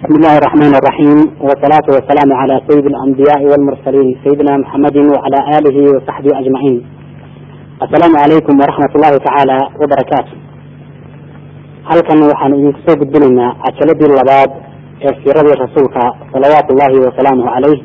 بسم 0.00 0.15
الله 0.15 0.37
الرحمن 0.37 0.75
الرحيم 0.75 1.17
والصلاة 1.41 1.87
والسلام 1.95 2.33
على 2.33 2.61
سيد 2.69 2.85
الأنبياء 2.85 3.41
والمرسلين 3.51 4.17
سيدنا 4.23 4.57
محمد 4.57 4.97
وعلى 4.97 5.57
آله 5.59 5.77
وصحبه 5.95 6.39
أجمعين 6.39 6.85
السلام 7.83 8.17
عليكم 8.17 8.53
ورحمة 8.61 8.91
الله 8.95 9.17
تعالى 9.27 9.57
وبركاته 9.81 10.33
halkan 11.89 12.19
waxaan 12.29 12.53
idinku 12.55 12.79
soo 12.85 12.95
gudbinaynaa 13.01 13.51
cajaladii 13.65 14.09
labaad 14.19 14.51
ee 15.05 15.13
siiradii 15.21 15.57
rasuulka 15.65 16.03
salawaatu 16.33 16.69
ullahi 16.73 16.97
wasalaamuhu 17.07 17.49
caleyh 17.55 17.79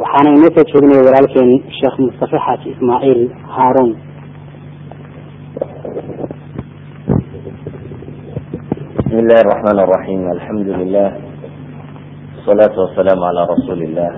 waxaana 0.00 0.30
inoo 0.36 0.50
soo 0.56 0.64
jeedinaya 0.72 1.02
walaalkeen 1.08 1.50
sheekh 1.78 1.96
mustafe 2.06 2.38
xaaji 2.46 2.66
ismaaciil 2.74 3.20
haaruun 3.56 3.90
بسم 8.98 9.18
الله 9.18 9.40
الرحمن 9.40 9.78
الرحيم 9.84 10.30
الحمد 10.32 10.68
لله 10.68 11.08
والصلاة 12.47 12.79
والسلام 12.79 13.19
على 13.23 13.41
رسول 13.53 13.79
الله 13.83 14.11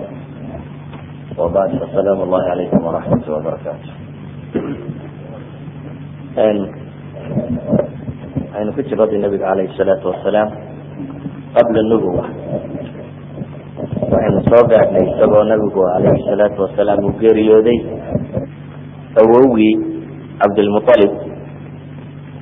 وبعد 1.38 1.70
السلام 1.82 2.22
الله 2.22 2.44
عليكم 2.52 2.80
ورحمة 2.86 3.26
وبركاته 3.30 3.92
aynu 8.56 8.72
ku 8.76 8.82
jiradii 8.88 9.20
nabiga 9.20 9.52
caleyhi 9.52 9.76
salaatu 9.76 10.08
wasalaam 10.16 10.48
qabla 11.56 11.82
nubuwa 11.92 12.24
waxaynu 14.12 14.40
soo 14.48 14.64
gaadhnay 14.72 15.04
isagoo 15.12 15.44
nabigu 15.44 15.80
caleyhi 15.84 16.24
salaatu 16.30 16.62
wasalaam 16.64 17.04
uu 17.08 17.16
geeriyooday 17.20 17.80
awowgii 19.22 19.74
cabdilmualib 20.40 21.12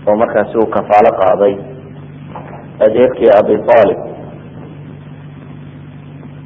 oo 0.08 0.16
markaasi 0.22 0.54
uu 0.62 0.70
kafaalo 0.76 1.12
qaaday 1.22 1.54
adeerkii 2.86 3.32
abi 3.40 3.54
aalib 3.78 4.00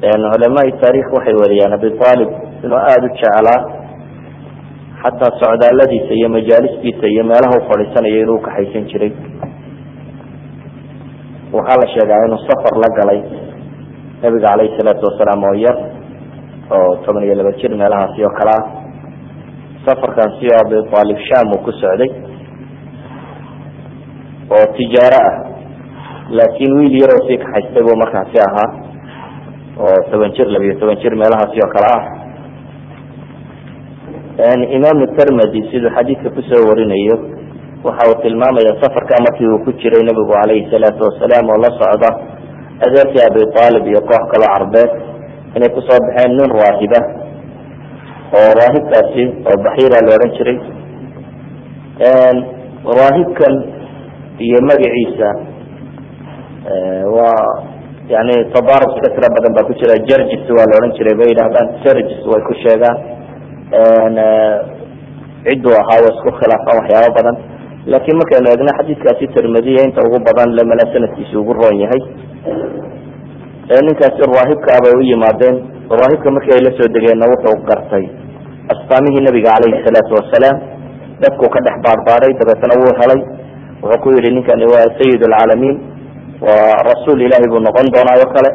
culamaai 0.03 0.71
taarikh 0.83 1.07
waxay 1.15 1.35
wariyaan 1.43 1.73
abi 1.79 1.87
aalib 2.07 2.29
inuu 2.65 2.77
aada 2.91 3.07
u 3.07 3.15
jeclaa 3.19 3.59
xataa 5.03 5.31
socdaaladiisa 5.41 6.13
iyo 6.19 6.29
majaalistiisa 6.35 7.05
iyo 7.13 7.23
meelaha 7.23 7.55
u 7.59 7.63
fadhiisanayo 7.69 8.19
inuu 8.23 8.39
kaxaysan 8.45 8.85
jiray. 8.91 9.11
Waxaa 11.55 11.79
la 11.81 11.87
sheegaa 11.95 12.25
inuu 12.27 12.41
safar 12.47 12.75
la 12.83 12.89
galay 12.97 13.19
nabiga 14.23 14.47
caleyhi 14.51 14.75
salaatu 14.79 15.03
wasalaam 15.09 15.43
oo 15.49 15.55
yar 15.65 15.77
oo 16.77 16.95
toban 17.05 17.23
iyo 17.23 17.35
laba 17.39 17.51
jir 17.59 17.71
meelahaasi 17.81 18.23
oo 18.27 18.33
kale 18.39 18.53
ah 18.59 18.63
safarkaasi 19.85 20.45
oo 20.51 20.59
abi 20.65 20.75
aalib 20.99 21.19
sham 21.29 21.47
uu 21.55 21.63
ku 21.65 21.71
socday 21.81 22.11
oo 24.55 24.65
tijaaro 24.77 25.19
ah 25.29 25.35
laakiin 26.37 26.73
wiil 26.79 26.95
yaroo 27.01 27.21
sii 27.27 27.37
kaxaystay 27.43 27.83
buu 27.87 27.97
markaasi 28.03 28.39
ahaa 28.47 28.69
oo 29.79 29.97
toban 30.11 30.31
jir 30.37 30.47
labiyo 30.55 30.73
toban 30.79 30.97
jir 31.03 31.13
meelahaasi 31.21 31.59
oo 31.65 31.71
kale 31.75 31.87
ah 31.95 32.03
imaamu 34.77 35.05
termedy 35.17 35.61
siduu 35.71 35.89
xadiidka 35.97 36.29
ku 36.35 36.41
soo 36.49 36.63
warinayo 36.69 37.15
waxa 37.85 38.03
uu 38.09 38.21
tilmaamaya 38.23 38.73
safarka 38.81 39.15
markii 39.25 39.47
uu 39.53 39.63
ku 39.65 39.71
jiray 39.81 40.03
nabigu 40.09 40.33
caleyhi 40.33 40.69
salaatu 40.73 41.01
wasalaam 41.07 41.45
oo 41.53 41.59
la 41.65 41.71
socda 41.79 42.09
adeerkii 42.85 43.23
abi 43.29 43.41
aalib 43.63 43.83
iyo 43.91 44.01
koox 44.09 44.23
kaloo 44.33 44.49
carbeed 44.55 44.91
inay 45.55 45.69
ku 45.75 45.81
soo 45.87 45.99
baxeen 46.05 46.31
nin 46.39 46.49
raahiba 46.59 46.99
oo 48.39 48.49
raahibkaasi 48.59 49.23
oo 49.49 49.57
baxiira 49.65 49.97
la 50.05 50.11
odhan 50.17 50.31
jiray. 50.37 50.57
Raahibkan 52.99 53.53
iyo 54.45 54.59
magaciisa 54.69 55.29
waa 57.15 57.45
yani 58.11 58.35
tabarus 58.51 58.95
ka 59.03 59.09
tira 59.15 59.27
badan 59.31 59.51
baa 59.55 59.63
ku 59.67 59.73
jira 59.79 59.95
jargis 60.09 60.43
waa 60.51 60.67
la 60.67 60.75
odhan 60.79 60.91
jiray 60.97 61.15
bay 61.19 61.27
yidhahdaan 61.31 61.67
jargis 61.83 62.21
way 62.31 62.41
ku 62.47 62.53
sheegaan 62.63 62.97
cidduu 65.47 65.75
ahaa 65.81 66.03
wa 66.03 66.09
isku 66.11 66.29
khilaafaan 66.39 66.77
waxyaaba 66.79 67.15
badan. 67.17 67.35
Laakiin 67.91 68.17
markaynu 68.19 68.47
eegno 68.51 68.71
xadiidkaasi 68.79 69.27
tirmidiya 69.35 69.87
inta 69.87 70.03
ugu 70.07 70.19
badan 70.27 70.49
lemana 70.57 70.85
sanadkiisa 70.93 71.35
ugu 71.39 71.53
roon 71.53 71.75
yahay 71.83 72.01
ninkaasi 73.87 74.23
raahibka 74.35 74.79
bay 74.83 74.93
u 74.99 75.01
yimaadeen 75.11 75.55
raahibka 75.99 76.31
markii 76.35 76.55
ay 76.55 76.63
la 76.67 76.71
degeenna 76.95 77.31
wuxuu 77.31 77.55
gartay. 77.69 78.05
Astaamihii 78.73 79.23
nabiga 79.27 79.51
caleyhi 79.55 79.83
salaatu 79.85 80.11
wasalaam 80.19 80.57
dadku 81.23 81.45
ka 81.53 81.59
dhex 81.65 81.75
baarbaaray 81.85 82.31
dabeetana 82.39 82.79
wuu 82.79 82.93
helay 82.99 83.21
wuxuu 83.83 84.01
ku 84.03 84.07
yihi 84.15 84.29
ninkani 84.35 84.65
waa 84.73 84.87
sayid 84.99 85.21
alcaalamiin 85.27 85.92
waa 86.47 86.75
rasuul 86.89 87.19
ilaahi 87.25 87.47
buu 87.51 87.61
noqon 87.67 87.87
doonaayo 87.95 88.27
kale. 88.35 88.49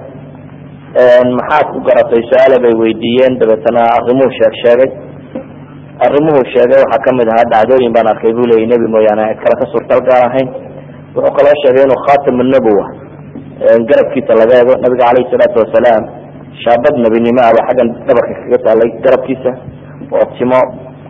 Maxaad 1.38 1.66
ku 1.74 1.78
garatay 1.88 2.20
su'aale 2.30 2.56
bay 2.64 2.74
weydiiyeen 2.82 3.38
dabeetana 3.40 3.82
arrimuhu 3.96 4.30
sheeg 4.38 4.54
sheegay. 4.64 4.90
Arrimuhu 6.06 6.40
sheegay 6.54 6.78
waxaa 6.84 7.04
ka 7.06 7.10
mid 7.18 7.28
ahaa 7.32 7.50
dhacdooyin 7.52 7.92
baan 7.96 8.08
arkay 8.12 8.32
buu 8.36 8.46
leeyay 8.50 8.68
nebi 8.72 8.86
mooyaane 8.94 9.24
kale 9.42 9.54
ka 9.60 9.66
suurtal 9.72 10.00
gaar 10.08 10.22
ahayn. 10.28 10.48
Wuxuu 11.14 11.32
kaloo 11.38 11.56
sheegay 11.62 11.84
inuu 11.86 12.00
khatam 12.06 12.36
nabuwa 12.54 12.86
garabkiisa 13.88 14.32
laga 14.40 14.54
eego 14.60 14.74
nabiga 14.84 15.04
caleyhi 15.08 15.30
salaatu 15.32 15.56
wasalaam. 15.64 16.04
Shaabad 16.62 16.94
nebinimo 17.04 17.42
aba 17.48 17.60
xaggan 17.68 17.88
dhabarka 18.06 18.34
kaga 18.42 18.58
taalay 18.66 18.90
garabkiisa. 19.04 19.50
Oo 20.14 20.24
timo 20.38 20.60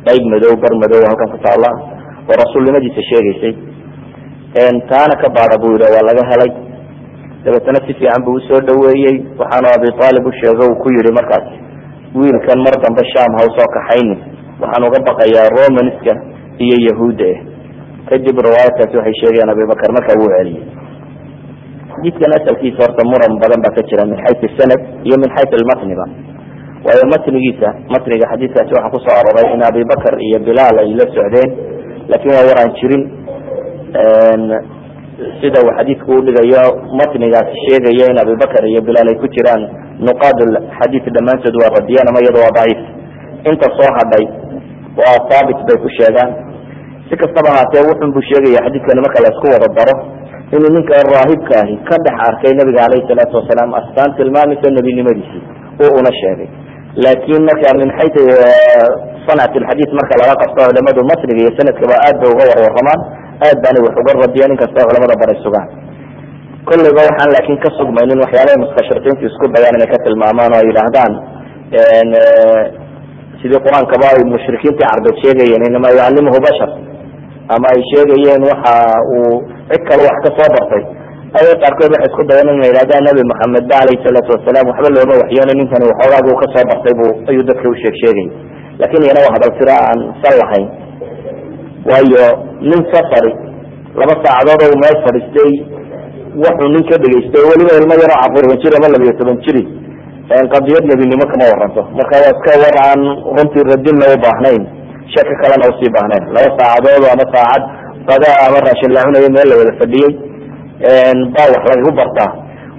qayb 0.06 0.25
madow 0.33 0.55
bar 0.62 0.72
madow 0.83 1.00
halkan 1.09 1.28
ku 1.34 1.39
taala 1.47 1.71
oo 2.28 2.34
rasuulnimadiisa 2.43 3.03
sheegaysay. 3.10 3.55
Taana 4.91 5.15
ka 5.22 5.28
baada 5.37 5.56
buu 5.62 5.75
yihi 5.77 5.93
waa 5.97 6.06
laga 6.09 6.25
helay 6.33 6.50
dabeetana 7.44 7.78
si 7.87 7.93
fiican 7.99 8.21
buu 8.26 8.37
u 8.38 8.43
soo 8.49 8.60
dhaweeyey 8.69 9.16
waxaanu 9.41 9.69
abi 9.76 9.88
aalib 10.06 10.25
u 10.26 10.32
sheego 10.41 10.62
uu 10.71 10.76
ku 10.82 10.88
yihi 10.97 11.12
markaas 11.19 11.47
wiilkan 12.19 12.59
mar 12.66 12.75
dambe 12.84 13.03
sham 13.12 13.31
ha 13.38 13.43
u 13.49 13.50
soo 13.56 13.69
kaxayni 13.76 14.16
waxaan 14.62 14.82
uga 14.88 14.99
baqayaa 15.09 15.48
romanska 15.59 16.12
iyo 16.65 16.77
yahuudda 16.88 17.27
eh. 17.34 17.38
Kadib 18.09 18.37
riwaayadkaasi 18.47 18.94
waxay 18.98 19.16
sheegayaan 19.21 19.53
abibakar 19.53 19.91
markaa 19.97 20.16
wuu 20.21 20.31
celiyey. 20.34 20.65
Xadiidkan 21.93 22.31
asalkiisa 22.38 22.81
horta 22.82 23.03
muran 23.10 23.32
badan 23.43 23.60
baa 23.65 23.75
ka 23.77 23.82
jira 23.91 24.03
min 24.10 24.19
xayu 24.25 24.48
sanad 24.59 24.81
iyo 25.06 25.16
min 25.22 25.31
xayu 25.37 25.56
lmatniba 25.62 26.04
waayo 26.84 27.04
matnigiisa 27.12 27.69
matniga 27.93 28.27
xadiidkaasi 28.32 28.72
waxaa 28.77 28.93
ku 28.94 28.98
soo 29.04 29.15
aroray 29.21 29.47
in 29.54 29.62
abibakar 29.69 30.15
iyo 30.27 30.38
bilaal 30.47 30.77
ay 30.82 30.91
la 30.98 31.06
socdeen 31.15 31.50
laakiin 32.10 32.32
waa 32.37 32.48
waraan 32.48 32.71
jirin 32.78 33.03
sida 35.40 35.58
uu 35.66 35.72
xadiidku 35.78 36.10
udhigayo 36.20 36.62
matnigaasi 37.00 37.54
sheegaya 37.66 38.06
in 38.12 38.18
abibakar 38.22 38.62
iyo 38.70 38.80
bilaal 38.88 39.08
ay 39.12 39.16
ku 39.22 39.26
jiraan 39.36 39.62
nuqaad 40.08 40.38
xadiid 40.78 41.04
dhammaantood 41.16 41.54
waa 41.62 41.74
radiyaan 41.78 42.06
ama 42.10 42.18
iyada 42.24 42.38
waa 42.44 42.54
daciif. 42.58 42.80
Inta 43.50 43.66
soo 43.78 43.90
hadhay 43.98 44.24
waa 45.00 45.16
haabit 45.30 45.58
bay 45.68 45.76
ku 45.84 45.88
sheegaan. 45.98 46.30
Si 47.08 47.14
kastaba 47.22 47.50
haatee 47.56 47.82
wuxun 47.88 48.10
buu 48.14 48.22
sheegaya 48.30 48.62
xadiidkani 48.66 49.00
marka 49.06 49.18
la 49.24 49.28
isku 49.34 49.46
wada 49.54 49.68
daro 49.78 49.94
inuu 50.54 50.70
ninka 50.76 50.94
raahibka 51.12 51.54
ahi 51.64 51.74
ka 51.88 51.96
dhex 52.06 52.16
arkay 52.28 52.52
nabiga 52.58 52.80
caleyhi 52.86 53.08
salaatu 53.10 53.34
wasalaam 53.40 53.70
astaan 53.80 54.10
tilmaamaysa 54.18 54.70
nebinimadiisii 54.78 55.42
oo 55.82 55.90
una 56.00 56.10
sheegay. 56.20 56.48
Laakin 57.04 57.42
marka 57.48 57.68
min 57.80 57.88
xayu 57.98 58.22
sancat 59.26 59.52
lxadiid 59.62 59.90
marka 59.98 60.14
laga 60.22 60.34
qabto 60.42 60.60
culamadu 60.68 61.00
matniga 61.10 61.40
iyo 61.42 61.52
sanadkaba 61.58 61.94
aad 62.06 62.16
bay 62.22 62.30
uga 62.34 62.44
warwaramaan 62.50 63.00
aad 63.47 63.59
baana 63.65 63.78
wax 63.87 63.94
uga 64.03 64.12
radiyaan 64.25 64.53
inkastoo 64.54 64.84
culamada 64.91 65.15
baray 65.22 65.38
sugaan 65.47 65.69
kolleyba 66.69 67.00
waxaan 67.09 67.31
laakin 67.37 67.56
ka 67.65 67.69
sugmaynin 67.78 68.19
waxyaalaha 68.25 68.62
mustashriqiintu 68.65 69.22
isku 69.31 69.44
dayaan 69.56 69.76
inay 69.78 69.88
ka 69.94 69.99
tilmaamaan 70.06 70.53
oo 70.54 70.60
ay 70.62 70.66
yidhaahdaan 70.71 71.12
sidii 73.41 73.60
qur'aankaba 73.66 74.06
ay 74.15 74.22
mushrikiintii 74.34 74.87
carbeed 74.91 75.16
sheegayeen 75.22 75.62
inama 75.71 75.88
yucalimuhu 75.94 76.38
bashar 76.47 76.71
ama 77.54 77.66
ay 77.75 77.81
sheegayeen 77.93 78.43
waxa 78.50 78.75
uu 79.16 79.32
cid 79.71 79.82
kale 79.88 80.03
wax 80.09 80.16
ka 80.27 80.31
soo 80.38 80.48
bartay. 80.56 80.82
Aya 81.38 81.53
qaarkood 81.62 81.91
waxay 81.94 82.09
isku 82.10 82.22
dayan 82.31 82.48
ina 82.56 82.66
yidhahdaan 82.71 83.04
nabi 83.09 83.22
maxamed 83.31 83.65
ba 83.71 83.77
alayhi 83.84 84.03
salaatu 84.06 84.31
wasalaam 84.37 84.66
waxba 84.72 84.89
looma 84.97 85.15
waxyoona 85.22 85.53
ninkani 85.60 85.84
waxoogaaguu 85.92 86.36
ka 86.42 86.47
soo 86.54 86.65
bartay 86.71 86.95
bu 87.01 87.07
ayuu 87.30 87.45
dadka 87.51 87.66
u 87.72 87.74
sheeg 87.83 87.95
sheegay 88.03 88.27
laakiin 88.80 89.03
iyana 89.07 89.21
waa 89.27 89.33
hadal 89.36 89.53
tiro 89.59 89.72
aan 89.86 89.98
sal 90.22 90.34
lahayn 90.42 90.66
waayo 91.90 92.26
nin 92.70 92.80
safari 92.92 93.32
laba 94.00 94.14
saacadood 94.24 94.60
oo 94.68 94.78
meel 94.82 94.96
fadhiistay 95.06 95.52
wuxuu 96.42 96.68
nin 96.74 96.82
ka 96.90 96.96
dhegaystay 97.04 97.42
weliba 97.50 97.72
ilmo 97.80 97.94
yaroo 98.02 98.20
caruurban 98.22 98.58
jir 98.64 98.72
ama 98.78 98.88
labiyo 98.94 99.12
toban 99.20 99.38
jiri 99.46 99.62
qadiyad 100.54 100.84
nebinimo 100.90 101.24
kama 101.32 101.44
waranto 101.52 101.82
marka 101.98 102.14
waa 102.22 102.32
iska 102.34 102.52
war 102.62 102.76
aan 102.86 103.02
runtii 103.36 103.64
radinna 103.72 104.04
u 104.14 104.16
baahnayn 104.26 104.62
shaki 105.14 105.34
kalena 105.42 105.64
u 105.70 105.72
sii 105.80 105.90
baahnayn. 105.96 106.24
Laba 106.34 106.48
saacadood 106.58 107.04
ama 107.14 107.24
saacad 107.34 107.62
bada 108.08 108.30
ama 108.46 108.58
raashin 108.66 108.90
la 108.96 109.00
cunayo 109.06 109.28
meel 109.36 109.48
la 109.50 109.54
wada 109.60 109.72
fadhiyey 109.80 110.12
baa 111.34 111.48
wax 111.54 111.62
lagagu 111.70 111.92
bartaa. 112.00 112.30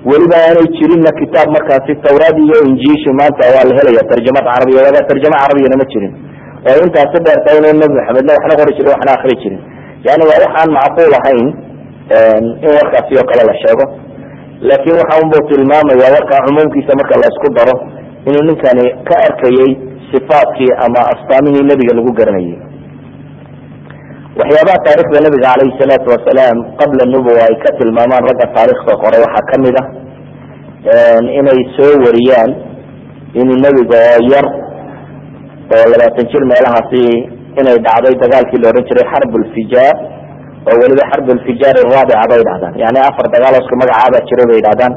Weliba 0.09 0.37
aanay 0.45 0.67
jirinna 0.77 1.11
kitaab 1.19 1.47
markaasi 1.55 1.91
tawraad 2.05 2.37
iyo 2.45 2.57
injiishu 2.69 3.09
maanta 3.19 3.43
waa 3.55 3.65
la 3.69 3.73
helaya 3.79 4.03
tarjamad 4.11 4.45
carabiya 4.51 5.01
tarjamo 5.09 5.35
carabiyana 5.41 5.75
ma 5.81 5.85
jirin 5.91 6.13
oo 6.67 6.77
intaasi 6.85 7.17
dheerta 7.25 7.49
inuu 7.57 7.73
nabi 7.81 7.93
maxamedna 7.99 8.31
waxna 8.37 8.53
qori 8.59 8.71
jirin 8.77 8.91
waxna 8.95 9.11
akri 9.17 9.35
jirin. 9.41 9.61
Yani 10.07 10.23
waa 10.29 10.39
waxaan 10.45 10.69
macquul 10.77 11.13
ahayn 11.19 11.47
in 12.65 12.71
warkaasi 12.77 13.13
oo 13.21 13.25
kale 13.31 13.43
la 13.49 13.55
sheego. 13.63 13.85
Laakin 14.67 14.95
waxa 15.01 15.15
unbuu 15.23 15.41
tilmaamaya 15.49 16.07
warkaa 16.15 16.41
cumuumkiisa 16.47 16.97
marka 16.99 17.15
la 17.21 17.27
isku 17.31 17.47
daro 17.57 17.75
inuu 18.29 18.43
ninkani 18.49 18.85
ka 19.07 19.15
arkayay 19.27 19.71
sifaatkii 20.11 20.71
ama 20.85 20.99
astaamihii 21.13 21.63
nebiga 21.69 21.93
lagu 21.97 22.11
garanayay 22.19 22.57
waxyaabaha 24.39 24.79
taarikhda 24.87 25.19
nabiga 25.25 25.47
calayhi 25.51 25.77
salaatu 25.81 26.07
wasalaam 26.13 26.57
qabla 26.79 27.03
nubuwa 27.13 27.41
ay 27.47 27.55
ka 27.63 27.69
tilmaamaan 27.79 28.23
ragga 28.29 28.45
taarikhda 28.55 28.93
qoray 29.03 29.21
waxaa 29.25 29.47
ka 29.51 29.55
mid 29.65 29.75
ah 29.81 29.87
inay 31.39 31.59
soo 31.77 31.93
wariyaan 32.05 32.51
inuu 33.41 33.57
nebiga 33.65 33.99
oo 34.15 34.21
yar 34.33 34.45
oo 35.75 35.85
labaatan 35.93 36.25
jir 36.33 36.43
meelahaasi 36.51 37.03
inay 37.61 37.77
dhacday 37.87 38.15
dagaalkii 38.23 38.59
la 38.63 38.67
odhan 38.71 38.85
jiray 38.89 39.05
xarb 39.13 39.31
lfijaar 39.43 39.95
oo 40.69 40.75
weliba 40.81 41.03
xarb 41.11 41.27
lfijaar 41.39 41.75
araabica 41.83 42.25
bay 42.31 42.41
dhahdaan 42.49 42.73
yani 42.83 42.99
afar 43.09 43.25
dagaal 43.35 43.53
isku 43.61 43.75
magacaabaa 43.83 44.23
jiray 44.29 44.45
bay 44.51 44.57
yidhahdaan 44.61 44.93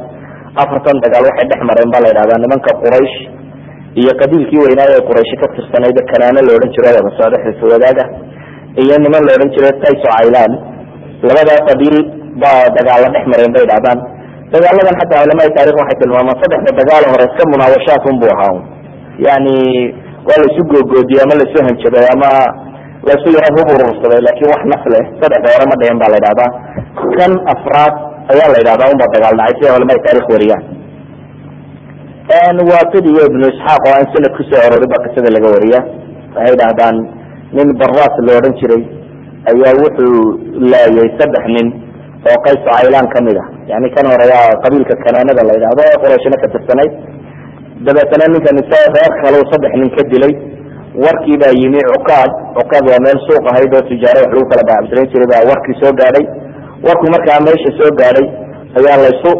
afartan 0.65 0.97
dagaal 1.05 1.25
waxay 1.31 1.47
dhex 1.53 1.61
mareen 1.71 1.91
ba 1.95 1.99
la 2.05 2.09
yidhahdaa 2.13 2.39
nimanka 2.45 2.71
quraysh 2.85 3.17
iyo 4.01 4.13
qabiilkii 4.21 4.61
weynaayo 4.67 4.93
ee 5.01 5.05
qurayshi 5.11 5.37
ka 5.43 5.47
tirsanayd 5.57 5.99
kanaano 6.13 6.41
la 6.47 6.53
odhan 6.59 6.71
jiray 6.77 6.93
wada 6.99 7.11
socdo 7.19 7.37
xilfi 7.45 7.65
wadaaga 7.75 8.05
iyo 8.83 8.95
niman 9.05 9.23
la 9.29 9.33
odhan 9.37 9.51
jiray 9.57 9.73
tayso 9.85 10.07
caylan 10.17 10.53
labadaa 11.29 11.61
qabiil 11.71 11.97
baa 12.43 12.61
dagaalla 12.79 13.09
dhex 13.17 13.25
mareen 13.33 13.53
bay 13.57 13.65
dhahdaan 13.73 13.99
dagaaladan 14.55 14.95
xataa 15.01 15.21
culamada 15.25 15.51
taarikh 15.59 15.77
waxay 15.83 15.97
tilmaamaan 16.03 16.37
saddexda 16.43 16.71
dagaal 16.81 17.05
hore 17.13 17.25
iska 17.31 17.45
munaawashaat 17.55 18.05
un 18.13 18.17
bu 18.23 18.27
ahaa 18.35 18.57
yani 19.29 19.57
waa 20.29 20.39
laisu 20.43 20.63
googoodiyey 20.73 21.23
ama 21.25 21.35
laisu 21.41 21.59
hanjabay 21.67 22.07
ama 22.15 22.29
laisu 23.09 23.29
yaro 23.37 23.51
hub 23.57 23.69
urursaday 23.77 24.21
laakiin 24.27 24.49
wax 24.55 24.63
naf 24.73 24.85
leh 24.95 25.05
saddexda 25.21 25.49
hore 25.55 25.65
ma 25.71 25.77
dhicin 25.81 25.99
ba 26.03 26.07
la 26.13 26.17
yidhahdaa. 26.21 26.51
Kan 27.19 27.33
afraad 27.55 27.95
ayaa 28.33 28.49
la 28.55 28.59
yidhahdaa 28.63 28.89
unba 28.95 29.07
dagaal 29.15 29.35
dhacay 29.41 29.55
siday 29.59 29.73
culamada 29.77 30.01
taarikh 30.07 30.29
wariyaan? 30.35 30.63
Waaqid 32.73 33.05
iyo 33.13 33.23
ibnu 33.31 33.45
isxaaq 33.53 33.83
oo 33.89 33.95
aan 33.99 34.07
sanad 34.15 34.33
ku 34.37 34.43
soo 34.51 34.61
arorin 34.67 34.89
ba 34.93 34.99
qisada 35.05 35.29
laga 35.37 35.49
wariya. 35.55 35.81
Waxay 36.37 36.55
dhahdaan 36.61 36.97
nin 37.57 37.69
baraas 37.81 38.15
la 38.27 38.33
odhan 38.39 38.55
jiray 38.61 38.83
ayaa 39.51 39.73
wuxuu 39.83 40.17
laayay 40.73 41.09
saddex 41.19 41.45
nin 41.57 41.67
oo 42.31 42.37
qayso 42.47 42.65
caylaan 42.71 43.07
ka 43.15 43.19
mid 43.27 43.37
ah. 43.43 43.47
Yani 43.71 43.89
kan 43.97 44.07
hore 44.13 44.25
waa 44.33 44.55
qabiilka 44.65 44.95
kanaanada 45.05 45.43
la 45.49 45.53
yidhahdo 45.59 45.83
ee 45.91 45.97
qurayshna 46.03 46.37
ka 46.43 46.47
tirsanayd 46.55 46.93
dabeetana 47.87 48.27
ninkan 48.35 48.57
isa 48.63 48.79
reer 48.97 49.13
kaleu 49.23 49.45
saddex 49.53 49.73
nin 49.81 49.91
ka 49.97 50.03
dilay. 50.13 50.35
Warkii 51.03 51.37
baa 51.43 51.53
yimi 51.61 51.81
cukaad 51.93 52.31
cukaad 52.57 52.85
waa 52.91 53.01
meel 53.05 53.19
suuq 53.27 53.45
ahayd 53.51 53.73
oo 53.79 53.83
tijaaro 53.91 54.21
wax 54.23 54.31
lagu 54.35 54.45
kala 54.51 54.63
baacabsanayn 54.69 55.09
jiray 55.13 55.29
baa 55.33 55.43
warkii 55.51 55.77
soo 55.83 55.93
gaadhay. 56.01 56.25
Warku 56.87 57.07
markaa 57.15 57.41
meesha 57.47 57.71
soo 57.79 57.91
gaadhay 58.01 58.27
ayaa 58.79 58.99
laysu 59.05 59.33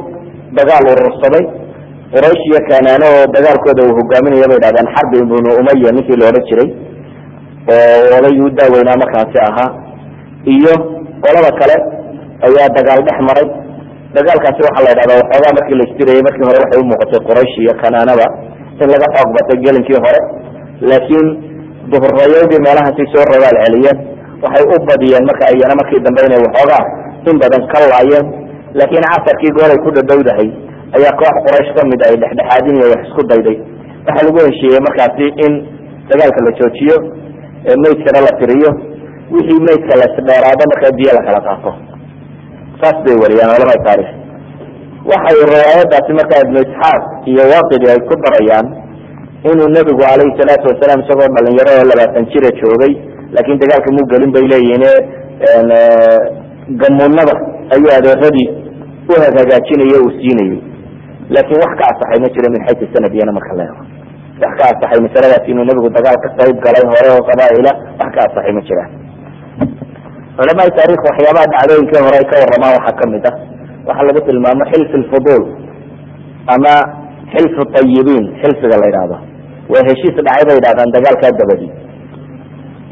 dagaal 0.59 0.85
urursaday 0.93 1.45
quraysh 2.15 2.45
iyo 2.49 2.61
kanaano 2.71 3.07
oo 3.17 3.25
dagaalkooda 3.37 3.81
uu 3.89 3.95
hogaaminaya 3.99 4.49
bay 4.53 4.61
dhahdaan 4.65 4.89
xarbi 4.97 5.17
ibnu 5.25 5.51
umaya 5.61 5.91
ninkii 5.97 6.17
la 6.21 6.25
odhan 6.31 6.45
jiray 6.49 6.69
oo 7.73 8.17
odaygii 8.19 8.47
u 8.49 8.51
daaweynaa 8.59 9.01
markaasi 9.03 9.39
ahaa. 9.49 9.71
Iyo 10.57 10.75
qolada 11.25 11.51
kale 11.61 11.77
ayaa 12.49 12.69
dagaal 12.77 13.01
dhex 13.09 13.19
maray 13.29 13.47
dagaalkaasi 14.17 14.61
waxaa 14.67 14.85
la 14.87 14.91
yidhahdaa 14.93 15.19
waxoogaa 15.23 15.55
markii 15.59 15.77
la 15.81 15.85
istirayay 15.89 16.23
markii 16.29 16.47
hore 16.49 16.59
waxay 16.65 16.81
umuuqatay 16.85 17.21
quraysh 17.29 17.55
iyo 17.65 17.75
kanaanaba 17.83 18.27
in 18.83 18.89
laga 18.95 19.07
xoog 19.15 19.29
batay 19.37 19.59
gelinkii 19.65 19.99
hore. 20.05 20.21
Laakiin 20.91 21.27
duhurayowdii 21.93 22.61
meelahaasay 22.67 23.07
soo 23.15 23.25
rabaal 23.33 23.57
celiyeen 23.65 23.99
waxay 24.45 24.65
u 24.73 24.77
badiyeen 24.89 25.25
marka 25.31 25.45
iyana 25.57 25.75
markii 25.81 26.01
dambe 26.07 26.21
inay 26.29 26.41
waxoogaa 26.47 26.85
in 27.31 27.37
badan 27.43 27.63
ka 27.73 27.79
laayeen. 27.93 28.27
Laakiin 28.79 29.05
casarkii 29.13 29.53
gooray 29.57 29.79
ku 29.85 29.89
dhadhowdahay 29.97 30.49
ayaa 30.97 31.15
koox 31.21 31.35
quraysh 31.47 31.71
ka 31.77 31.83
mid 31.91 32.01
ay 32.09 32.15
dhexdhexaadinaya 32.23 32.87
wax 32.93 33.03
isku 33.09 33.23
dayday. 33.33 33.57
Waxaa 34.07 34.25
lagu 34.27 34.39
heshiiyey 34.49 34.81
markaasi 34.89 35.27
in 35.47 35.53
dagaalka 36.11 36.41
la 36.47 36.51
joojiyo 36.61 36.97
maydkana 37.85 38.21
la 38.27 38.33
tiriyo 38.41 38.71
wixii 39.35 39.61
maydka 39.69 39.95
lasdheeraado 40.03 40.65
markaa 40.73 40.93
biyo 40.99 41.13
lakala 41.19 41.41
qaato 41.49 41.71
saas 42.83 42.97
bay 43.07 43.17
wariyaan 43.23 43.51
culamada 43.57 43.83
taarikh 43.89 44.11
waxay 45.13 45.39
riwaayadaasi 45.53 46.11
markaa 46.21 46.41
ibnu 46.47 46.59
isxaaq 46.67 47.03
iyo 47.33 47.43
waaqidi 47.53 47.87
ay 47.95 48.01
ku 48.11 48.15
darayaan 48.25 48.67
inuu 49.51 49.69
nebigu 49.77 50.03
calayhi 50.07 50.37
salaatu 50.41 50.65
wasalaam 50.73 51.01
isagoo 51.05 51.29
dhalinyaro 51.37 51.71
oo 51.79 51.87
labaatan 51.91 52.25
jira 52.33 52.51
joogay 52.61 52.93
laakiin 53.35 53.59
dagaalka 53.63 53.91
muu 53.97 54.07
gelin 54.13 54.31
bay 54.37 54.45
leeyihiin 54.53 54.85
gamunada 56.83 57.35
ayuu 57.75 57.91
adeeradii 57.99 58.49
u 59.11 59.15
hagaajinaya 59.25 59.99
uu 60.05 60.11
siinayey 60.19 60.61
laakin 61.35 61.57
wax 61.65 61.73
ka 61.81 61.85
asaxay 61.93 62.19
ma 62.25 62.29
jiro 62.35 62.49
min 62.55 62.63
xaysu 62.67 62.85
sanad 62.95 63.13
iyana 63.17 63.33
marka 63.39 63.53
la 63.59 63.65
eego. 63.67 63.83
Wax 64.43 64.53
ka 64.61 64.65
asaxay 64.73 65.01
masaladaas 65.07 65.45
inuu 65.53 65.65
nebigu 65.71 65.89
dagaal 65.97 66.19
ka 66.25 66.29
qayb 66.39 66.57
galay 66.67 66.85
hore 66.93 67.09
oo 67.15 67.23
qabaaila 67.31 67.73
wax 68.01 68.11
ka 68.17 68.21
asaxay 68.29 68.53
ma 68.59 68.63
jiraan 68.69 68.91
culamada 70.37 70.71
taarikh 70.79 71.03
waxyaabaha 71.09 71.47
dhacdooyinkii 71.55 72.03
hore 72.07 72.17
ay 72.23 72.27
ka 72.31 72.37
waramaan 72.45 72.73
waxaa 72.79 72.99
ka 73.01 73.05
mid 73.15 73.25
ah. 73.31 73.35
Waxaa 73.89 74.07
lagu 74.09 74.21
tilmaamo 74.29 74.65
xilfi 74.73 74.97
lfuduul 75.05 75.45
ama 76.55 76.75
xilfu 77.35 77.63
tayibiin 77.75 78.25
xilfiga 78.43 78.77
la 78.83 78.87
yidhahdo 78.91 79.17
waa 79.73 79.83
heshiis 79.89 80.17
dhacay 80.27 80.43
bay 80.49 80.57
yidhahdaan 80.59 80.91
dagaalkaa 80.97 81.33
dabadi. 81.41 81.69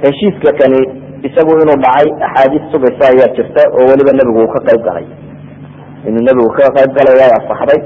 Heshiiska 0.04 0.50
kani 0.60 0.80
isagu 1.28 1.50
inuu 1.62 1.78
dhacay 1.84 2.08
axaadiis 2.26 2.64
sugaysa 2.72 3.04
ayaa 3.12 3.30
jirta 3.36 3.62
oo 3.78 3.84
weliba 3.90 4.12
nebigu 4.18 4.38
uu 4.44 4.52
ka 4.54 4.60
qayb 4.68 4.80
galay. 4.88 5.06
Inuu 6.08 6.22
nebigu 6.28 6.50
ka 6.58 6.68
qayb 6.76 6.90
galay 6.98 7.14
way 7.20 7.30
asaxday 7.38 7.80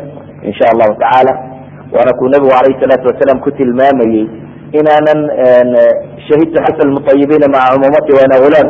insha 0.49 0.65
allahu 0.73 0.93
tacaala 1.03 1.33
waana 1.95 2.13
kuu 2.19 2.29
nebigu 2.35 2.53
alayhi 2.61 2.81
salaatu 2.83 3.07
wasalaam 3.11 3.39
ku 3.45 3.51
tilmaamayey 3.59 4.25
inaanan 4.79 5.21
shahidtu 6.27 6.59
xasa 6.67 6.83
lmutayibiina 6.89 7.47
maca 7.55 7.73
cumuumati 7.75 8.11
waana 8.19 8.37
ulaam 8.47 8.69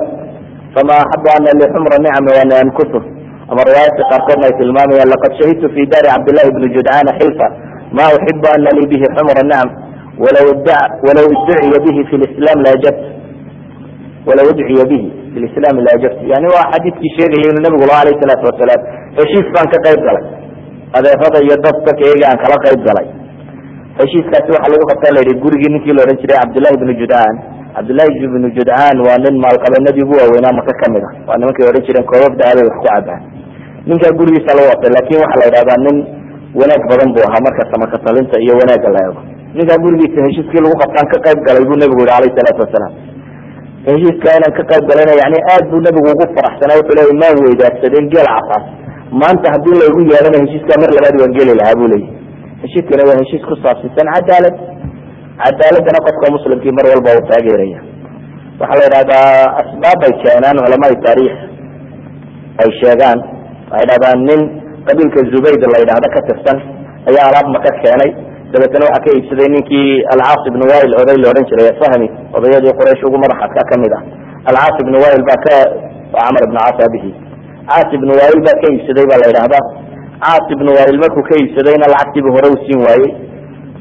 fama 0.74 0.94
axabu 1.04 1.28
ana 1.36 1.50
lixumra 1.60 1.96
nicami 2.04 2.30
waana 2.36 2.54
ankusu 2.64 2.98
ama 3.50 3.60
riwaayadka 3.68 4.02
qaarkoodna 4.12 4.44
ay 4.50 4.54
tilmaamayaan 4.60 5.08
laqad 5.14 5.32
shahidtu 5.40 5.66
fi 5.74 5.82
daari 5.92 6.08
cabdillahi 6.14 6.50
bni 6.56 6.66
judcaana 6.76 7.10
xilfa 7.20 7.46
ma 7.98 8.04
uxibu 8.16 8.46
ana 8.56 8.70
lii 8.78 8.88
bihi 8.92 9.06
xumra 9.16 9.42
nicam 9.50 9.68
walaw 10.24 10.46
walaw 11.06 11.26
idduciya 11.34 11.78
bihi 11.86 12.00
fi 12.10 12.14
lislam 12.24 12.58
laajabt 12.66 13.02
walaw 14.28 14.46
udciya 14.52 14.84
bihi 14.92 15.08
fi 15.32 15.38
lislaami 15.44 15.80
laajabt 15.88 16.18
yani 16.32 16.46
waa 16.54 16.66
xadiidkii 16.72 17.10
sheegaya 17.16 17.46
inuu 17.50 17.62
nabigu 17.66 17.84
laha 17.90 18.00
alayh 18.04 18.16
salaatu 18.22 18.44
wasalaam 18.50 18.80
heshiis 19.18 19.46
baan 19.54 19.66
ka 19.74 19.78
qayb 19.86 20.00
galay 20.08 20.24
adeerada 20.98 21.38
iyo 21.46 21.56
dadka 21.66 21.90
keega 22.00 22.24
aan 22.30 22.38
kala 22.44 22.56
qayb 22.66 22.80
galay 22.88 23.06
heshiiskaasi 24.00 24.48
waxaa 24.56 24.72
lagu 24.74 24.84
qabtaa 24.90 25.12
la 25.16 25.20
yidhi 25.24 25.40
gurigii 25.44 25.70
ninkii 25.74 25.94
la 25.96 26.00
odhan 26.06 26.18
jiray 26.22 26.38
cabdillahi 26.42 26.76
bni 26.82 26.94
judcaan 27.02 27.34
cabdillahi 27.76 28.26
bnu 28.34 28.48
judcaan 28.56 28.96
waa 29.06 29.18
nin 29.24 29.34
maalqabeennadii 29.44 30.04
ugu 30.06 30.14
waaweynaa 30.20 30.54
maka 30.60 30.72
ka 30.80 30.86
mid 30.94 31.02
a 31.06 31.10
waa 31.28 31.36
nimankay 31.40 31.64
odhan 31.70 31.82
jireen 31.88 32.06
koobab 32.12 32.32
dahabay 32.40 32.64
wax 32.68 32.76
ku 32.80 32.86
cabaan 32.90 33.22
ninkaa 33.88 34.12
gurigiisa 34.18 34.50
lagu 34.58 34.68
watay 34.72 34.90
laakin 34.96 35.18
waxaa 35.24 35.40
la 35.42 35.46
yidhahdaa 35.48 35.78
nin 35.86 35.96
wanaag 36.60 36.82
badan 36.90 37.08
buu 37.14 37.24
ahaa 37.28 37.44
marka 37.46 37.62
samaka 37.72 37.96
talinta 38.06 38.36
iyo 38.44 38.54
wanaagga 38.60 38.90
la 38.96 39.00
eego. 39.06 39.20
Ninkaa 39.58 39.78
gurigiisa 39.84 40.18
heshiiskii 40.26 40.60
lagu 40.64 40.76
qabtaan 40.82 41.06
ka 41.12 41.18
qayb 41.26 41.38
galay 41.48 41.64
buu 41.68 41.78
nebigu 41.82 42.02
yihi 42.06 42.14
alayh 42.18 42.32
salaatu 42.38 42.60
wasalaam. 42.64 42.92
Heshiiska 43.88 44.28
inaan 44.38 44.52
ka 44.58 44.62
qayb 44.70 44.84
galayna 44.90 45.12
yani 45.22 45.38
aad 45.52 45.64
buu 45.70 45.80
nebigu 45.86 46.08
ugu 46.14 46.24
faraxsanaa 46.36 46.78
wuxuu 46.80 46.96
leya 46.98 47.14
maan 47.22 47.36
weydaadsadeen 47.46 48.06
geel 48.14 48.28
casaas? 48.34 48.64
Maanta 49.20 49.46
haddii 49.54 49.76
laygu 49.82 50.00
yeelana 50.12 50.38
heshiiskaa 50.44 50.78
mar 50.82 50.90
labaad 50.96 51.16
waan 51.22 51.32
geli 51.38 51.52
lahaa 51.60 51.76
bu 51.80 51.84
leeyahy 51.92 52.12
heshiiskana 52.64 53.02
waa 53.08 53.18
heshiis 53.22 53.42
ku 53.50 53.54
saabsiisan 53.64 54.06
cadaalad 54.16 54.56
cadaaladana 55.42 56.00
qofka 56.06 56.26
muslimkii 56.36 56.72
mar 56.78 56.86
walba 56.92 57.10
uu 57.18 57.24
taageeraya. 57.30 57.78
Waxaa 58.60 58.78
la 58.80 58.84
yidhahdaa 58.86 59.30
asbaab 59.62 60.00
ay 60.08 60.14
keenaan 60.22 60.56
culamada 60.64 60.96
taarikh 61.06 61.36
ay 62.62 62.70
sheegaan 62.80 63.18
waxay 63.70 63.86
dhahdaan 63.90 64.18
nin 64.30 64.40
qabiilka 64.88 65.20
zubayd 65.32 65.62
la 65.74 65.78
yidhahdo 65.82 66.08
ka 66.16 66.20
tirsan 66.28 66.58
ayaa 67.10 67.24
alaab 67.30 67.46
maka 67.56 67.70
keenay. 67.82 68.10
Dabeetana 68.52 68.86
waxaa 68.88 69.04
ka 69.06 69.10
iibsaday 69.18 69.48
ninkii 69.54 69.88
alcaas 70.14 70.42
ibnu 70.50 70.64
wail 70.70 70.90
oday 71.02 71.16
la 71.22 71.26
odhan 71.32 71.44
jiray 71.50 71.70
fahmi 71.82 72.08
odayadii 72.38 72.74
quraysh 72.80 73.02
ugu 73.08 73.18
madaxadka 73.24 73.62
ka 73.70 73.76
mid 73.82 73.92
ah. 73.98 74.02
Alcaas 74.50 74.76
ibnu 74.84 74.96
wail 75.04 75.22
baa 75.28 75.40
ka 75.46 75.56
camar 76.14 76.42
ibnu 76.46 76.58
caas 76.62 76.78
abihi 76.86 77.10
caas 77.70 77.88
ibnu 77.98 78.12
wail 78.20 78.38
baa 78.46 78.56
ka 78.62 78.66
iibsaday 78.74 79.04
baa 79.10 79.18
la 79.22 79.26
yidhahdaa 79.30 79.64
caas 80.24 80.46
ibnu 80.56 80.70
wail 80.78 80.96
markuu 81.02 81.24
ka 81.30 81.34
iibsadayna 81.42 81.90
lacagtiibu 81.94 82.30
hore 82.36 82.48
u 82.54 82.56
siin 82.64 82.80
waayey. 82.86 83.10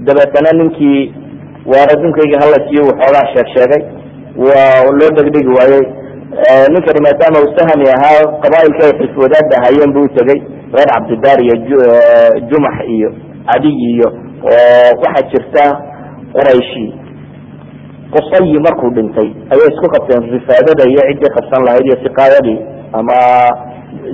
Dabeetana 0.08 0.52
ninkii 0.60 1.02
waar 1.72 1.88
adduunkayga 1.96 2.38
hala 2.44 2.58
siiyo 2.68 2.84
waxoogaa 2.90 3.26
sheeg 3.34 3.48
sheegay. 3.56 3.82
Waa 4.46 4.84
loo 5.00 5.12
dhegdhegi 5.18 5.52
waayey 5.58 5.84
ninkani 6.74 7.00
maadaama 7.06 7.38
uu 7.44 7.52
sahmi 7.58 7.86
ahaa 7.96 8.22
qabaailka 8.44 8.82
ay 8.88 8.94
xilf 9.00 9.16
wadaada 9.24 9.56
hayeen 9.66 9.94
buu 9.96 10.06
utegey 10.10 10.40
reer 10.76 10.90
cabdidaar 10.94 11.40
iyo 11.46 11.56
jumax 12.50 12.76
iyo 12.96 13.10
cadiy 13.50 13.76
iyo 13.92 14.08
waxaa 15.04 15.28
jirta 15.32 15.64
qurayshi. 16.36 16.86
Qusayi 18.14 18.58
markuu 18.66 18.90
dhintay 18.96 19.30
ayay 19.54 19.68
isku 19.74 19.88
qabteen 19.96 20.24
rifaadada 20.36 20.84
iyo 20.92 21.02
ciddii 21.10 21.34
qabsan 21.38 21.62
lahayd 21.68 21.86
iyo 21.90 21.98
siqaayadii 22.06 22.60
ama 23.00 23.18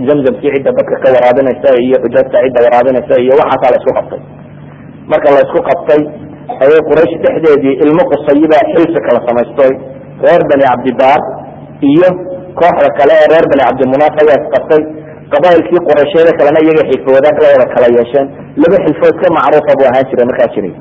zamzamkii 0.07 0.51
cidda 0.55 0.71
dadka 0.77 0.95
ka 1.03 1.07
waraabinaysa 1.15 1.69
iyo 1.85 1.97
xujaajta 2.03 2.37
cidda 2.45 2.59
waraabinaysa 2.65 3.13
iyo 3.23 3.33
waxaasaa 3.41 3.71
la 3.73 3.77
isku 3.81 3.91
qabtay. 3.99 4.21
Marka 5.11 5.27
la 5.35 5.39
isku 5.47 5.59
qabtay 5.69 6.01
ayay 6.63 6.81
quraysh 6.89 7.15
dhexdeedii 7.25 7.75
ilmo 7.85 8.03
qusayibaa 8.11 8.63
xilfi 8.73 8.99
kala 9.07 9.19
samaystoy 9.27 9.71
reer 10.25 10.41
bani 10.51 10.63
cabdidaar 10.71 11.21
iyo 11.91 12.09
kooxda 12.61 12.89
kale 12.99 13.13
ee 13.21 13.27
reer 13.33 13.45
bani 13.51 13.63
cabdimunaaf 13.67 14.15
ayaa 14.23 14.37
isqabtay 14.43 14.81
qabailkii 15.33 15.81
quraysheeda 15.89 16.31
kalena 16.39 16.59
iyaga 16.65 16.83
xilfi 16.91 17.09
wadaag 17.17 17.37
la 17.61 17.65
kala 17.75 17.87
yeesheen 17.97 18.27
laba 18.61 18.77
xilfood 18.85 19.15
ka 19.23 19.27
macruufa 19.37 19.71
buu 19.79 19.87
ahaan 19.91 20.05
jiray 20.11 20.25
markaa 20.31 20.49
jiray 20.55 20.73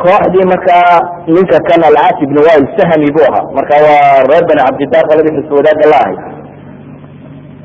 kooxdii 0.00 0.46
markaa 0.52 0.90
ninka 1.34 1.58
kan 1.68 1.80
alcaas 1.90 2.18
ibn 2.26 2.36
wail 2.46 2.64
sahmi 2.78 3.08
buu 3.16 3.26
ahaa 3.30 3.46
marka 3.58 3.74
waa 3.86 4.16
reer 4.30 4.44
bani 4.50 4.62
cabdidaar 4.68 5.04
qoladii 5.10 5.34
xilfi 5.36 5.52
wadaaga 5.58 5.86
la 5.92 5.98
ahay 6.04 6.16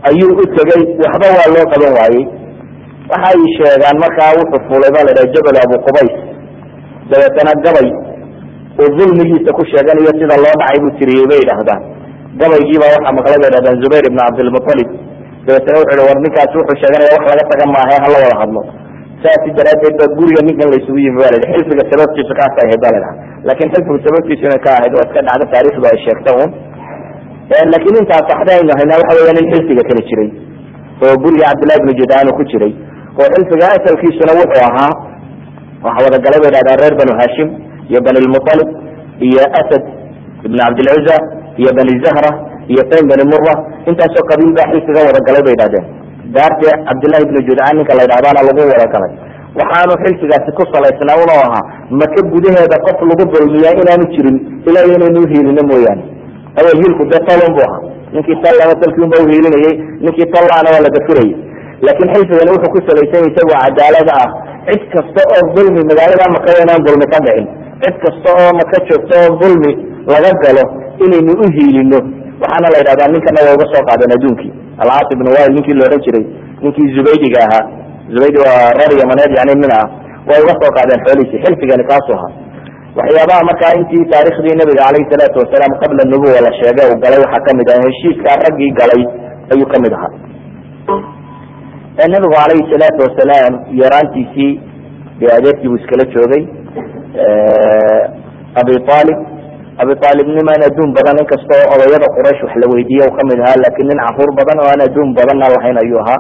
ayuu 0.09 0.31
u 0.41 0.43
tegey 0.57 0.81
waxba 1.03 1.27
waa 1.37 1.47
loo 1.55 1.65
qaban 1.73 1.93
waayey 1.99 2.23
waxay 3.11 3.39
sheegaan 3.57 3.97
markaa 4.05 4.31
wuxuu 4.39 4.61
fuulay 4.67 4.89
baa 4.95 5.05
la 5.07 5.13
dhaha 5.17 5.31
jabal 5.35 5.57
abu 5.65 5.75
qubays 5.87 6.13
dabeetana 7.11 7.53
gabay 7.65 7.89
uu 8.81 8.89
dulmigiisa 8.97 9.51
ku 9.57 9.63
sheeganayo 9.71 10.11
sida 10.19 10.35
loo 10.43 10.53
dhacay 10.61 10.77
buu 10.83 10.93
tiriyey 10.99 11.25
bay 11.31 11.39
yidhaahdaan. 11.43 11.81
Gabaygiibaa 12.41 12.91
waxaa 12.95 13.15
maqlay 13.19 13.37
bay 13.43 13.51
dhahdaan 13.55 13.75
zubayr 13.83 14.05
ibn 14.09 14.19
cabdilmutalib 14.25 14.89
dabeetana 15.47 15.77
wuxu 15.81 15.93
hi 15.99 16.05
war 16.09 16.17
ninkaasi 16.25 16.53
wuxuu 16.59 16.77
sheeganaya 16.83 17.11
wax 17.17 17.23
laga 17.31 17.43
taga 17.51 17.65
maahe 17.75 17.95
hala 18.03 18.15
wada 18.23 18.37
hadlo. 18.41 18.61
Saasi 19.23 19.49
daraadeed 19.57 19.95
ba 20.01 20.05
guriga 20.17 20.41
ninkan 20.47 20.67
la 20.73 20.77
isugu 20.81 20.99
yimi 21.05 21.17
ba 21.23 21.27
la 21.33 21.37
xilfiga 21.51 21.83
sababtiisu 21.91 22.33
kaasa 22.39 22.59
ahayd 22.65 22.79
ba 22.85 22.89
la 22.95 22.99
dhaha 23.03 23.13
laakiin 23.47 23.69
xilfiga 23.75 23.99
sababtiisu 24.07 24.43
inay 24.49 24.61
ka 24.65 24.71
ahayd 24.79 24.91
waa 24.97 25.05
iska 25.07 25.19
dhacda 25.27 25.45
taarikhdu 25.53 25.85
ay 25.91 25.97
sheegta 26.05 26.31
un 26.41 26.49
laakiin 27.73 27.95
intaas 28.01 28.25
waxda 28.33 28.51
aynu 28.57 28.73
haynaa 28.79 28.97
waxa 29.01 29.13
weya 29.19 29.33
nin 29.37 29.45
xilfiga 29.53 29.83
kala 29.89 30.01
jiray 30.09 30.29
oo 31.05 31.13
guriga 31.23 31.45
cabdillahi 31.51 31.79
ibnu 31.83 31.93
judaan 32.01 32.27
ku 32.39 32.43
jiray 32.51 32.73
oo 33.21 33.27
xilfiga 33.35 33.67
asalkiisuna 33.77 34.33
wuxuu 34.39 34.63
ahaa 34.69 34.91
waxa 35.85 35.99
wadagalay 36.07 36.39
bay 36.45 36.51
dhahdaa 36.55 36.77
reer 36.81 36.93
banu 37.01 37.13
hashim 37.21 37.47
iyo 37.91 37.99
bani 38.07 38.19
lmutalib 38.25 38.69
iyo 39.27 39.43
asad 39.61 39.83
ibn 40.47 40.57
cabdilcuza 40.65 41.15
iyo 41.61 41.71
bani 41.79 41.93
zahra 42.05 42.31
iyo 42.73 42.83
taym 42.91 43.05
bani 43.11 43.23
mura 43.33 43.53
intaasoo 43.89 44.23
qabiil 44.31 44.51
baa 44.59 44.67
xilfiga 44.73 45.01
wadagalay 45.09 45.43
bay 45.47 45.55
dhahdeen 45.61 45.85
daarti 46.37 46.65
cabdillahi 46.89 47.23
ibnu 47.27 47.39
judcaan 47.47 47.75
ninka 47.79 47.93
la 47.99 48.03
ydhahdaana 48.07 48.41
lagu 48.47 48.61
wadagalay 48.73 49.11
waxaanu 49.59 49.93
xilfigaasi 50.03 50.51
ku 50.59 50.63
salaysnaa 50.73 51.17
unoo 51.23 51.39
ahaa 51.47 51.63
maka 52.01 52.19
gudaheeda 52.33 52.77
qof 52.87 52.99
lagu 53.11 53.23
dulmiyaa 53.33 53.73
inaanu 53.81 54.05
jirin 54.13 54.37
ilaa 54.69 54.85
inaynu 54.95 55.19
uhiilino 55.25 55.63
mooyaane. 55.71 56.03
Awel 56.59 56.75
hiilku 56.81 57.03
dee 57.11 57.21
talon 57.27 57.51
bu 57.57 57.61
ahaa. 57.67 57.81
Ninkii 58.13 58.37
tallana 58.43 58.73
talkii 58.81 59.03
unba 59.05 59.17
uhiilinayay 59.25 59.73
ninkii 60.05 60.27
tallaana 60.35 60.69
waa 60.73 60.81
la 60.85 60.89
dafirayay 60.95 61.31
laakiin 61.85 62.09
xilfigani 62.15 62.51
wuxuu 62.55 62.71
ku 62.75 62.79
salaysan 62.89 63.23
isagoo 63.29 63.57
cadaalada 63.63 64.13
ah 64.23 64.29
cid 64.67 64.83
kasta 64.93 65.21
oo 65.33 65.41
dulmi 65.55 65.81
magaalada 65.89 66.25
maka 66.35 66.51
inaan 66.63 66.81
dulmi 66.87 67.05
ka 67.13 67.19
dhicin. 67.25 67.47
Cid 67.83 67.95
kasta 68.03 68.29
oo 68.41 68.49
maka 68.59 68.77
joogta 68.89 69.15
oo 69.23 69.31
dulmi 69.41 69.71
laga 70.13 70.31
galo 70.43 70.63
inaynu 71.05 71.33
uhiilino 71.45 71.99
waxaana 72.41 72.67
la 72.73 72.77
yidhahdaa 72.81 73.09
ninkana 73.13 73.39
waa 73.47 73.55
uga 73.57 73.65
soo 73.73 73.83
qaadeen 73.89 74.11
adduunkii. 74.17 74.51
Alcaas 74.81 75.09
ibn 75.15 75.25
wail 75.35 75.51
ninkii 75.55 75.75
la 75.79 75.83
odhan 75.87 76.01
jiray 76.05 76.25
ninkii 76.63 76.87
zubaydiga 76.95 77.39
ahaa. 77.47 77.63
Zubaydi 78.13 78.37
waa 78.45 78.63
reer 78.77 78.93
yamaneed 79.01 79.31
yani 79.39 79.53
nin 79.61 79.73
ah. 79.79 79.85
Way 80.29 80.39
uga 80.45 80.53
soo 80.61 80.71
qaadeen 80.77 80.99
xoolihiisi 81.05 81.37
xilfigani 81.45 81.83
kaasu 81.91 82.11
ahaa. 82.17 82.31
Waxyaabaha 82.97 83.41
markaa 83.49 83.71
intii 83.79 84.03
taarikhdii 84.13 84.55
nabiga 84.61 84.81
calayhi 84.87 85.09
salaatu 85.13 85.37
wasalaam 85.43 85.73
qabla 85.83 86.03
nubuwa 86.13 86.39
la 86.45 86.51
sheegay 86.59 86.87
uu 86.91 86.99
galay 87.03 87.19
waxaa 87.25 87.43
ka 87.47 87.51
mid 87.59 87.67
ah 87.75 87.79
heshiiskaa 87.85 88.35
raggii 88.45 88.71
galay 88.79 89.01
ayuu 89.53 89.67
ka 89.73 89.77
mid 89.85 89.93
ahaa 89.97 90.11
nabigu 91.97 92.33
calayhi 92.33 92.65
salaatu 92.73 92.99
wasalaam 93.05 93.53
yaraantiisii 93.81 94.51
dee 95.19 95.31
adeerkii 95.37 95.67
buu 95.69 95.77
iskala 95.81 96.05
joogay. 96.13 96.43
Abi 98.61 98.73
aalib 98.95 99.19
abi 99.83 99.93
aalib 100.07 100.27
nimaan 100.37 100.61
adduun 100.69 100.89
badan 100.97 101.17
inkasta 101.23 101.55
oo 101.63 101.73
odayada 101.75 102.07
quraysh 102.17 102.41
wax 102.45 102.53
la 102.61 102.67
weydiiye 102.73 103.05
u 103.09 103.13
ka 103.17 103.21
mid 103.29 103.39
ahaa 103.45 103.61
laakiin 103.63 103.87
nin 103.91 103.99
carruur 104.05 104.31
badan 104.39 104.57
oo 104.63 104.69
aan 104.73 104.81
adduun 104.87 105.09
badanna 105.17 105.45
lahayn 105.55 105.77
ayuu 105.83 105.99
ahaa. 106.03 106.19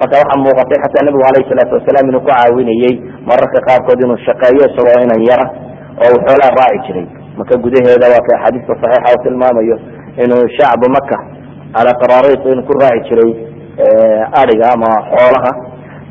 Marka 0.00 0.14
waxaa 0.20 0.40
muuqatay 0.44 0.78
xataa 0.84 1.04
nabigu 1.06 1.24
calayhi 1.26 1.48
salaatu 1.50 1.72
wasalaam 1.78 2.06
inuu 2.10 2.22
ku 2.24 2.30
caawinayey 2.32 2.94
mararka 3.28 3.58
qaarkood 3.68 4.00
inuu 4.04 4.18
shaqeeyo 4.26 4.62
isagoo 4.70 4.98
inan 5.06 5.20
yara 5.30 5.46
oo 6.04 6.08
uu 6.14 6.20
xoolaa 6.26 6.52
raaci 6.60 6.80
jiray. 6.86 7.06
Maka 7.38 7.52
gudaheeda 7.64 8.06
waa 8.12 8.22
ka 8.28 8.32
axaadiista 8.36 8.72
saxiixa 8.82 9.14
u 9.16 9.22
tilmaamayo 9.24 9.76
inuu 10.24 10.44
shacbu 10.56 10.86
maka 10.96 11.16
calaa 11.76 11.96
qaraariis 12.02 12.42
inuu 12.52 12.66
ku 12.68 12.74
raaci 12.82 13.08
jiray 13.10 13.30
ariga 14.40 14.66
ama 14.74 14.90
xoolaha. 15.12 15.50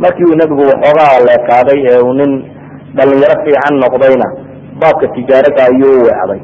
Markii 0.03 0.25
uu 0.29 0.37
nebigu 0.41 0.63
waxoogaa 0.71 1.23
leekaaday 1.27 1.79
ee 1.91 1.99
uu 2.07 2.13
nin 2.19 2.31
dhalinyaro 2.97 3.35
fiican 3.45 3.75
noqdayna 3.83 4.27
baabka 4.81 5.07
tijaarada 5.15 5.61
ayuu 5.71 5.97
weecday 6.07 6.41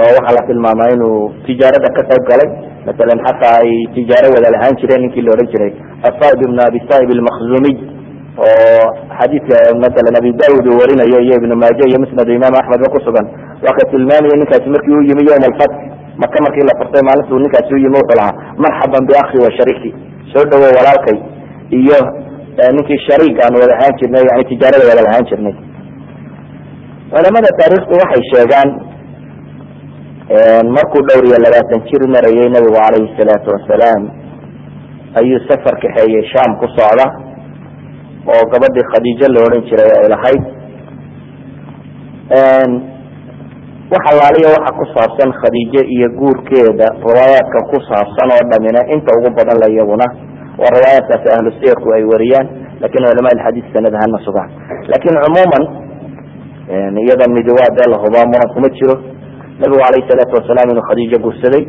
oo 0.00 0.10
waxaa 0.16 0.36
la 0.38 0.46
tilmaamaa 0.48 0.92
inuu 0.94 1.32
tijaarada 1.46 1.88
ka 1.96 2.02
qayb 2.10 2.24
galay. 2.30 2.50
Masalan 2.86 3.18
xataa 3.26 3.56
ay 3.62 3.70
tijaaro 3.94 4.28
wada 4.34 4.48
lahaan 4.54 4.74
jireen 4.80 5.00
ninkii 5.04 5.22
la 5.26 5.30
odhan 5.34 5.48
jiray 5.52 5.72
asaib 6.08 6.38
ibn 6.46 6.58
abi 6.66 6.78
saib 6.90 7.08
almakhzumiy 7.16 7.76
oo 8.46 8.86
xadiidka 9.18 9.56
masalan 9.84 10.14
abi 10.20 10.30
daud 10.42 10.64
uu 10.70 10.78
warinayo 10.82 11.18
iyo 11.26 11.34
ibnu 11.40 11.54
maaje 11.62 11.84
iyo 11.90 11.98
musnad 12.04 12.28
imaam 12.38 12.54
axmedba 12.60 12.88
kusugan 12.94 13.26
waa 13.64 13.74
ka 13.78 13.82
tilmaamaya 13.92 14.34
ninkaasi 14.40 14.68
markii 14.74 14.94
uu 14.98 15.04
yimi 15.10 15.22
yowma 15.28 15.46
alfatx 15.50 15.74
maka 16.22 16.36
markii 16.44 16.64
la 16.70 16.74
furtay 16.80 17.02
maalintuu 17.08 17.38
ninkaasi 17.44 17.70
u 17.76 17.78
yimi 17.84 17.96
wuxuu 18.00 18.18
lahaa 18.20 18.34
marxaban 18.64 19.02
biakhi 19.10 19.36
wa 19.44 19.50
soo 20.32 20.44
dhawo 20.50 20.66
walaalkay 20.78 21.18
iyo 21.80 21.98
ninkii 22.76 23.00
shariik 23.08 23.36
aan 23.44 23.54
wada 23.60 23.74
ahaan 23.78 23.94
jirnay 24.00 24.24
yani 24.30 24.44
tijaarada 24.50 24.84
wada 24.90 25.02
lahaan 25.08 25.24
jirnay. 25.30 25.54
Culamada 27.12 27.50
taarikhdu 27.60 27.94
waxay 28.02 28.22
sheegaan 28.32 28.68
markuu 30.76 31.02
dhowr 31.08 31.24
iyo 31.28 31.38
labaatan 31.44 31.80
jir 31.88 32.02
marayay 32.14 32.48
nabigu 32.54 32.76
calayhi 32.78 33.14
salaatu 33.18 33.48
wasalaam 33.54 34.02
ayuu 35.20 35.40
safar 35.48 35.74
kaxeeyey 35.82 36.24
sham 36.32 36.50
ku 36.60 36.66
socda 36.76 37.06
oo 38.32 38.42
gabadhii 38.52 38.88
khadiijo 38.92 39.26
la 39.34 39.40
odhan 39.46 39.62
jiray 39.70 39.90
ay 40.00 40.08
lahayd 40.14 40.42
wax 43.92 44.04
alaaliya 44.12 44.48
waxa 44.56 44.72
ku 44.78 44.84
saabsan 44.94 45.30
khadiijo 45.40 45.82
iyo 45.94 46.08
guurkeeda. 46.18 46.86
Riwaayaadka 47.06 47.58
ku 47.70 47.76
saabsan 47.88 48.28
oo 48.36 48.42
dhamina 48.50 48.80
inta 48.94 49.10
ugu 49.18 49.28
badan 49.36 49.58
la 49.62 49.68
iyaguna 49.74 50.06
waa 50.60 50.72
riwaayaadkaasi 50.76 51.28
ahlu 51.36 51.48
siyarku 51.60 51.88
ay 51.96 52.04
wariyaan 52.12 52.46
laakiin 52.80 53.04
culama 53.08 53.28
alxadiis 53.34 53.66
sanad 53.74 53.94
ahaan 53.94 54.10
ma 54.14 54.20
sugaan. 54.26 54.50
Lakin 54.92 55.14
cumuuman 55.24 55.64
iyada 57.04 57.26
midi 57.36 57.52
waa 57.58 57.70
dee 57.76 57.86
muran 57.92 58.48
kuma 58.54 58.68
jiro. 58.78 58.94
Nabigu 59.60 59.78
calayhi 59.84 60.08
salaatu 60.08 60.34
wasalaam 60.40 60.68
inuu 60.72 60.84
khadiijo 60.88 61.16
guursaday. 61.24 61.62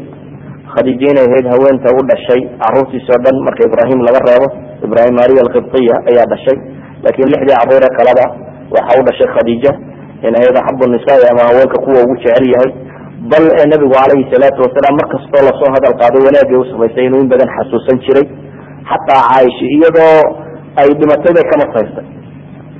Khadiijo 0.74 1.06
inay 1.12 1.26
ahayd 1.28 1.46
haweenta 1.54 1.90
u 1.92 2.02
dhashay. 2.10 2.42
Caruurtiis 2.62 3.06
oo 3.12 3.20
dhan 3.26 3.36
marka 3.48 3.62
ibrahim 3.70 4.00
laga 4.08 4.20
reebo 4.28 4.48
ibrahim 4.86 5.14
mariya 5.20 5.42
alkibtiya 5.46 5.96
ayaa 6.10 6.28
dhashay. 6.34 6.58
Laakiin 7.04 7.30
lixdii 7.34 7.56
caruure 7.60 7.88
kaleba 8.00 8.26
waxa 8.76 8.94
u 9.00 9.04
dhashay 9.08 9.30
khadiija 9.36 9.72
in 10.28 10.34
ahayd 10.40 10.56
axabu 10.62 10.84
nisaai 10.96 11.26
ama 11.32 11.42
haweenka 11.50 11.78
kuwa 11.86 12.00
ugu 12.04 12.16
jecel 12.24 12.46
yahay 12.54 12.72
bal 13.32 13.46
nabigu 13.72 13.94
calayhi 13.96 14.28
salaatu 14.34 14.60
wasalaam 14.66 14.96
mar 15.00 15.08
la 15.48 15.52
soo 15.60 15.70
hadal 15.76 15.96
qaado 16.02 16.18
wanaagay 16.28 16.58
u 16.64 16.66
samaysay 16.72 17.06
inuu 17.08 17.22
in 17.24 17.30
badan 17.34 17.50
xasuusan 17.58 17.98
jiray. 18.06 18.26
Xataa 18.90 19.22
caaisha 19.30 19.66
iyadoo 19.76 20.20
ay 20.82 20.90
dhimatay 21.00 21.32
bay 21.38 21.46
ka 21.52 21.56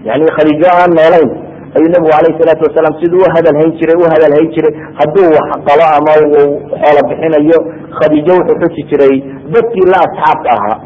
yani 0.08 0.26
khadiijo 0.36 0.68
aan 0.68 0.92
noolayn 1.00 1.30
ayuu 1.76 1.90
nabigu 1.94 2.12
calayhi 2.16 2.40
salaatu 2.42 2.64
wasalaam 2.68 2.94
siduu 3.02 3.24
u 3.24 3.30
hadal 3.36 3.56
hayn 3.60 3.72
jiray 3.80 3.98
u 4.04 4.06
hadal 4.14 4.34
hayn 4.38 4.50
jiray. 4.56 4.74
Hadduu 5.00 5.28
wax 5.36 5.50
qalo 5.68 5.86
ama 5.98 6.14
uu 6.28 6.50
xoola 6.82 7.02
bixinayo 7.10 7.60
khadiijo 7.98 8.34
wuxuu 8.40 8.60
xusi 8.64 8.82
jiray 8.92 9.16
dadkii 9.54 9.88
la 9.94 9.98
asxaabka 10.06 10.50
ahaa. 10.58 10.78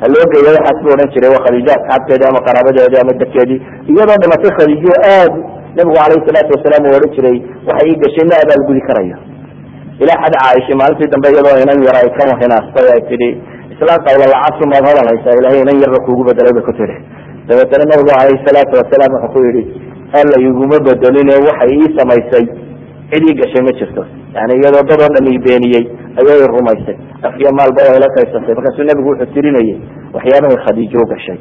Ha 0.00 0.06
loo 0.12 0.26
geeya 0.32 0.50
waxaas 0.56 0.78
buu 0.82 0.92
odhan 0.96 1.08
jiray 1.14 1.30
waa 1.34 1.44
khadiijo 1.46 1.70
asxaabteedii 1.78 2.28
ama 2.30 2.40
qaraabadeedii 2.46 3.00
ama 3.04 3.12
dadkeedii. 3.22 3.60
Iyadoo 3.92 4.18
dhimatay 4.22 4.50
khadiijo 4.58 4.92
aad 5.18 5.34
nabigu 5.76 5.94
calayhi 5.98 6.26
salaatu 6.28 6.50
wasalaam 6.56 6.82
uu 6.88 6.94
odhan 6.98 7.10
jiray 7.16 7.36
waxay 7.68 7.88
ii 7.92 7.98
gashay 8.04 8.24
ma 8.30 8.36
abaalgudi 8.44 8.82
karayo 8.88 9.16
ilaa 10.02 10.18
xad 10.24 10.34
caaisha 10.42 10.74
maalintii 10.80 11.10
dambe 11.14 11.28
iyadoo 11.34 11.56
inan 11.64 11.78
yar 11.88 11.96
ay 12.02 12.08
ka 12.18 12.24
hinaastay 12.42 12.86
ay 12.96 13.02
tidhi 13.10 13.30
islaan 13.74 14.00
qawla 14.06 14.24
lacabsu 14.34 14.64
maad 14.72 14.84
hadal 14.90 15.08
haysaa 15.12 15.34
ilahay 15.40 15.60
inan 15.64 15.76
yarba 15.84 15.98
kuugu 16.06 16.22
bedelay 16.28 16.52
bay 16.58 16.64
ku 16.68 16.72
tidhi. 16.80 16.96
Dabeetana 17.48 17.84
nabigu 17.90 18.10
calayhi 18.18 18.42
salaatu 18.48 18.74
wasalaam 18.80 19.12
wuxuu 19.14 19.32
ku 19.34 19.38
yidhi 19.46 19.62
alla 20.20 20.36
iguma 20.48 20.76
bedeline 20.86 21.34
waxay 21.48 21.70
ii 21.80 21.88
samaysay 21.98 22.44
cid 23.10 23.24
ii 23.30 23.34
gashay 23.40 23.62
ma 23.68 23.72
jirto. 23.80 24.02
Yani 24.36 24.52
iyadoo 24.60 24.84
dad 24.90 25.00
oo 25.04 25.10
dhan 25.14 25.26
ii 25.32 25.38
beeniyey 25.46 25.84
ayay 26.20 26.40
rumaysay. 26.54 26.96
Afyo 27.28 27.50
maalba 27.58 27.80
ila 27.98 28.08
kaysatay 28.16 28.54
markaasuu 28.58 28.86
nabigu 28.90 29.08
wuxuu 29.12 29.32
tirinayay 29.34 29.76
waxyaabahay 30.16 30.58
khadiijo 30.66 30.98
u 31.04 31.06
gashay 31.12 31.38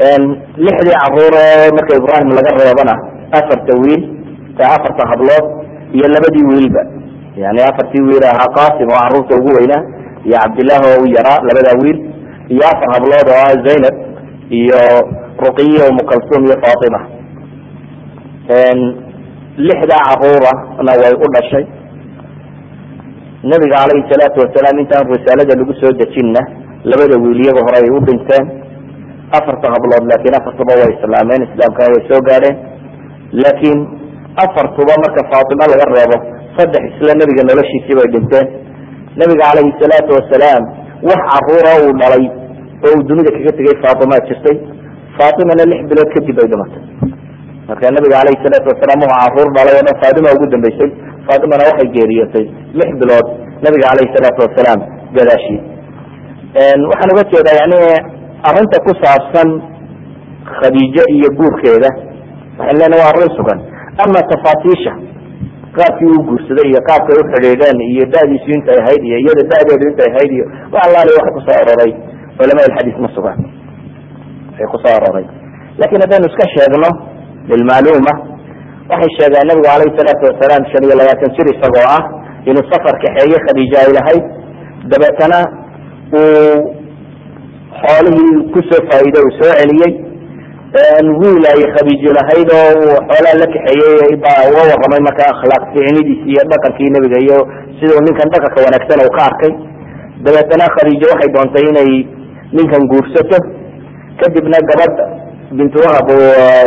lixdii 0.00 0.96
caruure 1.02 1.44
marka 1.76 1.92
ibrahim 2.00 2.28
laga 2.38 2.50
reebana 2.60 2.94
afarta 3.38 3.72
wiil 3.82 4.02
afarta 4.76 5.02
hablood 5.10 5.44
iyo 5.92 6.06
labadii 6.14 6.44
wiilba. 6.50 6.82
Yani 7.36 7.60
afartii 7.70 8.02
wiil 8.08 8.24
ahaa 8.24 8.48
qasim 8.58 8.88
oo 8.88 8.98
carruurta 9.02 9.34
ugu 9.40 9.50
weynaa 9.58 9.82
iyo 10.24 10.36
cabdillahi 10.42 10.84
oo 10.90 11.02
u 11.04 11.06
yaraa 11.16 11.38
labadaa 11.48 11.76
wiil 11.82 11.98
iyo 12.52 12.62
afar 12.72 12.88
hablood 12.94 13.26
oo 13.28 13.40
ah 13.46 13.52
zaynab 13.66 13.94
iyo 14.60 14.80
ruqiya 15.44 15.82
umukalsum 15.92 16.40
iyo 16.48 16.56
fatima 16.64 17.00
lixdaa 19.66 20.02
caruurana 20.08 20.92
way 21.02 21.14
u 21.24 21.26
dhashay. 21.34 21.64
Nabiga 23.50 23.76
calayhi 23.76 24.08
salaatu 24.12 24.38
wasalaam 24.44 24.76
intaan 24.82 25.04
risaalada 25.12 25.54
lagu 25.60 25.72
soo 25.80 25.92
dejinna 26.00 26.40
labada 26.84 27.16
wiil 27.24 27.40
iyaga 27.44 27.60
hore 27.66 27.78
ay 27.84 27.90
u 27.96 28.00
dhinteen 28.08 28.44
afarta 29.38 29.66
hablood 29.74 30.04
laakiin 30.10 30.34
afartuba 30.40 30.72
way 30.80 30.90
islaameen 30.96 31.42
islaamkana 31.48 31.88
way 31.94 32.02
soo 32.10 32.20
gaadheen. 32.28 32.56
Laakiin 33.42 33.78
afartuba 34.44 34.94
marka 35.04 35.22
faatima 35.32 35.64
laga 35.72 35.86
reebo 35.94 36.16
saddex 36.56 36.82
isla 36.90 37.12
nebiga 37.20 37.42
noloshiisii 37.50 37.96
bay 37.98 38.08
dhinteen. 38.14 38.46
Nabiga 39.20 39.42
calayhi 39.50 39.72
salaatu 39.82 40.10
wasalaam 40.18 40.62
wax 41.08 41.20
caruura 41.30 41.72
uu 41.84 41.92
dhalay 42.00 42.24
oo 42.86 42.92
uu 42.96 43.02
dunida 43.08 43.30
kaga 43.36 43.52
tegay 43.58 43.76
faatimaa 43.84 44.20
jirtay. 44.28 44.56
Faatimana 45.18 45.62
lix 45.72 45.80
bilood 45.90 46.10
kadib 46.16 46.34
bay 46.40 46.46
dhimatay 46.52 46.82
marka 47.68 47.84
nabiga 47.96 48.14
calayhi 48.20 48.42
salaatu 48.46 48.66
wasalaam 48.72 49.00
wuxuu 49.04 49.18
carruur 49.22 49.48
dhalay 49.56 49.74
oo 49.78 49.84
dhan 49.88 49.96
faatima 50.02 50.28
ugu 50.36 50.46
dambeysay. 50.54 50.90
Faatimana 51.28 51.62
waxay 51.68 51.88
geeriyootay 51.96 52.46
lix 52.80 52.90
bilood 53.02 53.26
nabiga 53.64 53.84
calayhi 53.90 54.14
salaatu 54.16 54.40
wasalaam 54.46 54.80
gadaashii. 55.18 55.60
Waxaan 56.90 57.10
uga 57.14 57.24
jeedaa 57.32 57.56
yani 57.62 57.78
arrinta 58.48 58.76
ku 58.86 58.92
saabsan 59.02 59.48
khadiijo 60.58 61.04
iyo 61.16 61.28
guurkeeda 61.38 61.90
waxaan 62.58 62.76
leenahay 62.80 63.00
waa 63.02 63.10
arrin 63.12 63.30
sugan. 63.38 63.58
Ama 64.04 64.20
tafaasiisha 64.32 64.92
qaabkii 65.76 66.10
uu 66.14 66.22
guursaday 66.28 66.66
iyo 66.72 66.80
qaabkay 66.88 67.16
u 67.20 67.24
xidhiidheen 67.32 67.78
iyo 67.92 68.04
da'diisu 68.14 68.48
intay 68.56 68.78
ahayd 68.82 69.02
iyo 69.08 69.16
iyada 69.24 69.42
da'deedu 69.52 69.84
intay 69.90 70.08
ahayd 70.12 70.30
iyo 70.36 70.44
wax 70.72 70.82
allaali 70.86 71.10
waxa 71.18 71.30
ku 71.36 71.40
soo 71.46 71.56
aroray 71.62 71.92
culama 72.38 72.60
alxadiis 72.68 72.98
ma 73.04 73.08
sugan. 73.16 73.38
Waxay 74.50 74.66
ku 74.72 74.76
soo 74.84 74.92
aroray 74.98 75.26
laakiin 75.80 76.00
haddaynu 76.04 76.26
iska 76.32 76.44
sheegno 76.54 76.90
lilmacluuma 77.50 78.12
waxay 78.90 79.10
sheegeen 79.18 79.46
nabigu 79.50 79.66
calayhi 79.70 79.96
salaatu 80.00 80.22
wasalaam 80.30 80.62
shan 80.72 80.82
iyo 80.88 80.94
labaatan 81.00 81.30
jir 81.36 81.46
isagoo 81.54 81.86
ah 81.96 82.02
inuu 82.48 82.64
safar 82.72 82.94
kaxeeye 83.04 83.38
khadiija 83.46 83.76
ay 83.84 83.90
lahayd. 83.98 84.24
Dabeetana 84.92 85.38
uu 86.18 86.79
xoolihii 87.82 88.36
ku 88.54 88.60
soo 88.70 88.80
faa'iide 88.90 89.18
uu 89.26 89.32
soo 89.40 89.52
celiyey 89.60 89.92
wiil 91.20 91.44
ay 91.52 91.60
khadiijo 91.74 92.10
lahayd 92.18 92.48
oo 92.58 92.70
uu 92.82 92.96
xoolaa 93.10 93.36
la 93.42 93.46
kaxeeyey 93.54 94.12
baa 94.24 94.40
uga 94.50 94.62
warramay 94.70 95.00
marka 95.08 95.22
akhlaaq 95.32 95.64
ficnidiisi 95.74 96.26
iyo 96.32 96.42
dhaqankii 96.52 96.90
nebiga 96.96 97.18
iyo 97.26 97.38
siduu 97.78 98.00
ninkan 98.06 98.28
dhaqanka 98.34 98.58
wanaagsan 98.66 99.00
uu 99.06 99.12
ka 99.16 99.22
arkay. 99.30 99.52
Dabeetana 100.24 100.66
khadiijo 100.76 101.06
waxay 101.12 101.30
doontay 101.36 101.64
inay 101.70 101.90
ninkan 102.56 102.82
guursato. 102.92 103.38
Kadibna 104.20 104.58
gabadh 104.70 104.98
bintu 105.58 105.78
wahab 105.84 106.08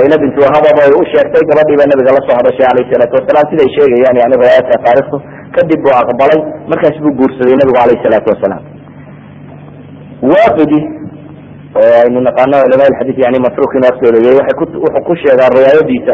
ina 0.05 0.15
bintu 0.24 0.39
wahab 0.45 0.65
ay 0.83 0.91
u 1.00 1.03
sheegtay 1.12 1.43
gabadhii 1.51 1.77
baa 1.79 1.89
nabiga 1.91 2.12
la 2.17 2.22
soo 2.27 2.36
hadashay 2.39 2.65
calayhi 2.67 2.91
salaatu 2.93 3.13
wasalaam 3.19 3.45
siday 3.51 3.69
sheegayaan 3.75 4.15
yani 4.22 4.33
riwaayaadka 4.36 4.75
taarikhdu. 4.88 5.17
Kadib 5.55 5.79
buu 5.86 5.93
aqbalay 6.01 6.39
markaas 6.72 6.98
buu 7.05 7.13
guursaday 7.22 7.55
nabigu 7.62 7.77
calayhi 7.79 8.03
salaatu 8.07 8.27
wasalaam 8.33 8.62
waaqidi 10.32 10.80
oo 11.82 11.92
aynu 12.03 12.20
naqaano 12.27 12.56
culama 12.63 12.84
alxadiis 12.89 13.18
yani 13.25 13.39
masruuq 13.46 13.74
waxay 13.84 14.56
ku 14.60 14.65
wuxuu 14.86 15.03
ku 15.08 15.13
sheegaa 15.24 15.50
riwaayadiisa 15.56 16.13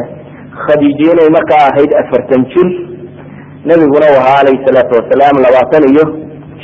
khadiijo 0.65 1.11
inay 1.13 1.29
markaa 1.37 1.63
ahayd 1.71 1.91
afartan 2.01 2.41
jir 2.53 2.67
nebiguna 3.69 4.07
u 4.13 4.15
ahaa 4.21 4.39
calayhi 4.39 4.65
salaatu 4.67 4.91
wasalaam 4.99 5.35
labaatan 5.45 5.83
iyo 5.91 6.03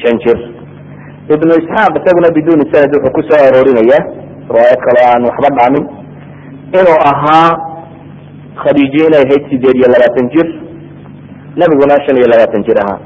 shan 0.01 0.15
jir. 0.23 0.37
Ibnu 1.35 1.51
isxaaq 1.61 1.93
isaguna 1.99 2.29
biduuni 2.37 2.65
sanad 2.71 2.91
wuxuu 2.95 3.13
ku 3.17 3.21
soo 3.29 3.41
aroorinaya 3.47 3.99
riwaayad 4.49 4.79
kale 4.85 5.01
aan 5.11 5.21
waxba 5.29 5.49
dhaamin. 5.57 5.85
Inuu 6.79 6.99
ahaa 7.11 7.49
khadiijo 8.63 8.99
inay 9.09 9.23
ahayd 9.27 9.43
sideed 9.51 9.75
iyo 9.79 9.87
labaatan 9.93 10.25
jir 10.33 10.47
nebiguna 11.59 11.95
shan 12.05 12.15
iyo 12.19 12.27
labaatan 12.33 12.61
jir 12.67 12.77
ahaa. 12.83 12.99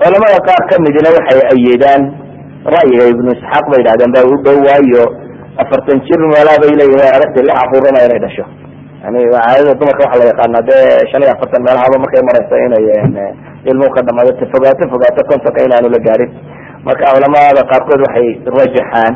Culamada 0.00 0.38
qaar 0.48 0.62
kamidina 0.70 1.08
waxay 1.16 1.40
ayeedaan 1.54 2.02
ra'yiga 2.74 3.04
ibnu 3.14 3.28
isxaaq 3.36 3.64
bay 3.70 3.78
yidhahdeen 3.82 4.10
ba 4.16 4.20
u 4.54 4.58
waayo 4.66 5.04
afartan 5.62 5.98
jir 6.08 6.20
meelaa 6.32 6.58
bay 6.62 6.72
leeyihiin 6.80 7.00
way 7.02 7.10
adagtay 7.16 7.42
lix 7.48 7.56
caruurana 7.60 8.00
inay 8.06 8.20
dhasho. 8.24 8.44
Yani 9.02 9.18
caadada 9.34 9.72
dumarka 9.80 10.02
waxaa 10.06 10.20
la 10.22 10.26
yaqaana 10.32 10.60
dee 10.68 10.84
shan 11.10 11.20
iyo 11.24 11.32
afartan 11.36 11.60
meelahaba 11.66 11.96
markay 12.04 12.22
marayso 12.28 12.54
inay 12.66 12.84
ilmuhu 13.70 13.90
ka 13.96 14.00
dhamaado 14.08 14.32
fogaato 14.54 14.84
fogaato 14.92 15.20
kontonka 15.30 15.60
inaanu 15.66 15.88
la 15.94 16.00
gaarin. 16.06 16.30
Marka 16.86 17.04
culamada 17.14 17.60
qaarkood 17.70 18.00
waxay 18.06 18.28
rajaxaan 18.58 19.12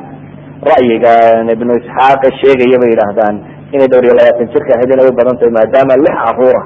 ra'yiga 0.71 1.13
ibnu 1.55 1.73
isxaaq 1.81 2.23
sheegaya 2.41 2.77
bay 2.83 2.91
yidhaahdaan 2.95 3.35
inay 3.75 3.89
dhowr 3.93 4.05
iyo 4.07 4.15
labaatan 4.19 4.47
jirka 4.55 4.71
ahayd 4.77 4.91
inay 4.97 5.07
u 5.11 5.13
badan 5.19 5.35
tahay 5.41 5.53
maadaama 5.59 5.95
lix 6.05 6.17
caruura 6.25 6.63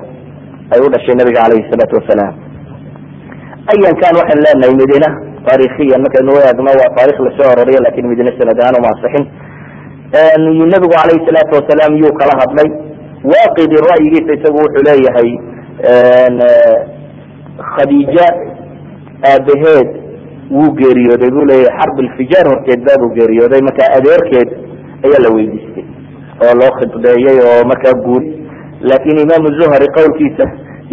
ay 0.74 0.78
u 0.84 0.86
dhashay 0.94 1.14
nabiga 1.20 1.40
calayhi 1.44 1.68
salaatu 1.72 1.94
wasalaam. 2.00 2.34
Ayan 3.72 3.94
kan 4.02 4.14
waxaan 4.20 4.40
leenahay 4.46 4.74
midina 4.80 5.08
taarikiyan 5.46 6.00
markaynu 6.04 6.32
eegno 6.46 6.70
waa 6.80 6.90
taarikh 6.98 7.18
la 7.26 7.30
soo 7.38 7.48
aroriya 7.54 7.80
laakiin 7.86 8.06
midina 8.12 8.32
sanad 8.38 8.58
ahaan 8.62 8.76
uma 8.80 8.88
asixin 8.94 9.24
nabigu 10.72 10.94
calayhi 10.96 11.26
salaatu 11.28 11.52
wasalaam 11.58 11.92
yuu 12.02 12.12
kala 12.20 12.34
hadlay. 12.42 12.68
Waaqidi 13.32 13.76
ra'yigiisa 13.88 14.32
isagu 14.38 14.58
wuxuu 14.64 14.84
leeyahay 14.88 15.30
khadiija 17.74 18.26
aabaheed 19.30 19.88
wuu 20.56 20.70
geeriyooday. 20.80 21.30
Buu 21.36 21.44
leeyahay 21.50 21.78
xarb 21.80 21.96
ilfijaar 22.04 22.46
horteed 22.52 22.80
baabuu 22.88 23.14
geeriyooday. 23.18 23.60
Marka 23.68 23.84
adeerkeed 23.98 24.48
ayaa 25.06 25.22
la 25.24 25.30
weydiistay 25.36 25.84
oo 26.46 26.52
loo 26.60 26.72
khidbeeyey 26.78 27.38
oo 27.48 27.60
markaa 27.72 27.94
guuri. 28.04 28.28
Laakin 28.90 29.18
imaamu 29.24 29.48
zuhri 29.60 29.88
qowlkiisa 29.98 30.44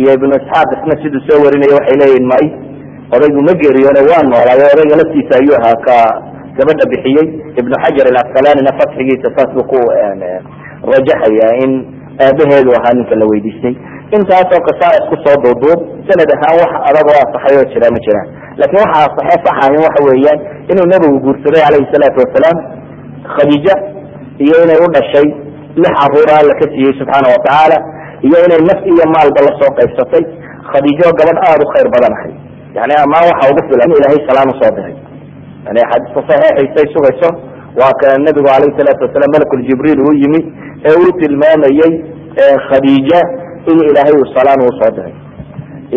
iyo 0.01 0.09
ibnu 0.17 0.33
isxaaq 0.39 0.69
isna 0.77 0.93
siduu 1.03 1.21
soo 1.27 1.39
warinaya 1.45 1.77
waxay 1.79 1.97
leeyihiin 2.01 2.27
may 2.33 2.45
odaygu 3.15 3.41
ma 3.47 3.53
geeriyoone 3.61 4.01
waa 4.11 4.23
noolaayo 4.31 4.65
odayga 4.75 4.95
laftiisa 5.01 5.33
ayuu 5.41 5.55
ahaa 5.59 5.77
ka 5.87 5.95
gabadha 6.57 6.85
bixiyey. 6.91 7.27
Ibnu 7.59 7.75
xajar 7.83 8.05
alcasqalanina 8.11 8.71
fatxigiisa 8.79 9.27
saas 9.35 9.49
buu 9.55 9.65
ku 9.71 9.79
rajaxaya 10.93 11.49
in 11.63 11.71
aabaheedu 12.25 12.71
ahaa 12.79 12.93
ninka 12.97 13.15
la 13.21 13.25
weydiistay. 13.31 13.75
Intaasoo 14.17 14.61
kasaa 14.67 14.93
isku 14.99 15.15
soo 15.25 15.35
duuduub 15.43 15.79
sanad 16.07 16.29
ahaan 16.35 16.55
wax 16.61 16.71
adag 16.89 17.07
oo 17.11 17.19
asaxay 17.25 17.55
oo 17.59 17.65
jira 17.73 17.87
ma 17.95 17.99
jiraan 18.05 18.27
laakiin 18.59 18.81
waxa 18.83 18.99
asaxe 19.07 19.37
saxahin 19.45 19.79
waxa 19.87 20.01
weeyaan 20.09 20.39
inuu 20.71 20.87
nebigu 20.93 21.17
guursaday 21.25 21.61
calayhi 21.65 21.87
salaatu 21.93 22.17
wasalaam 22.23 22.57
khadiija 23.35 23.73
iyo 24.45 24.55
inay 24.65 24.79
u 24.85 24.87
dhashay 24.95 25.27
lix 25.83 25.93
caruura 25.99 26.33
alla 26.41 26.53
siiyey 26.61 26.93
subxaana 26.99 27.27
watacaala 27.35 27.77
iyo 28.27 28.37
inay 28.47 28.61
naf 28.69 28.79
iyo 28.93 29.03
maalba 29.15 29.39
la 29.47 29.51
soo 29.59 29.71
qaybsatay. 29.79 30.23
Khadiijo 30.71 31.07
gabadh 31.19 31.39
aada 31.47 31.63
u 31.65 31.69
khayr 31.73 31.87
badan 31.95 32.13
ahay 32.17 32.33
yani 32.77 32.93
amaan 33.05 33.23
waxa 33.31 33.49
ugu 33.51 33.61
filan 33.69 33.87
in 33.91 33.97
ilaahay 33.99 34.19
salaan 34.29 34.49
u 34.51 34.55
soo 34.61 34.71
diray 34.77 34.95
yani 35.65 35.79
axaadiista 35.85 36.21
saxiixaysay 36.29 36.87
sugayso 36.95 37.29
waa 37.79 37.93
ka 38.01 38.07
nabigu 38.25 38.47
calayhi 38.51 38.77
salaatu 38.79 39.01
wasalaam 39.07 39.31
malakul 39.35 39.63
jibriil 39.69 39.99
uu 40.07 40.15
yimi 40.23 40.39
ee 40.89 40.95
uu 41.03 41.11
tilmaamayey 41.21 41.93
khadiija 42.69 43.19
in 43.71 43.77
ilaahay 43.89 44.13
uu 44.19 44.27
salaan 44.37 44.59
u 44.69 44.71
soo 44.79 44.91
diray 44.97 45.13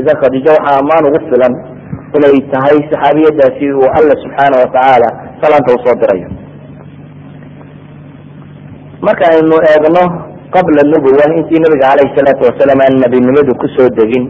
idan 0.01 0.17
khadiija 0.23 0.51
waxaa 0.57 0.77
ammaan 0.83 1.05
ugu 1.11 1.21
filan 1.33 1.55
inay 2.17 2.37
tahay 2.55 2.77
saxaabiyadaasi 2.93 3.65
uu 3.81 3.89
alla 3.99 4.15
subxaana 4.25 4.55
watacaala 4.63 5.09
salaanta 5.43 5.71
u 5.77 5.79
soo 5.87 5.97
dirayo 6.03 6.29
marka 9.07 9.25
aynu 9.35 9.57
eegno 9.73 10.03
qabla 10.55 10.83
nubuwa 10.93 11.25
intii 11.39 11.61
nabiga 11.65 11.87
calayhi 11.91 12.17
salaatu 12.19 12.43
wasalaam 12.49 12.81
aan 12.87 12.95
nabinimadu 13.05 13.53
ku 13.63 13.67
soo 13.77 13.89
degin 13.99 14.25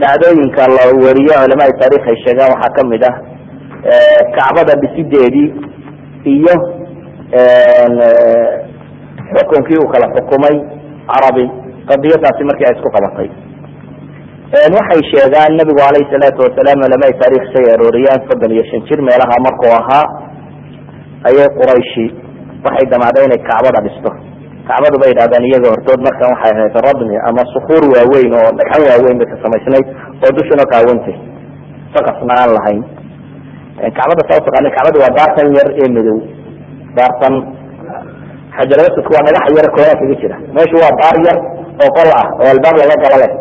dhacdooyinka 0.00 0.62
la 0.76 0.84
wariyo 1.04 1.34
culamaai 1.42 1.72
taarikh 1.80 2.04
ay 2.12 2.16
sheegaan 2.24 2.50
waxaa 2.54 2.74
ka 2.76 2.82
mid 2.92 3.02
ah 3.10 3.14
kacbada 4.36 4.74
dhisideedii 4.82 5.48
iyo 6.34 6.54
xukunkii 9.36 9.78
uu 9.82 9.88
kala 9.92 10.06
xukumay 10.14 10.56
carabi 11.10 11.44
qadiyadaasi 11.88 12.42
markii 12.48 12.66
ay 12.68 12.74
isku 12.76 12.88
qabatay. 12.96 13.28
Waxay 14.76 15.00
sheegaan 15.12 15.52
nabigu 15.60 15.80
calayhi 15.84 16.10
salaatu 16.14 16.40
wasalaam 16.46 16.78
culamaai 16.84 17.14
taarikh 17.22 17.44
say 17.54 17.64
arooriyaan 17.74 18.20
soddon 18.28 18.52
iyo 18.56 18.64
shan 18.70 18.80
jir 18.88 19.00
meelaha 19.08 19.36
markuu 19.46 19.72
ahaa 19.80 20.04
ayay 21.28 21.48
qurayshi 21.58 22.06
waxay 22.66 22.86
damacday 22.92 23.24
inay 23.28 23.40
kacbada 23.50 23.80
dhisto 23.86 24.10
kacbadu 24.68 24.96
bay 25.02 25.10
yidhahdaan 25.12 25.44
iyaga 25.50 25.68
hortood 25.74 26.00
markan 26.06 26.26
waxay 26.32 26.52
ahayd 26.56 26.76
radmi 26.88 27.16
ama 27.28 27.42
sukuur 27.54 27.82
waaweyn 27.94 28.32
oo 28.40 28.50
dhagxan 28.58 28.82
waaweyn 28.90 29.16
bay 29.20 29.28
ka 29.32 29.36
samaysnayd 29.44 29.86
oo 30.24 30.30
dushuna 30.38 30.64
qaawantay 30.72 31.16
saqafna 31.94 32.32
aan 32.42 32.50
lahayn. 32.56 32.82
Kacbada 33.98 34.22
saa 34.28 34.38
utaqaana 34.42 34.68
kacbada 34.76 34.96
waa 35.02 35.12
daartan 35.18 35.46
yar 35.58 35.68
ee 35.82 35.88
madow. 35.96 36.18
Daartan 36.98 37.34
xajaradasudku 38.56 39.10
waa 39.16 39.24
dhagax 39.26 39.46
yar 39.58 39.68
kooraa 39.76 39.96
kaga 40.00 40.14
jira. 40.22 40.36
Meeshu 40.56 40.76
waa 40.82 40.92
daar 41.00 41.16
yar 41.26 41.38
oo 41.84 41.90
qol 41.98 42.08
ah 42.20 42.26
oo 42.40 42.48
albaab 42.54 42.76
laga 42.82 42.96
galo 43.04 43.16
leh. 43.22 43.32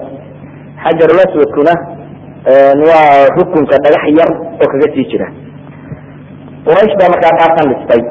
Xajarulaswadkuna 0.84 1.74
waa 2.90 3.08
rukunka 3.38 3.76
dhagax 3.86 4.04
yar 4.20 4.30
oo 4.62 4.68
kaga 4.74 4.88
sii 4.96 5.06
jira. 5.12 5.28
Quraysh 6.66 6.94
baa 7.00 7.10
markaa 7.14 7.34
dhaartan 7.40 7.66
dhistay 7.72 8.02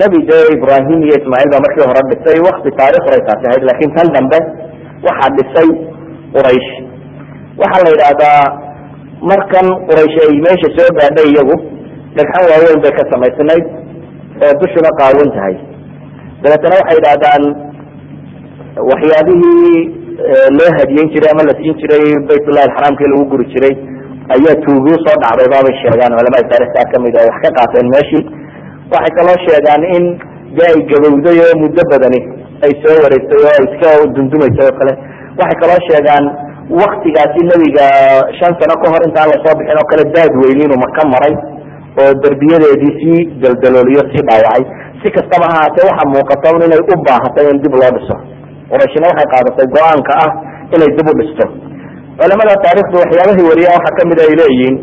nebi 0.00 0.18
de 0.30 0.38
ibrahim 0.56 0.98
iyo 1.06 1.14
ismaaciil 1.20 1.50
baa 1.54 1.62
markii 1.66 1.86
hore 1.90 2.02
dhisay 2.10 2.38
wakti 2.48 2.68
taarikhday 2.80 3.20
taasi 3.28 3.44
ahayd 3.50 3.62
laakin 3.68 3.90
tan 3.96 4.08
dambe 4.16 4.38
waxaa 5.06 5.30
dhisay 5.38 5.68
quraysh. 6.34 6.70
Waxaa 7.62 7.82
la 7.86 7.90
yidhaahdaa 7.94 8.40
markan 9.30 9.66
quraysh 9.88 10.16
ay 10.26 10.34
meesha 10.46 10.68
soo 10.78 10.88
gaadhay 10.98 11.28
iyagu 11.32 11.56
dhagxan 12.18 12.44
waaweyn 12.50 12.80
bay 12.84 12.92
ka 12.98 13.02
samaysnayd 13.12 13.64
oo 14.46 14.52
dushuna 14.62 14.90
qaawan 15.00 15.30
tahay. 15.36 15.56
Dabeetana 16.42 16.74
waxay 16.80 16.96
yidhahdaan 17.00 17.42
waxyaabihii 18.90 19.78
loo 20.58 20.70
hadiyen 20.78 21.08
jiray 21.14 21.30
ama 21.34 21.42
la 21.48 21.54
siin 21.60 21.74
jiray 21.82 22.04
baytullahi 22.28 22.66
alxaraamkii 22.68 23.08
lagu 23.12 23.24
guri 23.32 23.44
jiray 23.54 23.74
ayaa 24.36 24.56
tuuguu 24.64 24.96
soo 25.06 25.16
dhacday 25.24 25.48
baabay 25.54 25.74
sheegaan 25.82 26.12
culamada 26.18 26.48
taarikhtaa 26.52 26.86
ka 26.92 26.96
mid 27.04 27.14
oo 27.20 27.26
wax 27.30 27.38
ka 27.44 27.50
qaateen 27.58 27.88
meeshii 27.94 28.22
waxay 28.92 29.12
kaloo 29.18 29.38
sheegaan 29.46 29.82
in 29.96 30.04
dee 30.56 30.68
ay 30.72 30.78
gabowday 30.92 31.38
oo 31.46 31.54
muddo 31.62 31.82
badani 31.92 32.20
ay 32.66 32.72
soo 32.82 32.96
wareegtay 33.04 33.40
oo 33.48 33.56
iska 33.66 33.88
dundumaysay 34.16 34.66
oo 34.70 34.76
kale. 34.80 34.92
Waxay 35.40 35.58
kaloo 35.62 35.80
sheegaan 35.88 36.24
waktigaasi 36.80 37.40
nebiga 37.50 37.86
shan 38.38 38.52
sano 38.60 38.74
ka 38.82 38.86
hor 38.92 39.02
intaan 39.08 39.28
la 39.32 39.38
soo 39.44 39.54
bixin 39.58 39.78
oo 39.82 39.86
kale 39.92 40.04
daad 40.16 40.32
weyni 40.42 40.62
inuu 40.68 40.80
maka 40.84 41.02
maray 41.14 41.34
oo 42.02 42.10
derbiyadeedii 42.24 42.94
sii 43.00 43.20
daldalooliyo 43.42 44.02
sii 44.12 44.24
dhaawacay. 44.28 44.62
Si 45.02 45.08
kastaba 45.16 45.46
ha 45.52 45.56
haatee 45.62 45.86
waxaa 45.90 46.10
muuqata 46.14 46.48
inay 46.66 46.80
u 46.92 46.94
baahatay 47.06 47.46
in 47.52 47.58
dib 47.64 47.74
loo 47.80 47.92
dhiso. 47.96 48.16
Qurayshina 48.70 49.06
waxay 49.12 49.28
qaadatay 49.34 49.66
go'aanka 49.76 50.12
ah 50.24 50.30
inay 50.76 50.90
dib 50.98 51.08
u 51.10 51.14
dhisto. 51.20 51.44
Culamada 52.18 52.54
taarikhdu 52.64 52.96
waxyaabahay 53.02 53.44
wariyaa 53.50 53.76
waxaa 53.78 53.96
ka 53.98 54.02
mid 54.10 54.18
ay 54.26 54.32
leeyihiin 54.40 54.74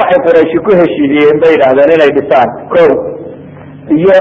waxay 0.00 0.18
qurayshi 0.26 0.58
ku 0.66 0.70
heshiiyeen 0.80 1.36
bay 1.42 1.52
yidhaahdeen 1.54 1.90
inay 1.96 2.10
dhisaan. 2.18 2.48
Ko 2.72 2.82
iyo 3.98 4.16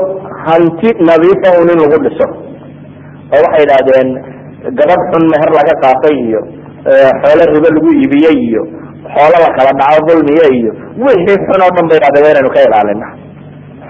hanti 0.48 0.90
nadiifa 1.10 1.50
un 1.62 1.70
in 1.74 1.80
lagu 1.84 1.98
dhiso. 2.06 2.28
Oo 3.36 3.40
waxay 3.46 3.64
yidhahdeen 3.66 4.10
gabadh 4.80 5.02
xun 5.12 5.24
meher 5.34 5.50
laga 5.58 5.74
qaatay 5.84 6.16
iyo 6.28 6.42
xoolo 7.22 7.44
ribo 7.54 7.68
lagu 7.76 7.90
iibiyey 8.00 8.38
iyo 8.50 8.64
xoolo 9.16 9.38
la 9.44 9.50
kala 9.58 9.72
dhaco 9.82 10.02
dulmiye 10.10 10.46
iyo 10.60 10.72
wixii 11.06 11.40
xun 11.48 11.62
oo 11.66 11.72
dhan 11.76 11.86
bay 11.90 11.98
yidhahdeen 12.00 12.32
inaynu 12.34 12.52
ka 12.56 12.62
ilaalina 12.68 13.08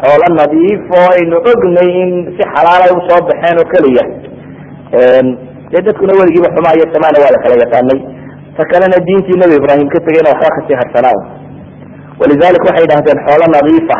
xoolo 0.02 0.28
nadiif 0.40 0.82
oo 1.00 1.08
aynu 1.18 1.36
ognay 1.52 1.90
in 2.04 2.12
si 2.38 2.44
xalaalay 2.54 2.92
u 2.98 3.00
soo 3.10 3.20
baxeen 3.30 3.58
oo 3.64 3.68
keliya. 3.74 4.04
Dee 5.72 5.82
dadkuna 5.88 6.14
weligiiba 6.20 6.50
xumaa 6.56 6.76
iyo 6.78 6.86
samaana 6.94 7.18
waa 7.24 7.34
la 7.36 7.40
kala 7.44 7.56
yaqaanay. 7.64 8.00
Ta 8.58 8.64
kalena 8.72 8.98
diintii 9.08 9.40
nebi 9.42 9.56
ibraahim 9.60 9.88
ka 9.94 10.00
tegayna 10.08 10.30
waxba 10.34 10.50
ka 10.56 10.62
sii 10.68 10.78
harsanaa 10.82 11.18
walidalik 12.20 12.62
waxay 12.68 12.84
yidhahdeen 12.86 13.20
xoolo 13.28 13.46
nadiifa 13.56 13.98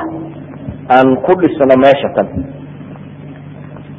aan 0.96 1.08
ku 1.26 1.34
dhisno 1.42 1.76
meesha 1.84 2.10
tan. 2.16 2.28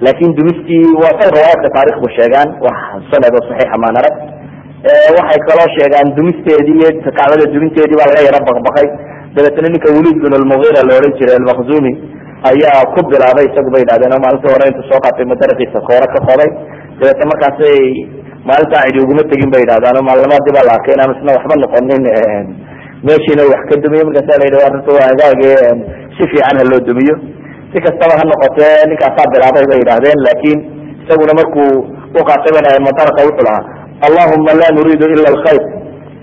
Laakin 0.04 0.30
dumistii 0.38 0.84
waa 1.02 1.12
say 1.20 1.28
riwaayaadka 1.34 1.68
taarikhdu 1.76 2.06
sheegaan 2.18 2.48
wax 2.66 2.78
sanad 3.10 3.32
oo 3.38 3.44
saxiixa 3.48 3.76
maan 3.84 3.96
arag 4.00 4.16
waxay 5.18 5.40
kaloo 5.48 5.68
sheegaan 5.76 6.08
dumisteedii 6.18 6.76
iyo 6.80 6.90
kacbada 7.06 7.44
duminteedii 7.54 7.98
baa 8.00 8.08
laga 8.10 8.22
yaro 8.28 8.40
baqbaqay. 8.48 8.86
Dabeetna 9.34 9.68
ninka 9.72 9.88
waliid 9.96 10.18
bin 10.24 10.32
lmugira 10.42 10.80
la 10.88 10.92
odhan 10.98 11.12
jiray 11.18 11.36
almakzumi 11.40 11.92
ayaa 12.50 12.82
ku 12.94 13.00
bilaabay 13.10 13.46
isagu 13.50 13.68
bay 13.74 13.82
yidhahdeen 13.84 14.14
oo 14.16 14.20
maalintii 14.24 14.52
hore 14.54 14.64
intu 14.70 14.82
soo 14.90 15.00
qaatay 15.04 15.26
madarakiisa 15.32 15.78
koore 15.88 16.06
ka 16.14 16.18
qoday. 16.28 16.50
Dabeetna 16.98 17.24
markaasay 17.32 17.78
maalintaa 18.48 18.84
cidi 18.86 18.98
uguma 19.04 19.22
tegin 19.32 19.50
bay 19.54 19.62
yidhahdaan 19.64 20.04
baa 20.08 20.64
la 20.68 20.72
arkay 20.76 20.92
inaan 20.96 21.12
isna 21.16 21.30
waxba 21.36 21.54
noqonin 21.64 22.02
meeshiina 23.08 23.42
wax 23.52 23.62
ka 23.70 23.74
dumiyo 23.84 24.02
markaasa 24.08 24.38
la 24.40 24.44
yidhi 24.48 24.60
arrinta 24.66 24.90
waa 24.96 25.06
hagaage 25.10 25.50
si 26.16 26.22
fiican 26.30 26.56
ha 26.60 26.64
loo 26.70 26.80
dumiyo. 26.88 27.14
Si 27.72 27.78
kastaba 27.86 28.14
ha 28.18 28.24
noqotee 28.30 28.74
ninkaasaa 28.90 29.30
bilaabay 29.32 29.64
bay 29.70 29.78
yidhahdeen 29.82 30.18
laakin 30.26 30.58
isaguna 31.02 31.32
markuu 31.40 31.70
uqaatay 32.20 32.52
madaraka 32.88 33.20
wuxuu 33.28 33.46
lahaa 33.48 33.64
allahuma 34.06 34.52
la 34.60 34.68
nuriidu 34.76 35.06
ila 35.14 35.28
alkhayr. 35.34 35.64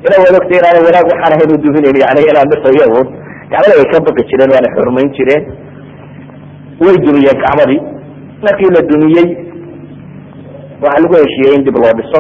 Ila 0.06 0.15
waad 0.24 0.36
ogtay 0.39 0.58
inaana 0.62 0.80
wanaag 0.88 1.06
waxaan 1.12 1.34
ahayn 1.36 1.52
u 1.56 1.58
duminayn 1.65 1.98
yani 2.04 2.22
inaan 2.32 2.48
dhisayo 2.52 2.86
un 3.00 3.06
kacbada 3.52 3.74
way 3.80 3.88
ka 3.93 3.98
baqi 4.08 4.24
jireen 4.30 4.50
waana 4.56 4.69
xurmayn 4.76 5.10
jireen. 5.17 5.43
Way 6.84 6.96
dumiyeen 7.06 7.38
kacbadii 7.46 7.82
markii 8.46 8.72
la 8.76 8.82
dumiyey 8.91 9.28
waxaa 10.84 11.02
lagu 11.04 11.15
heshiiyey 11.24 11.54
in 11.58 11.63
dib 11.67 11.78
loo 11.84 11.93
dhiso. 12.00 12.19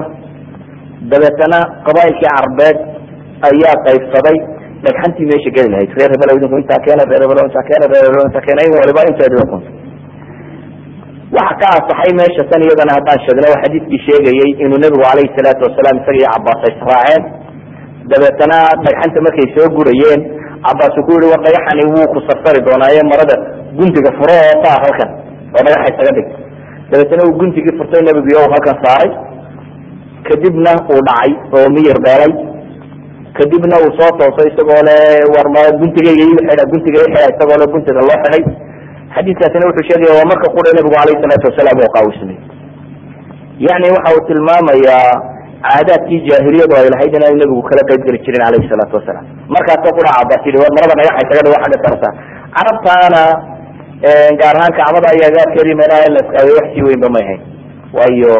Dabeetana 1.11 1.59
qabailkii 1.87 2.29
carbeed 2.35 2.77
ayaa 3.49 3.75
qaybsaday 3.87 4.37
dhagxantii 4.85 5.27
meesha 5.31 5.49
geli 5.57 5.69
lahayd 5.73 5.91
reer 5.99 6.11
hebel 6.13 6.29
intaa 6.63 6.79
keena 6.85 7.03
reer 7.11 7.21
hebel 7.25 7.39
intaa 7.49 7.65
keena 7.69 7.85
reer 7.93 8.05
hebel 8.07 8.25
intaa 8.29 8.45
keena 8.47 8.61
in 8.67 8.73
waliba 8.79 9.01
inteediba 9.11 9.45
kunta 9.51 9.69
waxa 11.37 11.55
ka 11.61 11.67
asaxay 11.79 12.11
meesha 12.19 12.43
tan 12.51 12.61
iyadana 12.67 12.91
haddaan 12.97 13.19
sheegna 13.25 13.47
waa 13.53 13.61
xadiidkii 13.63 14.01
sheegayey 14.07 14.49
inuu 14.63 14.79
nebigu 14.83 15.03
calayhi 15.07 15.31
salaatu 15.37 15.61
wasalaam 15.67 15.95
isaga 16.01 16.17
iyo 16.19 16.29
cabaas 16.35 16.59
ay 16.67 16.73
israaceen 16.77 17.23
dabeetana 18.11 18.57
dhagxanta 18.85 19.19
markay 19.27 19.47
soo 19.55 19.67
gurayeen 19.77 20.21
cabaas 20.67 20.93
uu 20.99 21.05
ku 21.07 21.11
yihi 21.17 21.31
war 21.33 21.41
dhagaxani 21.47 21.83
wuu 21.93 22.05
ku 22.13 22.19
sarsari 22.27 22.59
doonaaye 22.67 23.01
marada 23.11 23.35
guntiga 23.79 24.11
furo 24.19 24.35
oo 24.47 24.55
saar 24.63 24.79
halkan 24.85 25.09
oo 25.55 25.61
dhagaxa 25.67 25.87
isaga 25.93 26.11
dhig 26.17 26.27
dabeetana 26.91 27.21
uu 27.29 27.35
guntigii 27.41 27.75
furtay 27.79 28.01
nebigu 28.09 28.31
o 28.41 28.45
halkan 28.53 28.75
saaray 28.85 29.11
kadibna 30.27 30.71
uu 30.93 31.01
dhacay 31.09 31.31
oo 31.57 31.67
miyir 31.75 31.97
beelay 32.05 32.33
kadibna 33.37 33.75
uu 33.83 33.91
soo 33.99 34.11
toosay 34.19 34.47
isagoo 34.51 34.81
le 34.89 34.95
war 35.33 35.47
ma 35.55 35.61
guntigayga 35.81 36.23
ii 36.29 36.37
xidha 36.47 36.65
guntiga 36.73 36.97
i 37.01 37.09
xidha 37.13 37.29
isagoo 37.33 37.57
le 37.61 37.65
guntiga 37.73 38.01
loo 38.07 38.17
xidhay. 38.23 38.43
Xadiiskaasina 39.15 39.67
wuxuu 39.69 39.87
sheegaya 39.89 40.13
waa 40.19 40.29
marka 40.31 40.47
qura 40.55 40.69
nebigu 40.77 40.97
alayhi 41.03 41.21
salaatu 41.23 41.45
wasalaam 41.49 41.77
oo 41.85 41.91
qaawisnay 41.95 42.37
yani 43.67 43.87
waxa 43.95 44.09
uu 44.17 44.23
tilmaamayaa 44.29 45.11
caadaadkii 45.65 46.19
jaahiliyadu 46.29 46.73
ay 46.79 46.87
lahayd 46.93 47.13
inaanu 47.19 47.37
nebigu 47.41 47.61
kala 47.69 47.81
qayb 47.89 48.01
geli 48.07 48.19
jirin 48.25 48.43
alayhi 48.49 48.69
salaatu 48.73 48.93
wasalaam. 48.99 49.25
Markaasoo 49.55 49.93
qura 49.97 50.09
cabaas 50.17 50.43
yidhi 50.47 50.59
war 50.63 50.71
marada 50.77 50.93
dhagaxa 50.99 51.21
isaga 51.25 51.41
dhigo 51.45 51.57
xagga 51.63 52.09
carabtaana 52.55 53.23
gaar 54.41 54.55
ahaan 54.59 54.73
kacbada 54.79 55.07
ayaa 55.15 55.31
gaarkeedii 55.37 55.75
meelaha 55.81 56.01
in 56.07 56.13
la 56.17 56.21
wax 56.57 56.65
sii 56.73 56.83
weynba 56.87 57.07
may 57.15 57.25
hayn 57.29 57.41
waayo 57.97 58.33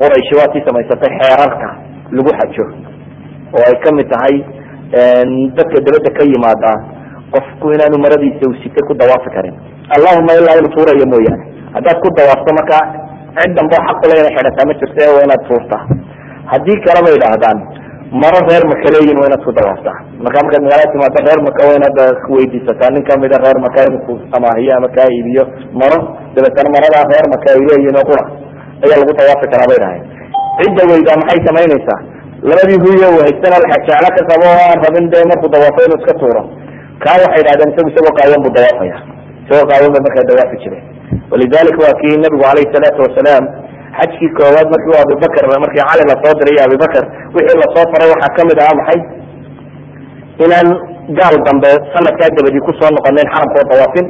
qurayshi 0.00 0.34
waa 0.38 0.48
sii 0.52 0.62
samaysatay 0.68 1.12
xeerarka 1.20 1.68
lagu 2.16 2.30
xajo 2.38 2.64
oo 3.56 3.62
ay 3.70 3.76
ka 3.84 3.90
mid 3.98 4.08
tahay 4.14 4.36
dadka 5.58 5.76
dabadda 5.86 6.10
ka 6.18 6.22
yimaada 6.32 6.72
qofku 7.34 7.66
inaanu 7.76 7.96
maradiisa 8.04 8.44
u 8.50 8.54
sitay 8.62 8.84
ku 8.88 8.94
dawaafi 9.02 9.30
karin. 9.36 9.56
Allahuma 9.96 10.32
ilaa 10.40 10.58
inuu 10.60 10.72
tuurayo 10.76 11.06
mooyaane. 11.12 11.44
Haddaad 11.76 11.98
ku 12.04 12.08
dawaafto 12.18 12.50
marka 12.58 12.78
cid 13.36 13.52
danbo 13.56 13.76
xaqule 13.88 14.14
inay 14.20 14.32
xidhataa 14.36 14.68
ma 14.68 14.74
jirta 14.80 15.04
waa 15.14 15.24
inaad 15.26 15.42
tuurtaa 15.48 15.82
haddii 16.52 16.78
kale 16.84 17.00
bay 17.06 17.14
idhaahdaan 17.18 17.58
maro 18.22 18.38
reer 18.48 18.64
maka 18.72 18.88
leeyihiin 18.94 19.18
waa 19.20 19.28
inaad 19.30 19.44
ku 19.46 19.52
dawaaftaa 19.58 19.96
marka 20.24 20.38
markaad 20.44 20.62
magaalada 20.66 20.92
timaado 20.92 21.20
reer 21.28 21.40
maka 21.48 21.60
waa 21.68 21.76
inaad 21.80 21.98
weydiisataa 22.34 22.90
nin 22.94 23.04
kamida 23.08 23.36
reer 23.44 23.58
maka 23.66 23.78
inuu 23.88 24.02
ku 24.06 24.14
ama 24.36 24.88
kaa 24.96 25.08
iibiyo 25.16 25.44
maro 25.80 25.98
dabeetana 26.34 26.68
maradaa 26.76 27.04
reer 27.12 27.26
maka 27.34 27.46
ay 27.54 27.60
leeyihiin 27.68 27.96
oo 28.00 28.06
qura 28.10 28.22
ayaa 28.84 28.98
lagu 29.00 29.12
dawaafi 29.20 29.46
karaa 29.52 29.68
bay 29.72 29.78
dhahay 29.82 30.00
cidda 30.60 30.82
weydaa 30.92 31.16
maxay 31.22 31.40
samaynaysaa 31.48 31.98
labadii 32.50 32.78
huyo 32.84 33.08
haystana 33.24 33.56
jeclo 33.86 34.08
ka 34.16 34.22
qabo 34.30 34.46
oo 34.52 34.62
aan 34.70 34.78
rabin 34.86 35.06
de 35.12 35.18
markuu 35.30 35.50
dawaafo 35.54 35.80
inuu 35.86 35.98
iska 36.02 36.14
tuuro. 36.20 36.42
Kaa 37.02 37.16
waxay 37.24 37.42
idhahdeen 37.44 37.70
isagu 37.72 37.88
isagoo 37.92 38.14
qaawan 38.18 38.40
buu 38.44 38.52
dawaafaya. 38.58 38.96
Isagoo 39.44 39.66
qaawan 39.70 39.90
bay 39.94 40.02
markaa 40.06 40.24
dawaafi 40.30 40.56
jireen. 40.62 40.84
Walidalika 41.32 41.78
waa 41.86 41.94
kii 42.00 42.16
nabigu 42.24 42.42
calayhi 42.46 42.72
salaatu 42.74 43.00
wasalaam 43.06 43.44
xajkii 43.98 44.30
koowaad 44.38 44.68
markii 44.74 44.96
abibakr 45.04 45.44
markii 45.64 45.84
cali 45.88 46.02
la 46.10 46.14
soo 46.22 46.34
diray 46.38 46.54
iyo 46.56 46.62
abibakr 46.68 47.04
wixii 47.36 47.58
la 47.62 47.68
soo 47.74 47.84
faray 47.92 48.08
waxaa 48.14 48.34
ka 48.36 48.42
mid 48.48 48.58
ahaa 48.64 48.76
maxay? 48.80 49.00
Inaan 50.44 50.68
gaal 51.18 51.36
dambe 51.46 51.70
sanadkaa 51.94 52.30
dabadii 52.36 52.62
ku 52.66 52.72
soo 52.80 52.90
noqonayn 52.96 53.28
xaramkoo 53.34 53.64
dawaafin 53.72 54.06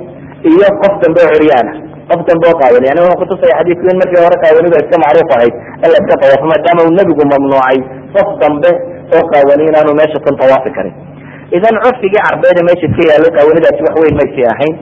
iyo 0.51 0.69
qof 0.83 0.95
dambe 1.03 1.21
oo 1.27 1.33
ciryaana. 1.37 1.73
Qof 2.11 2.21
dambe 2.29 2.45
oo 2.51 2.57
qaawan 2.63 2.85
yani 2.89 3.01
wuxuu 3.05 3.21
kutusaya 3.23 3.55
xadiidku 3.59 3.85
in 3.93 3.97
markii 4.03 4.21
hore 4.25 4.37
qaawanidu 4.45 4.77
iska 4.83 4.97
macruuf 5.05 5.31
ahayd 5.37 5.55
in 5.85 5.89
la 5.93 5.97
iska 6.03 6.15
dawaafo 6.23 6.47
maadaama 6.53 6.81
uu 6.87 6.95
nebigu 6.99 7.23
mamnuucay 7.33 7.79
qof 8.15 8.29
dambe 8.43 8.71
oo 9.17 9.25
qaawani 9.33 9.65
inaanu 9.71 9.93
meesha 10.01 10.19
tan 10.27 10.35
dawaafi 10.41 10.71
karin. 10.77 10.95
Idan 11.57 11.75
curfigii 11.85 12.23
carbeede 12.27 12.63
meesha 12.69 12.87
ka 12.97 13.03
yaalay 13.11 13.31
qaawanidaasi 13.39 13.81
wax 13.87 13.95
weyn 14.03 14.17
maysi 14.21 14.43
ahayn. 14.53 14.75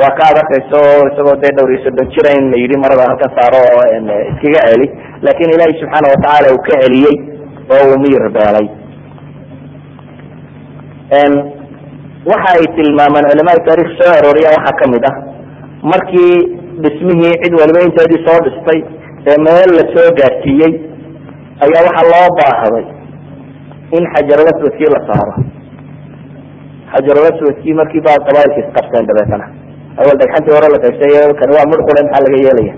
Waa 0.00 0.12
ka 0.18 0.22
ad 0.30 0.36
arkayso 0.42 0.80
isagoo 1.10 1.36
dee 1.42 1.52
dhowr 1.56 1.70
iyo 1.74 1.90
in 2.38 2.44
la 2.52 2.56
yidhi 2.62 2.76
marada 2.82 3.04
halkan 3.10 3.30
saaro 3.38 3.60
oo 3.76 3.84
iskaga 4.30 4.60
celi. 4.70 4.86
Laakin 5.26 5.48
ilaahi 5.54 5.78
subxaana 5.80 6.12
watacaala 6.12 6.48
uu 6.54 6.60
ka 6.66 6.74
celiyey 6.82 7.16
oo 7.74 7.82
uu 7.90 7.98
miyir 8.02 8.24
beelay. 8.36 8.66
Waxa 12.30 12.50
ay 12.58 12.66
tilmaamaan 12.76 13.26
culamaai 13.30 13.60
taarikh 13.68 13.90
soo 13.98 14.10
arooriya 14.18 14.50
waxaa 14.56 14.78
ka 14.80 14.86
mid 14.92 15.04
ah. 15.10 15.16
Markii 15.92 16.34
dhismihii 16.82 17.34
cid 17.42 17.54
waliba 17.60 17.80
inteedii 17.86 18.24
soo 18.26 18.38
dhistay 18.46 18.80
ee 19.30 19.38
meel 19.46 19.70
la 19.78 19.84
soo 19.94 20.08
gaarsiiyey 20.18 20.72
ayaa 21.64 21.86
waxaa 21.88 22.10
loo 22.12 22.28
baahday 22.38 22.86
in 23.96 24.02
xajarulaswadkii 24.14 24.90
la 24.94 25.00
saaro. 25.08 25.34
Xajarulaswadkii 26.92 27.74
markii 27.80 28.02
baa 28.06 28.18
qabailka 28.26 28.58
isqabteen 28.64 29.06
dabeetana. 29.10 29.46
Awal 30.00 30.16
dhagxantii 30.20 30.54
hore 30.56 30.68
la 30.74 30.78
qaybsay 30.84 31.12
kan 31.40 31.50
waa 31.56 31.66
mid 31.70 31.80
qura 31.86 32.00
maxaa 32.06 32.24
laga 32.26 32.38
yeelaya. 32.46 32.74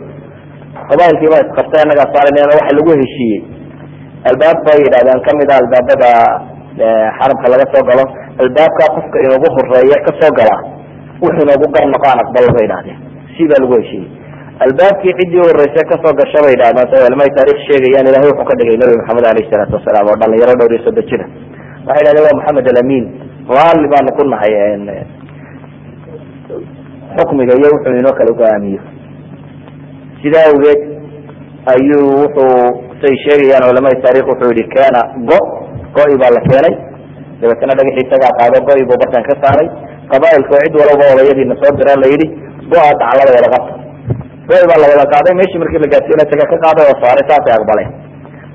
Qabailkii 0.90 1.32
baa 1.32 1.42
isqabtay 1.46 1.80
annagaa 1.84 2.08
saarn 2.14 2.36
waxa 2.52 2.72
lagu 2.78 2.90
heshiiyey. 3.02 3.40
Albaab 4.30 4.58
bay 4.66 4.78
yidhahdeen 4.84 5.50
a 5.52 5.54
albaabada 5.62 6.10
xaramka 7.18 7.46
laga 7.52 7.66
soo 7.72 7.84
galo. 7.90 8.04
Albaabka 8.42 8.84
qofka 8.96 9.16
inoogu 9.24 9.48
horreeya 9.56 9.96
ka 10.06 10.12
soo 10.20 10.32
galaa 10.38 10.60
wuxuu 11.22 11.44
inoogu 11.46 11.66
gar 11.74 11.84
noqo 11.92 12.06
aan 12.10 12.20
aqbalo 12.24 12.48
bay 12.56 12.64
idhahdeen 12.68 12.98
si 13.34 13.42
baa 13.50 13.60
lagu 13.62 13.74
heshiiyey 13.80 14.19
albaabkii 14.64 15.12
ciddii 15.20 15.42
horeysa 15.46 15.82
ka 15.90 15.96
soo 16.04 16.12
gasha 16.20 16.40
bay 16.44 16.52
idhahdeen 16.56 16.88
sa 16.92 16.96
culamai 17.04 17.30
taarikh 17.38 17.60
sheegayaan 17.68 18.08
ilahay 18.10 18.28
wuxuu 18.32 18.48
ka 18.50 18.54
dhigay 18.60 18.76
nabi 18.82 18.94
maxamed 19.00 19.24
alayhi 19.32 19.50
salaatu 19.52 19.74
wasalaam 19.78 20.06
oo 20.12 20.16
dhalinyaro 20.22 20.54
dhowr 20.60 20.72
iyo 20.76 20.82
soddon 20.86 21.06
jira. 21.10 21.26
Waxay 21.88 22.02
idhahdeen 22.04 22.24
waa 22.28 22.38
maxamed 22.40 22.66
alamin 22.72 23.04
raalli 23.56 23.86
baanu 23.92 24.10
ku 24.18 24.22
nahay 24.32 24.52
xukmiga 27.16 27.52
iyo 27.60 27.68
wuxuu 27.74 27.94
inoo 28.00 28.14
kala 28.18 28.32
go'aamiyo 28.40 28.80
sidaa 30.22 30.46
awgeed 30.52 30.80
ayuu 31.72 32.06
wuxuu 32.22 32.54
say 33.02 33.14
sheegayaan 33.24 33.64
culamada 33.68 33.96
taarikh 34.04 34.26
wuxuu 34.32 34.52
yihi 34.58 34.68
keena 34.74 35.00
go 35.30 35.38
go-i 35.96 36.16
baa 36.22 36.32
la 36.36 36.40
keenay. 36.48 36.74
Dabeetana 37.40 37.72
dhagaxii 37.78 38.04
isagaa 38.06 38.32
qaado 38.38 38.58
go-i 38.68 38.84
buu 38.88 38.98
bartan 39.02 39.24
ka 39.28 39.34
saaray. 39.42 39.68
Qabailka 40.12 40.52
oo 40.56 40.62
cid 40.64 40.74
walaba 40.80 41.04
odayadiina 41.14 41.54
soo 41.62 41.72
dira 41.78 41.94
la 42.02 42.06
yidhi. 42.12 42.26
Go-a 42.72 42.90
dacalada 43.00 43.30
wada 43.36 43.48
qabta 43.54 43.72
go-i 44.50 44.64
baa 44.70 44.78
la 44.82 44.86
wada 44.92 45.04
qaaday. 45.14 45.32
Meeshii 45.40 45.60
markii 45.62 45.80
la 45.84 45.88
gaarsiina 45.94 46.22
isaga 46.26 46.44
ka 46.52 46.56
qaaday 46.64 46.84
oo 46.90 46.96
saaray 47.02 47.24
saasay 47.30 47.54
aqbaleen 47.58 47.90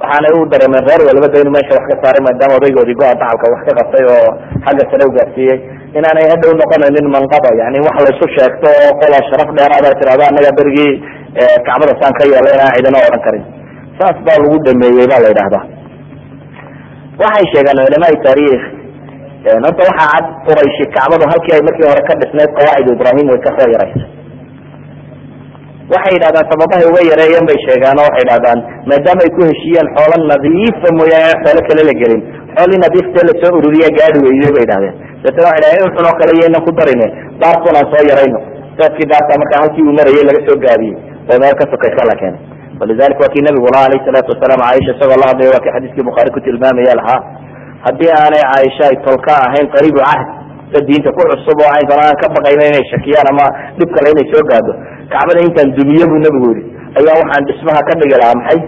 waxaanay 0.01 0.31
u 0.37 0.39
dareemeen 0.53 0.83
reer 0.89 1.01
walba 1.09 1.27
da 1.33 1.37
inu 1.43 1.51
meesha 1.55 1.73
wax 1.77 1.85
ka 1.91 1.95
saaray 2.03 2.21
maadaama 2.27 2.53
odaygoodii 2.59 2.97
go-a 3.01 3.13
dacalka 3.21 3.45
wax 3.53 3.61
ka 3.67 3.73
qabtay 3.79 4.03
oo 4.15 4.29
xagga 4.65 4.83
sare 4.91 5.03
u 5.09 5.11
gaarsiiyey 5.17 5.57
inaanay 5.99 6.25
hadhow 6.33 6.51
noqonaynin 6.61 7.07
manqaba 7.15 7.49
yani 7.61 7.77
wax 7.87 7.95
laysu 8.07 8.25
sheegto 8.37 8.69
oo 8.83 8.91
qola 9.01 9.17
sharaf 9.29 9.49
dheeraada 9.57 9.89
tirahdo 10.01 10.23
annaga 10.29 10.51
berigii 10.59 10.91
kacbada 11.67 11.93
saan 12.01 12.13
ka 12.19 12.23
yeelay 12.33 12.53
inaan 12.57 12.73
cidina 12.77 12.99
odhan 13.07 13.21
karin. 13.27 13.43
Saas 13.99 14.17
baa 14.27 14.37
lagu 14.43 14.57
dhameeyey 14.67 15.07
ba 15.11 15.17
la 15.23 15.27
yidhahdaa 15.33 15.63
waxay 17.23 17.45
sheegeen 17.53 17.79
culamaai 17.87 18.17
taarikh 18.25 18.63
horta 19.65 19.81
waxaa 19.89 20.07
cad 20.13 20.25
qurayshi 20.47 20.83
kacbadu 20.97 21.25
halkii 21.31 21.53
ay 21.57 21.61
markii 21.67 21.87
hore 21.91 22.01
ka 22.09 22.13
dhisnayd 22.21 22.51
qawaacid 22.59 22.87
ibrahim 22.97 23.25
way 23.33 23.39
ka 23.45 23.51
soo 23.57 23.67
yaraysay 23.75 24.05
waxay 25.93 26.13
yidhahdaan 26.17 26.45
sababahay 26.51 26.85
uga 26.91 27.01
yareeyeen 27.11 27.45
bay 27.49 27.57
sheegaan 27.67 27.97
oo 28.01 28.05
waxay 28.09 28.23
yidhahdaan 28.25 28.59
maadaama 28.89 29.21
ay 29.25 29.31
ku 29.37 29.41
heshiiyeen 29.49 29.87
xoolo 29.97 30.15
nadiifa 30.31 30.87
mooyaane 30.99 31.35
xoolo 31.43 31.61
kale 31.69 31.83
la 31.89 31.93
gelin. 32.01 32.21
Xoolii 32.57 32.79
nadiiftee 32.85 33.23
la 33.29 33.33
soo 33.41 33.51
ururiya 33.59 33.89
gaadi 33.99 34.17
weyday 34.25 34.51
bay 34.55 34.63
idhahdeen 34.67 34.95
deetana 35.23 35.47
waxay 35.51 35.61
dhahdeen 35.65 35.91
xun 35.95 36.05
oo 36.09 36.15
kale 36.21 36.31
yaynan 36.41 36.61
ku 36.67 36.71
darine 36.79 37.07
daartun 37.43 37.75
aan 37.79 37.87
soo 37.93 38.03
yarayno. 38.11 38.39
Saadkii 38.79 39.07
daarta 39.11 39.39
markaa 39.41 39.59
halkii 39.63 39.83
uu 39.89 39.95
marayay 39.99 40.23
laga 40.29 40.41
soo 40.47 40.57
gaabiyey 40.65 40.95
oo 41.31 41.37
meel 41.43 41.55
ka 41.59 41.65
sokaysa 41.73 42.03
la 42.11 42.15
keenay 42.21 42.41
walidalika 42.79 43.21
waa 43.23 43.31
kii 43.33 43.43
nabiguna 43.47 43.77
alayh 43.87 43.99
salaatu 44.07 44.29
wasalaam 44.33 44.61
caaisha 44.65 44.91
isagoo 44.95 45.19
la 45.21 45.27
hadlaya 45.31 45.49
waa 45.55 45.63
kii 45.65 45.73
xadiiskii 45.75 46.05
bukhaari 46.09 46.29
ku 46.35 46.39
tilmaamaya 46.47 46.93
lahaa. 46.99 47.19
Haddii 47.85 48.11
aanay 48.21 48.43
caaisha 48.51 48.83
ay 48.91 48.97
tolka 49.07 49.33
ahayn 49.47 49.67
qariibu 49.75 49.99
cahd 50.07 50.27
sa 50.73 50.79
diinta 50.87 51.09
ku 51.17 51.21
cusub 51.31 51.57
oo 51.65 51.71
aysan 51.77 51.99
aan 52.05 52.17
ka 52.21 52.27
baqayna 52.35 52.63
inay 52.71 52.83
shakiyaan 52.93 53.27
ama 53.33 53.45
dhib 53.79 53.89
kale 53.95 54.07
inay 54.15 54.25
soo 54.33 54.43
gaado 54.51 54.71
kacbada 55.13 55.39
intaan 55.47 55.69
dumiye 55.77 56.05
buu 56.11 56.19
nabigu 56.25 56.47
yihi 56.55 56.63
ayaa 56.99 57.15
waxaan 57.21 57.43
dhismaha 57.49 57.81
ka 57.89 57.93
dhigi 58.01 58.15
lahaa 58.21 58.39
maxay? 58.41 58.59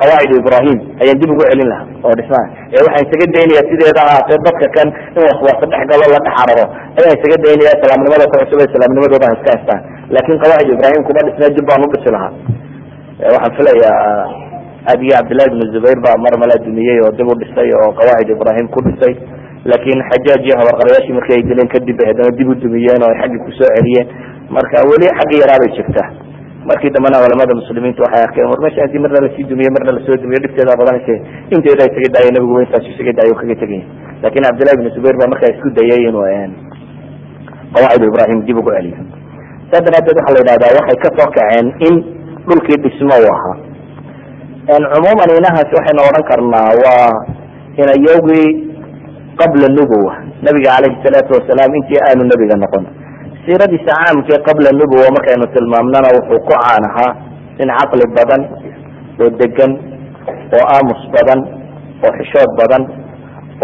Qawaacid 0.00 0.32
ibrahim 0.40 0.78
ayaan 1.02 1.18
dib 1.20 1.30
ugu 1.34 1.44
celin 1.50 1.68
lahaa 1.72 1.86
oo 2.08 2.14
dhismaha. 2.18 2.46
Ee 2.72 2.80
waxaan 2.86 3.04
isaga 3.06 3.26
daynaya 3.36 3.62
sideeda 3.70 4.00
ahaatee 4.08 4.38
dadka 4.46 4.66
kan 4.76 4.88
in 5.16 5.22
waswaasa 5.28 5.64
dhex 5.72 5.82
galo 5.92 6.04
la 6.14 6.18
dhex 6.26 6.36
araro. 6.42 6.64
Ayaan 6.98 7.14
isaga 7.18 7.36
daynaya 7.46 7.70
islaamnimada 7.78 8.24
ku 8.30 8.36
cusub 8.42 8.60
islaamnimadooda 8.68 9.26
ha 9.28 9.34
iska 9.38 9.50
haystaan. 9.54 9.80
Laakin 10.14 10.36
qawaacid 10.44 10.72
ibrahim 10.76 11.00
kuma 11.08 11.20
dhisnay 11.28 11.50
dib 11.58 11.64
baan 11.70 11.80
u 11.84 11.88
dhisi 11.94 12.08
lahaa. 12.16 12.32
Waxaan 13.34 13.52
filayaa 13.56 14.00
abiyi 14.92 15.12
cabdillahi 15.16 15.50
bnu 15.54 15.64
zubayr 15.76 15.98
baa 16.06 16.16
mar 16.24 16.34
mala 16.42 16.56
dumiyey 16.64 16.98
oo 17.04 17.12
dib 17.18 17.28
u 17.28 17.34
dhisay 17.42 17.68
oo 17.80 17.90
qawaacid 18.00 18.28
ibrahim 18.36 18.66
ku 18.74 18.80
dhisay. 18.88 19.14
Laakin 19.68 19.98
xajaaj 20.10 20.40
iyo 20.48 20.54
habarqarayaashii 20.60 21.12
markii 21.18 21.36
ay 21.36 21.42
dileen 21.50 21.68
kadib 21.74 21.98
haddana 22.08 22.32
dib 22.40 22.48
u 22.48 22.54
dumiyeen 22.64 23.04
oo 23.04 23.10
ay 23.12 23.18
xaggii 23.22 23.42
ku 23.44 23.50
soo 23.60 23.68
celiyeen 23.76 24.06
marka 24.56 24.78
weli 24.90 25.06
xagga 25.18 25.36
yaraabay 25.42 25.70
jirtaa. 25.76 26.08
Markii 26.68 26.90
dambena 26.94 27.18
culamada 27.24 27.54
muslimiinta 27.60 28.02
waxay 28.04 28.22
arkeen 28.26 28.48
war 28.52 28.60
meesha 28.64 28.82
haddii 28.84 29.00
marna 29.04 29.20
la 29.24 29.28
sii 29.36 29.44
dumiye 29.50 29.70
marna 29.76 29.92
la 29.96 30.00
soo 30.06 30.16
dumiyo 30.22 30.40
dhibteeda 30.44 30.76
badanaysa 30.80 31.14
inteeda 31.54 31.84
isaga 31.90 32.08
daaya 32.14 32.30
nabigu 32.36 32.60
intaas 32.64 32.84
isaga 32.92 33.12
daayo 33.18 33.34
kaga 33.40 33.54
tegaya 33.62 33.84
laakiin 34.22 34.44
cabdillahi 34.48 34.76
bnu 34.80 34.90
zubayr 34.96 35.16
baa 35.20 35.30
markaa 35.32 35.50
isku 35.54 35.68
dayay 35.78 36.02
inuu 36.10 36.26
qawaacid 37.74 38.02
ibrahim 38.10 38.38
dib 38.46 38.56
ugu 38.60 38.70
celiyo 38.76 38.98
saa 39.72 39.80
daraadeed 39.86 40.16
waxaa 40.20 40.34
la 40.36 40.40
yidhahdaa 40.42 40.76
waxay 40.78 40.98
ka 41.04 41.08
soo 41.16 41.28
kaceen 41.36 41.66
in 41.88 41.94
dhulkii 42.48 42.78
dhismo 42.84 43.16
u 43.24 43.26
ahaa. 43.34 43.56
Cumuuman 44.92 45.30
inahaasi 45.40 45.72
waxaynu 45.78 46.02
odhan 46.08 46.24
karnaa 46.30 46.70
waa 46.84 47.10
inayogii 47.82 48.48
qabla 49.40 49.66
nubuwa 49.76 50.12
nabiga 50.44 50.70
calayhi 50.76 51.00
salaatu 51.04 51.30
wasalaam 51.38 51.70
intii 51.80 52.00
aanu 52.06 52.22
nebiga 52.30 52.56
noqon 52.64 52.84
siiradiisa 53.44 53.92
caamkee 54.00 54.38
qabla 54.48 54.70
nubuwa 54.80 55.08
markaynu 55.16 55.46
tilmaamnana 55.54 56.08
wuxuu 56.16 56.40
ku 56.46 56.52
caan 56.62 56.84
ahaa 56.90 57.12
in 57.62 57.68
caqli 57.78 58.04
badan 58.18 58.42
oo 59.22 59.30
degan 59.40 59.72
oo 60.56 60.64
aamus 60.74 61.02
badan 61.14 61.40
oo 62.04 62.12
xishood 62.18 62.50
badan 62.60 62.82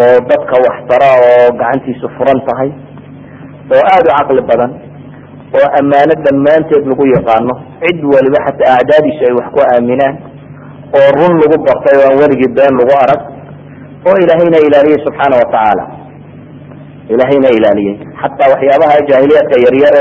oo 0.05 0.17
dadka 0.31 0.55
waxtara 0.67 1.11
oo 1.29 1.47
gacantiisu 1.61 2.07
furan 2.17 2.41
tahay 2.49 2.71
oo 3.75 3.83
aada 3.93 4.09
u 4.13 4.17
caqli 4.19 4.43
badan 4.51 4.71
oo 5.59 5.67
ammaano 5.81 6.15
dhammaanteed 6.27 6.85
lagu 6.91 7.05
yaqaano 7.17 7.55
cid 7.85 7.99
waliba 8.15 8.39
xataa 8.47 8.75
acdaadiisu 8.81 9.23
ay 9.29 9.35
wax 9.41 9.49
ku 9.57 9.61
aaminaan 9.73 10.15
oo 10.99 11.09
run 11.19 11.35
lagu 11.43 11.57
bartay 11.69 11.97
oo 12.01 12.05
aan 12.11 12.17
weligii 12.23 12.53
been 12.59 12.75
lagu 12.81 12.95
arag 13.05 13.21
oo 14.09 14.17
ilaahayna 14.25 14.59
ilaaliyey 14.69 15.01
subxaana 15.07 15.37
watacaala 15.43 15.85
ilaahayna 17.15 17.49
ilaaliyey 17.59 17.97
xataa 18.23 18.49
waxyaabaha 18.53 18.95
jaahiliyaadka 19.11 19.57
yaryar 19.67 19.95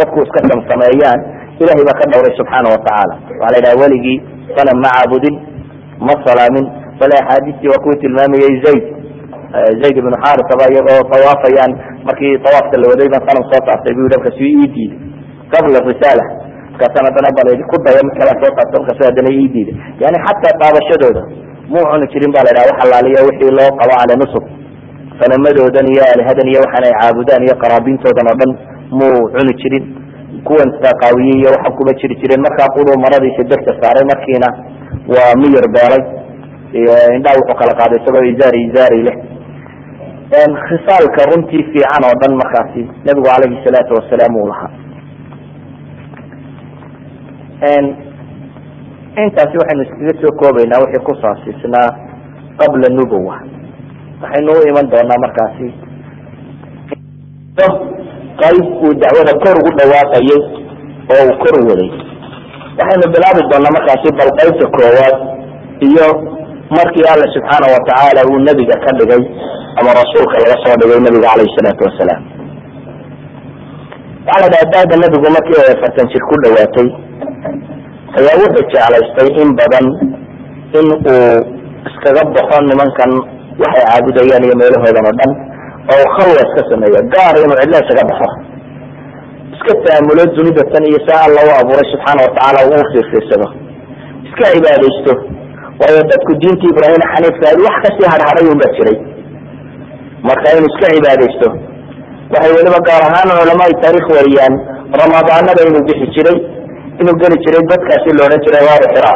dadku 0.00 0.18
iska 0.26 0.40
samsameeyaan 0.50 1.20
ilahay 1.62 1.84
baa 1.88 1.98
ka 2.00 2.04
dhawray 2.12 2.32
subxaana 2.40 2.68
watacaala 2.74 3.14
waxaa 3.40 3.52
la 3.52 3.58
yidhaha 3.58 3.80
weligii 3.84 4.18
sanam 4.56 4.76
ma 4.84 4.90
caabudin 4.96 5.34
ma 6.06 6.14
salaamin. 6.26 6.66
Bale 7.00 7.14
axaadiistii 7.22 7.68
waa 7.72 7.82
kuwii 7.84 8.00
tilmaamayay 8.02 8.54
zayd. 8.64 8.84
Zayd 9.82 9.96
ibnu 10.00 10.16
xarisaba 10.24 10.64
iyagoo 10.72 11.00
tawaafayaan. 11.12 11.72
Markii 12.06 12.38
tawaafka 12.46 12.74
la 12.82 12.86
waday 12.92 13.08
baan 13.12 13.22
sanam 13.28 13.44
soo 13.50 13.60
saartay 13.66 13.92
bu 13.96 14.00
yidhi 14.04 14.16
markaasu 14.18 14.42
ii 14.50 14.66
diiday 14.74 14.98
qabla 15.52 15.78
risaala 15.90 16.24
markaasaan 16.72 17.04
haddana 17.08 17.30
bal 17.38 17.48
ku 17.70 17.76
daya 17.86 18.00
mid 18.06 18.14
soo 18.18 18.26
saartay 18.56 18.78
markaasu 18.82 19.02
haddana 19.08 19.30
ii 19.40 19.48
diiday 19.54 19.76
yani 20.02 20.18
xataa 20.26 20.54
taabashadooda 20.62 21.22
muu 21.72 21.84
cuni 21.90 22.06
jirin? 22.12 22.30
ba 22.36 22.40
la 22.46 22.50
yidhaha 22.50 22.68
wax 22.70 22.78
alaaliya 22.86 23.20
wixii 23.28 23.52
loo 23.58 23.70
qabo 23.80 23.94
cala 24.00 24.14
nusub 24.22 24.44
sanamadoodan 25.20 25.86
iyo 25.92 26.02
alihadan 26.12 26.46
iyo 26.52 26.60
waxaan 26.64 26.84
ay 26.88 26.94
caabudaan 27.00 27.42
iyo 27.46 27.54
qaraabintoodan 27.62 28.26
oo 28.32 28.36
dhan 28.40 28.52
muu 28.98 29.18
cuni 29.34 29.52
jirin 29.62 29.84
kuwan 30.48 30.70
saqaawiye 30.82 31.34
iyo 31.40 31.48
waxa 31.54 31.70
kuma 31.78 31.92
jiri 32.00 32.14
jireen 32.22 32.42
markaa 32.46 32.68
quduu 32.76 32.96
maradiisa 33.04 33.42
degta 33.52 33.72
saaray 33.82 34.04
markiina 34.12 34.48
waa 35.14 35.32
miyir 35.42 35.66
beelay 35.76 36.02
indhaha 37.16 37.38
wuxuu 37.40 37.56
kala 37.60 37.72
qaaday 37.80 37.98
isagoo 38.02 38.24
izaari 38.32 38.60
izaari 38.68 39.00
leh. 39.06 39.16
Khisaalka 40.66 41.22
runtii 41.30 41.62
fiican 41.70 42.02
oo 42.08 42.14
dhan 42.22 42.32
markaasi 42.42 42.82
nabigu 43.06 43.26
calayhi 43.30 43.62
salaatu 43.66 43.92
wasalaam 43.98 44.32
uu 44.40 44.46
lahaa. 44.50 44.70
Intaasi 49.24 49.54
waxaynu 49.60 49.82
iskaga 49.86 50.14
soo 50.20 50.32
koobaynaa 50.40 50.80
wixii 50.84 51.04
ku 51.06 51.12
saabsiisnaa 51.22 51.88
qabla 52.60 52.88
nubuwa 52.96 53.36
waxaynu 54.22 54.50
u 54.58 54.62
iman 54.70 54.86
doonaa 54.92 55.22
markaasi. 55.24 55.66
Qayb 58.40 58.64
uu 58.84 58.92
dacwada 59.02 59.32
kor 59.42 59.56
ugu 59.60 59.70
dhawaaqayay 59.78 60.40
oo 61.14 61.22
uu 61.28 61.34
kor 61.42 61.56
waday. 61.68 61.90
Waxaynu 62.78 63.06
bilaabi 63.14 63.42
doonaa 63.50 63.74
markaasi 63.76 64.08
bal 64.18 64.30
qaybta 64.38 64.64
koowaad 64.76 65.16
iyo 65.88 66.06
markii 66.76 67.06
alla 67.12 67.26
subxaana 67.34 67.66
watacaala 67.74 68.20
uu 68.30 68.38
nebiga 68.46 68.76
ka 68.84 68.90
dhigay 68.98 69.22
ama 69.78 69.90
rasuulka 70.00 70.36
laga 70.42 70.56
soo 70.64 70.74
dhigay 70.80 71.00
nabiga 71.06 71.28
calayhi 71.32 71.54
salaatu 71.58 71.82
wasalaam 71.88 72.22
waxaa 74.26 74.42
la 74.42 74.48
dhaha 74.52 74.66
daada 74.74 74.94
nebigu 75.02 75.28
markii 75.36 75.58
ay 75.62 75.70
afartan 75.76 76.06
jir 76.12 76.22
ku 76.30 76.34
dhawaatay 76.44 76.88
ayaa 78.18 78.36
wuxuu 78.42 78.64
jeclaystay 78.72 79.28
in 79.42 79.48
badan 79.60 79.86
in 80.78 80.86
uu 80.94 81.38
iskaga 81.90 82.22
baxo 82.36 82.56
nimankan 82.70 83.12
waxay 83.62 83.84
caabudayaan 83.88 84.42
iyo 84.46 84.54
meelahoodan 84.60 85.04
oo 85.10 85.14
dhan 85.20 85.32
oo 85.94 86.04
khalwa 86.16 86.40
iska 86.46 86.62
sameeyo 86.70 87.00
gaar 87.14 87.34
inuu 87.44 87.56
cidlo 87.60 87.76
isaga 87.84 88.04
baxo. 88.10 88.28
Iska 89.54 89.72
taamulo 89.84 90.22
dunidatan 90.36 90.84
iyo 90.90 91.00
saa 91.06 91.20
alla 91.26 91.40
u 91.48 91.50
abuuray 91.60 91.86
subxaana 91.92 92.20
watacaala 92.26 92.58
uu 92.68 92.84
fiirfiirsado 92.92 93.46
iska 94.26 94.44
cibaadaysto 94.54 95.12
waayo 95.80 96.00
dadku 96.10 96.32
diinta 96.42 96.64
ibraahim 96.72 97.02
xaniifka 97.12 97.44
ahayd 97.48 97.60
wax 97.66 97.76
ka 97.84 97.88
sii 97.96 98.08
hadhaday 98.12 98.46
un 98.52 98.58
baa 98.62 98.72
jiray. 98.76 98.96
Marka 100.28 100.46
inuu 100.56 100.68
iska 100.72 100.86
cibaadaysto 100.94 101.48
waxay 102.32 102.52
weliba 102.56 102.80
gaar 102.88 103.02
ahaan 103.08 103.28
culamaai 103.40 103.74
taarikh 103.82 104.06
wariyaan 104.16 104.54
ramadaanada 105.02 105.60
inuu 105.68 105.84
bixi 105.88 106.06
jiray 106.16 106.38
inuu 107.00 107.16
geli 107.22 107.36
jiray 107.44 107.62
godkaasi 107.70 108.08
la 108.18 108.22
odhan 108.26 108.40
jiray 108.46 108.64
waaru 108.68 108.86
xira. 108.94 109.12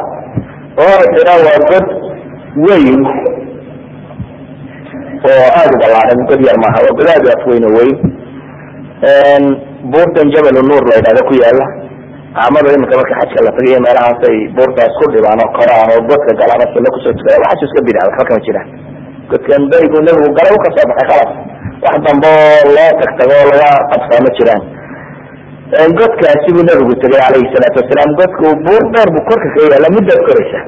Waaru 0.80 1.06
xira 1.14 1.32
waa 1.46 1.58
god 1.70 1.86
weyn 2.66 2.98
oo 5.26 5.46
aada 5.58 5.72
u 5.74 5.78
ballaaran 5.82 6.20
god 6.30 6.40
yar 6.48 6.58
maaha. 6.64 6.78
Waa 6.86 6.96
god 6.98 7.08
aad 7.14 7.24
u 7.26 7.30
afweyn 7.36 7.64
oo 7.68 7.74
weyn. 7.78 7.94
Buurtan 9.92 10.26
jabal 10.34 10.56
nuur 10.70 10.82
la 10.90 10.94
yidhahda 10.98 11.22
ku 11.28 11.34
yaalla 11.42 11.66
caamada 12.38 12.68
iminka 12.76 12.94
marka 13.00 13.14
xajka 13.20 13.40
la 13.46 13.50
tagayo 13.56 13.78
meelahaas 13.84 14.20
ay 14.28 14.36
buurtaas 14.56 14.92
ku 15.00 15.04
dhibaan 15.14 15.38
oo 15.44 15.50
koraan 15.58 15.88
oo 15.94 16.00
godka 16.10 16.32
oo 16.34 16.66
sunno 16.74 16.88
ku 16.94 16.98
soo 17.04 17.14
tukada 17.18 17.38
waxaas 17.44 17.62
iska 17.66 17.80
bidca 17.86 18.06
waxba 18.08 18.24
kama 18.28 18.40
jiraan 18.46 18.68
godkan 19.30 19.62
berigu 19.70 19.98
nebigu 20.06 20.30
gala 20.38 20.50
u 20.56 20.58
ka 20.64 20.68
soo 20.76 20.86
baxay 20.90 21.06
khalas. 21.10 21.30
Wax 21.84 21.96
dambe 22.06 22.28
oo 22.42 22.60
loo 22.76 22.90
tagtago 23.00 23.34
oo 23.40 23.46
laga 23.52 23.68
qabsaa 23.92 24.20
ma 24.26 24.30
jiraan. 24.38 24.62
Godkaasi 25.98 26.48
buu 26.54 26.64
nebigu 26.68 26.94
tegay 27.02 27.20
calayhi 27.24 27.48
salaatu 27.54 27.76
wasalaam. 27.82 28.10
Godku 28.20 28.46
buur 28.66 28.82
dheer 28.94 29.08
buu 29.14 29.24
korka 29.30 29.48
ka 29.54 29.58
yaalla 29.72 29.88
muddaad 29.96 30.20
koraysa 30.28 30.60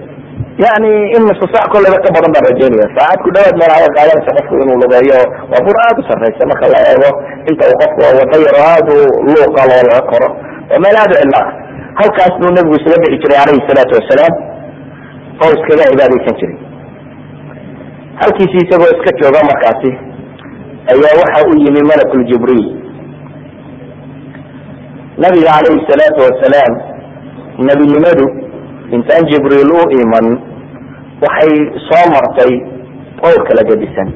yani 0.65 0.91
in 1.17 1.23
nusu 1.29 1.45
saac 1.53 1.67
kolleyba 1.73 1.99
ka 2.05 2.11
badan 2.17 2.31
baan 2.35 2.45
rajaynaya 2.51 2.89
saacad 2.97 3.19
ku 3.25 3.29
dhawaad 3.35 3.57
meelaha 3.61 3.89
qaadanaysa 3.97 4.31
qofku 4.39 4.55
inuu 4.63 4.79
lugeeyo. 4.83 5.21
Waa 5.51 5.61
buur 5.67 5.77
aada 5.85 6.01
u 6.03 6.05
sarraysa 6.11 6.43
marka 6.51 6.67
la 6.75 6.79
eego. 6.93 7.11
Inta 7.51 7.65
uu 7.71 7.77
qofku 7.83 8.01
wada 8.07 8.37
yaro 8.47 8.61
aada 8.73 8.93
u 8.99 9.01
luuqa 9.33 9.63
laga 9.71 10.01
koro. 10.11 10.29
Waa 10.71 10.81
meel 10.85 10.97
aada 11.03 11.15
u 11.17 11.21
cidla 11.23 11.41
halkaas 12.01 12.35
buu 12.41 12.51
nebigu 12.57 12.77
isaga 12.81 12.99
bixi 13.05 13.19
jiray 13.23 13.39
calayhi 13.41 13.67
salaatu 13.71 13.93
wasalaam 13.99 14.35
oo 15.45 15.51
iskaga 15.57 15.85
cibaadaysan 15.91 16.35
jiray. 16.41 16.57
Halkiisi 18.21 18.57
isagoo 18.65 18.91
iska 18.97 19.11
jooga 19.21 19.41
markaasi 19.51 19.91
ayaa 20.93 21.19
waxa 21.23 21.41
u 21.51 21.53
yimi 21.65 21.83
malakul 21.91 22.25
jibriil. 22.31 22.67
Nabiga 25.23 25.51
calayhi 25.57 25.87
salaatu 25.91 26.21
wasalaam 26.27 26.73
nebinimadu 27.69 28.27
intaan 28.97 29.25
jibriil 29.31 29.71
u 29.79 29.81
iman 30.03 30.27
waxay 31.25 31.53
soo 31.89 32.05
martay 32.15 32.53
qowr 33.23 33.41
kala 33.49 33.63
gedisan 33.71 34.09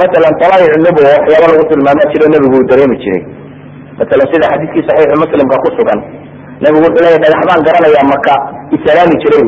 masalan 0.00 0.34
talaayic 0.42 0.74
nubuwa 0.84 1.10
waxyaaba 1.16 1.46
lagu 1.52 1.64
tilmaama 1.70 2.04
jiro 2.12 2.26
nebigu 2.34 2.56
uu 2.58 2.66
dareemi 2.70 2.96
jiray. 3.02 3.22
Masalan 3.98 4.26
sida 4.32 4.46
xadiiskii 4.52 4.84
saxiixu 4.88 5.16
muslimka 5.22 5.56
ku 5.64 5.68
sugan 5.78 6.00
nebigu 6.62 6.82
wuxuu 6.86 7.02
leeyahy 7.04 7.20
dhagax 7.24 7.42
baan 7.48 7.60
garanayaa 7.66 8.06
maka 8.14 8.34
isalaami 8.76 9.16
jiray 9.22 9.44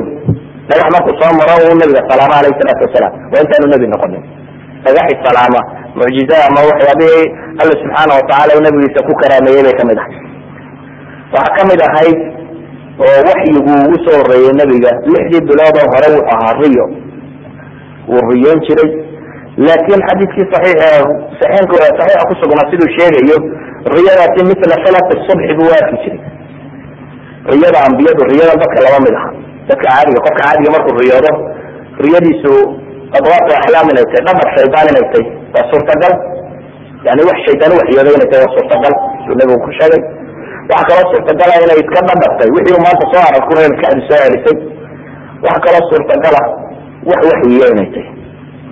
dhagax 0.71 0.89
markuu 0.95 1.15
soo 1.21 1.33
maro 1.41 1.55
uu 1.67 1.75
nabiga 1.83 2.03
salaama 2.11 2.35
alayhi 2.41 2.59
salaatu 2.61 2.83
wasalaam. 2.87 3.13
Waa 3.33 3.43
intaanu 3.45 3.67
nebi 3.75 3.87
noqonin. 3.95 4.23
Dhagaxi 4.87 5.15
salaama 5.27 5.61
mucjiza 5.99 6.37
ama 6.49 6.61
waxyaabihii 6.71 7.25
alla 7.61 7.75
subxaana 7.83 8.13
watacaala 8.19 8.61
nabigiisa 8.67 9.01
ku 9.09 9.13
karaameeyey 9.23 9.63
bay 9.67 9.75
ka 9.81 9.85
mid 9.91 9.99
ahay 10.03 10.15
waxaa 11.35 11.55
ka 11.59 11.63
mid 11.71 11.81
ahayd 11.89 12.19
oo 13.05 13.19
waxyigu 13.29 13.61
ugu 13.87 13.97
soo 14.05 14.17
horeeyey 14.21 14.53
nebiga 14.61 14.91
lixdii 15.13 15.43
bilood 15.49 15.77
oo 15.83 15.89
hore 15.95 16.09
wuxuu 16.15 16.31
ahaa 16.35 16.53
riyo. 16.63 16.85
Wuu 18.11 18.23
riyoon 18.33 18.61
jiray. 18.67 18.91
Laakin 19.67 20.01
xadiiskii 20.09 20.47
saxiix 20.53 20.81
saxiixka 21.41 21.77
saxiixa 21.99 22.29
kusugnaa 22.31 22.69
siduu 22.71 22.89
sheegayo 22.97 23.37
riyadaasi 23.95 24.41
mila 24.49 24.77
salat 24.85 25.09
subxi 25.29 25.53
buu 25.59 25.71
arki 25.79 25.97
jiray. 26.05 26.21
Riyada 27.53 27.79
ambiyadu 27.89 28.23
riyada 28.33 28.55
dadka 28.63 28.79
laba 28.87 28.99
mid 29.07 29.15
aha. 29.21 29.29
Dadka 29.69 29.87
caadiga 29.93 30.21
qofka 30.27 30.41
caadiga 30.47 30.69
markuu 30.75 30.95
riyoodo 31.03 31.33
riyadiisu 32.05 32.53
adwaatu 33.19 33.51
axlaam 33.59 33.87
inay 33.93 34.07
tahay 34.13 34.23
dhabar 34.29 34.47
shaydaan 34.57 34.87
inay 34.93 35.07
tahay 35.13 35.27
waa 35.55 35.65
suurtagal. 35.71 36.15
Yani 37.07 37.23
wax 37.29 37.39
shaydaan 37.47 37.71
uwaxyooday 37.77 38.15
inay 38.19 38.29
tahay 38.33 38.43
waa 38.47 38.55
suurtagal. 38.57 38.95
Siduu 39.21 39.37
nabigu 39.41 39.59
ku 39.67 39.71
sheegay 39.79 40.01
waxa 40.71 40.85
kaloo 40.89 41.07
suurtagala 41.13 41.55
inay 41.65 41.79
iska 41.85 42.01
dhadhabtay 42.09 42.49
wixii 42.57 42.81
maanta 42.87 43.05
soo 43.13 43.23
aragkuna 43.29 43.61
maskaxdu 43.73 44.03
soo 44.09 44.19
celisay 44.25 44.57
waxa 45.47 45.61
kaloo 45.67 45.85
suurtagala 45.91 46.41
wax 47.11 47.21
waxyiyo 47.31 47.67
inay 47.75 47.89
tahay 47.95 48.09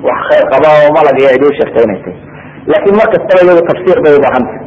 wax 0.07 0.19
khayr 0.29 0.45
qaba 0.53 0.69
oo 0.81 0.89
malag 0.97 1.17
iyo 1.23 1.29
cidi 1.35 1.47
u 1.51 1.55
sheegtay 1.59 1.85
inay 1.89 2.01
tahay 2.05 2.19
laakin 2.71 2.95
mar 3.01 3.09
kastaba 3.15 3.41
iyadu 3.47 3.63
tafsiir 3.71 3.99
bay 4.05 4.15
ubaahantahay 4.21 4.63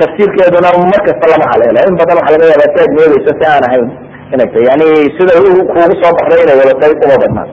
tafsiirkeeduna 0.00 0.70
mar 0.92 1.00
kasta 1.08 1.24
lama 1.32 1.46
haleelo 1.52 1.80
in 1.88 1.94
badan 2.00 2.16
waxa 2.20 2.32
laga 2.34 2.46
yaaba 2.52 2.66
si 2.72 2.78
aad 2.84 2.92
moodeyso 2.98 3.32
si 3.38 3.44
aan 3.52 3.64
ahayn 3.68 3.86
inay 4.34 4.48
tahay. 4.52 4.64
Yani 4.70 4.86
sida 5.16 5.32
kuugu 5.42 5.94
soo 6.02 6.12
baxday 6.18 6.40
inay 6.44 6.56
wadatay 6.60 6.92
uma 7.04 7.16
badnaan. 7.22 7.48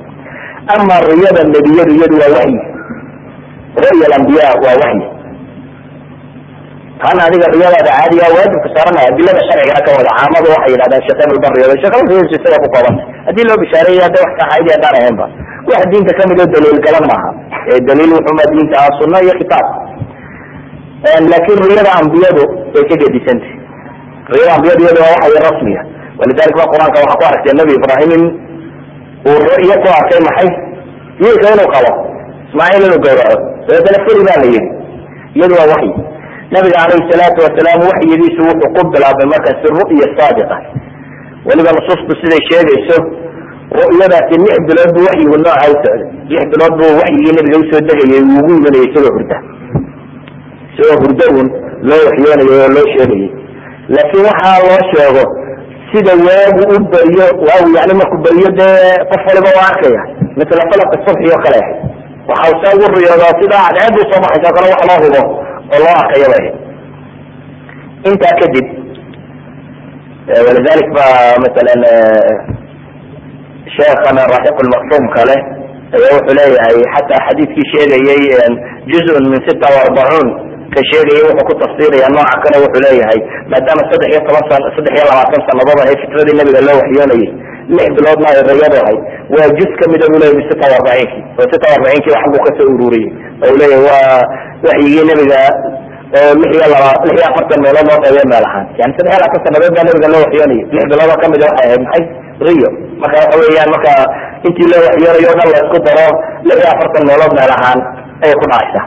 Ama 0.73 0.95
riyada 1.09 1.41
nebiyadu 1.53 1.91
iyadu 1.97 2.15
waa 2.21 2.31
waxyi 2.37 2.59
ru'ya 3.83 4.05
alambiya 4.09 4.47
waa 4.63 4.75
waxyi 4.83 5.05
taana 7.01 7.21
adiga 7.27 7.47
riyadaada 7.55 7.91
caadiga 7.97 8.25
waajibka 8.35 8.67
saaranaya 8.75 9.07
adilada 9.11 9.41
sharcigana 9.49 9.81
ka 9.85 9.91
wada 9.97 10.11
caamadu 10.17 10.47
waxay 10.53 10.73
ibn 11.27 11.37
bariyada 11.45 11.75
sheekh 11.81 11.95
riyadiisu 12.09 12.35
isaga 12.39 12.57
ku 12.63 12.67
koobanta 12.73 13.03
haddii 13.27 13.45
loo 13.49 13.57
bishaareeyay 13.63 14.03
hadda 14.07 14.17
wax 14.23 14.31
saxaayadi 14.39 14.69
haddaan 14.75 14.95
ahaynba 14.99 15.25
wax 15.71 15.81
diinta 15.91 16.11
ka 16.19 16.23
mid 16.29 16.37
oo 16.43 16.49
daliil 16.55 16.79
galan 16.87 17.05
maaha 17.11 17.29
daliil 17.89 18.11
wuxuma 18.17 18.43
diinta 18.51 18.75
ah 18.83 18.89
sunna 18.99 19.17
iyo 19.25 19.33
kitaab 19.41 19.67
laakin 21.31 21.57
riyada 21.69 21.91
ambiyadu 22.01 22.43
way 22.73 22.83
ka 22.89 22.95
gedisantay 23.03 23.53
riyada 24.33 24.51
ambiyadu 24.57 24.81
iyadu 24.85 24.99
waa 25.05 25.13
waxay 25.15 25.39
rasmiya 25.47 25.81
walidalik 26.19 26.55
ba 26.61 26.65
qur'aanka 26.73 26.97
waxaa 27.03 27.19
ku 27.19 27.23
aragtay 27.29 27.53
nabi 27.61 27.71
ibrahim 27.79 28.09
in 28.17 28.23
uu 29.29 29.37
ru'yo 29.47 29.75
ku 29.83 29.87
arkay 29.99 30.19
maxay 30.27 30.49
wiilka 31.21 31.47
inuu 31.55 31.69
qabo 31.75 31.91
ismaaciil 32.49 32.83
inuu 32.87 33.01
gawraco 33.05 33.37
dabeetana 33.67 33.99
fuli 34.05 34.21
baa 34.27 34.37
la 34.43 34.47
yidhi 34.53 34.69
iyadu 35.37 35.53
waa 35.59 35.69
waxyi 35.73 35.91
nabiga 36.53 36.77
calayhi 36.81 37.09
salaatu 37.11 37.39
wasalaam 37.45 37.81
waxyigiisu 37.91 38.41
wuxuu 38.49 38.69
ku 38.75 38.81
bilaabay 38.93 39.27
markaasi 39.33 39.67
ru'ya 39.77 40.07
saadiqa. 40.17 40.55
Weliba 41.47 41.71
nusuustu 41.77 42.13
siday 42.21 42.41
sheegayso 42.49 42.97
ru'yadaasi 43.77 44.35
lix 44.43 44.57
bilood 44.69 44.89
buu 44.95 45.05
waxyigu 45.09 45.35
nooca 45.43 45.65
u 45.73 45.75
socday. 45.83 46.01
Lix 46.31 46.43
bilood 46.53 46.73
buu 46.79 46.91
waxyigii 47.01 47.33
nabiga 47.37 47.57
u 47.61 47.65
soo 47.71 47.81
degayay 47.89 48.21
uu 48.23 48.37
ugu 48.39 48.51
imanayay 48.59 48.87
isagoo 48.89 49.13
hurda. 49.17 49.37
Isagoo 50.71 50.97
hurda 51.03 51.25
un 51.39 51.47
loo 51.89 52.01
waxyoonayo 52.09 52.53
oo 52.63 52.69
loo 52.75 52.87
sheegayay. 52.93 53.29
Laakiin 53.93 54.23
waxaa 54.29 54.57
loo 54.67 54.81
sheego 54.91 55.23
sida 55.91 56.13
waagu 56.27 56.63
u 56.75 56.77
beriyo 56.93 57.27
waagu 57.47 57.69
yani 57.77 57.93
markuu 57.99 58.19
beriyo 58.25 58.49
dee 58.59 58.95
qof 59.11 59.21
waliba 59.29 59.49
waa 59.57 59.67
arkaya. 59.71 60.01
Misla 60.37 60.63
falaka 60.71 60.95
subxi 61.05 61.27
oo 61.35 61.39
kale. 61.45 61.59
Ahay 61.59 61.75
waxa 62.29 62.45
uu 62.51 62.59
saa 62.63 62.73
ugu 62.77 62.87
riyoodaa 62.95 63.33
sida 63.39 63.57
cadceedu 63.65 63.99
soo 64.11 64.19
baxaysa 64.25 64.49
kale 64.57 64.67
wax 64.73 64.81
loo 64.89 64.99
hubo 65.05 65.21
oo 65.73 65.79
loo 65.83 65.95
arkaya 66.01 66.27
bay. 66.33 66.45
Intaa 68.09 68.33
kadib 68.41 68.67
walidalik 70.47 70.89
ba 70.97 71.05
masalan 71.43 71.81
sheekana 73.75 74.21
raxiq 74.33 74.57
lmaqsum 74.67 75.03
kale 75.15 75.35
ayaa 75.95 76.13
wuxuu 76.17 76.35
leeyahay 76.39 76.77
xataa 76.95 77.21
xadiidkii 77.27 77.65
sheegayay 77.71 78.23
juzun 78.91 79.23
min 79.31 79.39
sita 79.47 79.67
waarbacuun 79.75 80.27
ka 80.73 80.79
sheegaya 80.91 81.23
wuxuu 81.29 81.47
ku 81.49 81.53
tafsiraya 81.63 82.07
nooca 82.15 82.35
kale 82.43 82.57
wuxuu 82.65 82.83
leeyahay 82.85 83.19
maadaama 83.51 83.83
saddex 83.91 84.09
iyo 84.13 84.21
toban 84.27 84.43
san 84.51 84.61
saddex 84.75 84.93
iyo 84.99 85.05
labaatan 85.11 85.41
sanadood 85.47 85.79
ahay 85.83 85.95
fitradii 86.03 86.35
nabiga 86.39 86.61
loo 86.67 86.77
waxyoonayay 86.81 87.29
lix 87.75 87.87
biloodna 87.97 88.27
ay 88.33 88.39
rayadu 88.49 88.77
ahay 88.83 88.97
waa 89.35 89.47
juz 89.59 89.71
kamida 89.81 90.05
buu 90.11 90.19
leyahy 90.23 90.43
sita 90.49 90.65
arbaciinkii 90.77 91.23
oo 91.39 91.45
sita 91.53 91.65
arbaciinkii 91.75 92.13
wax 92.15 92.23
buu 92.33 92.41
ka 92.47 92.51
soo 92.57 92.67
ururiyey. 92.75 93.09
Oo 93.45 93.53
leeyahy 93.61 93.83
waa 93.89 94.19
waxyigii 94.67 95.05
nabiga 95.09 95.39
oo 96.19 96.31
lix 96.41 96.49
iyo 96.57 96.67
laba 96.73 96.89
lix 97.07 97.13
iyo 97.19 97.25
afartan 97.31 97.59
meelood 97.65 97.87
loo 97.91 97.99
qaybiya 98.03 98.25
meel 98.31 98.45
ahaan. 98.49 98.65
Yani 98.79 98.91
saddex 98.97 99.11
iyo 99.13 99.19
labaatan 99.23 99.41
sanadood 99.45 99.73
baa 99.77 99.85
nabiga 99.89 100.07
loo 100.13 100.21
waxyoonayay. 100.25 100.63
Lix 100.75 100.83
biloodoo 100.91 101.17
kamida 101.23 101.45
waxay 101.49 101.67
ahayd 101.67 101.81
maxay? 101.87 102.03
Rio 102.47 102.69
marka 103.01 103.15
waxa 103.23 103.35
weeyaan 103.41 103.69
marka 103.75 103.91
intii 104.47 104.67
loo 104.71 104.81
waxyoonayo 104.87 105.27
o 105.31 105.35
dhan 105.39 105.49
la 105.53 105.57
isku 105.63 105.77
daro 105.87 106.07
lix 106.47 106.57
iyo 106.61 106.69
afartan 106.73 107.03
meelood 107.09 107.31
meel 107.39 107.51
ahaan 107.57 107.79
ayay 108.23 108.35
ku 108.41 108.45
dhacaysaa. 108.51 108.85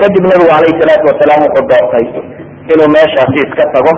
Kadib 0.00 0.22
nabigu 0.28 0.46
calayhi 0.52 0.74
salaatu 0.82 1.04
wasalaam 1.10 1.40
wuxuu 1.46 1.64
doortay 1.70 2.06
inuu 2.72 2.88
meeshaasi 2.96 3.38
iska 3.46 3.64
tago 3.74 3.92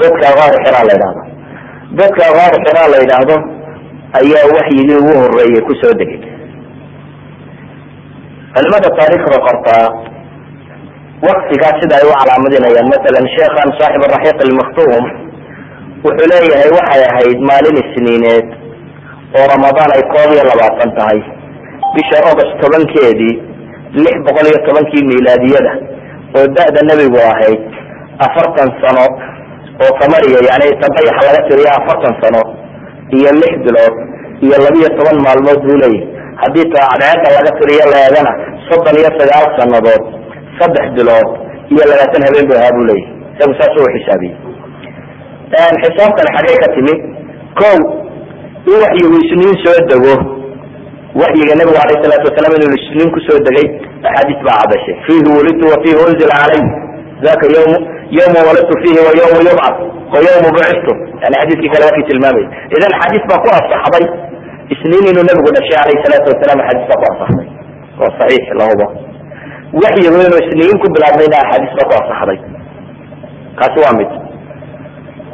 dadka 0.00 0.24
aaru 0.42 0.56
xiraa 0.64 0.84
la 0.88 0.92
yidhahdo 0.96 1.22
dadka 1.98 2.22
aaru 2.42 2.56
xiraa 2.66 2.88
la 2.92 2.98
yidhaahdo 3.02 3.36
ayaa 4.20 4.46
waxyigii 4.56 4.98
ugu 5.02 5.12
horeeyey 5.22 5.60
ku 5.68 5.72
soo 5.82 5.92
degay. 6.00 6.20
Culimada 8.54 8.88
taariikhda 8.98 9.38
qortaa 9.46 9.86
waktigaa 11.28 11.74
sida 11.80 11.94
ay 12.00 12.06
u 12.10 12.12
calaamadinayaan 12.20 12.88
masalan 12.94 13.26
sheekhan 13.36 13.68
saaxib 13.78 14.02
araxiiq 14.08 14.38
almaktuum 14.46 15.04
wuxuu 16.04 16.28
leeyahay 16.32 16.70
waxay 16.78 17.02
ahayd 17.10 17.38
maalin 17.50 17.76
isniineed 17.82 18.46
oo 19.38 19.44
ramadaan 19.54 19.90
ay 19.96 20.02
koob 20.14 20.30
iyo 20.36 20.44
labaatan 20.50 20.90
tahay. 20.98 21.20
Bisha 21.94 22.18
august 22.30 22.52
tobankeedii 22.62 23.34
lix 24.04 24.16
boqol 24.26 24.46
iyo 24.50 24.58
tobankii 24.68 25.04
milaadiyada 25.12 25.72
oo 26.38 26.46
da-da 26.56 26.80
nebigu 26.90 27.18
ahayd 27.32 27.60
afartan 28.26 28.70
sano 28.82 29.04
oo 29.84 29.92
kamariya 30.00 30.40
yani 30.50 30.66
tabayaxa 30.82 31.22
laga 31.28 31.40
tiriyo 31.48 31.70
afartan 31.78 32.14
sano 32.22 32.42
iyo 33.18 33.30
lix 33.40 33.54
bilood 33.66 33.94
iyo 34.44 34.56
labiyo 34.64 34.88
toban 34.98 35.18
maalmood 35.26 35.60
buu 35.66 35.78
leeyahy 35.82 36.00
haddii 36.42 36.66
cadceeda 36.74 37.28
laga 37.36 37.50
tiriyo 37.60 37.84
leegana 37.94 38.32
soddon 38.68 38.96
iyo 39.02 39.10
sagaal 39.18 39.46
sanadood 39.58 40.02
saddex 40.58 40.86
bilood 40.98 41.28
iyo 41.72 41.82
labaatan 41.90 42.22
habeen 42.28 42.46
bu 42.50 42.54
ahaa 42.60 42.74
bu 42.78 42.82
leeyahy 42.90 43.08
isagu 43.34 43.52
saas 43.60 43.74
u 43.80 43.84
xisaabiyey. 43.96 44.36
Xisaabtan 45.82 46.26
xagee 46.36 46.56
ka 46.62 46.68
timi 46.74 46.94
ko 47.60 47.70
in 48.70 48.76
waxyigu 48.84 49.16
isniin 49.24 49.54
soo 49.64 49.78
dego 49.90 50.14
waxyiga 51.22 51.54
nabigu 51.60 51.78
alayh 51.84 51.96
salaatu 52.04 52.26
wasalaam 52.28 52.54
inuu 52.58 52.76
isniin 52.80 53.10
ku 53.14 53.20
soo 53.26 53.38
degay 53.46 53.66
axaadiis 54.08 54.40
baa 54.46 54.58
cadashay 54.62 54.96
fiihi 55.06 55.30
wulidtu 55.36 55.64
wa 55.72 55.76
fiihi 55.84 55.98
unzila 56.06 56.34
calay 56.42 56.62
daka 57.26 57.44
ym 57.60 58.32
waladtu 58.48 58.74
fiihi 58.82 59.00
wa 59.06 59.12
yawma 59.20 59.40
yubcad 59.48 59.74
wa 60.12 60.18
yawma 60.26 60.48
bucistu 60.54 60.92
yani 61.22 61.34
xadiiskii 61.40 61.70
kale 61.74 61.84
wakii 61.88 62.06
tilmaamay 62.10 62.44
idan 62.76 62.92
xadiis 63.00 63.24
baa 63.30 63.40
ku 63.44 63.48
asaxday 63.58 64.04
isniin 64.74 65.04
inuu 65.12 65.24
nabigu 65.28 65.50
dhashay 65.56 65.78
alayh 65.84 65.96
salaatu 66.04 66.26
wasalaam 66.32 66.60
xadiis 66.68 66.86
baa 66.90 67.00
ku 67.00 67.06
asaxday 67.14 67.48
waa 68.00 68.10
saxiix 68.18 68.46
lahuba 68.60 68.86
waxyigu 69.84 70.16
inuu 70.26 70.40
isniin 70.44 70.76
ku 70.82 70.86
bilaabmayna 70.96 71.36
axaadiis 71.44 71.72
baa 71.78 71.86
ku 71.90 71.94
asaxday 72.02 72.38
kaasi 73.60 73.78
waa 73.84 73.94
mid 74.00 74.10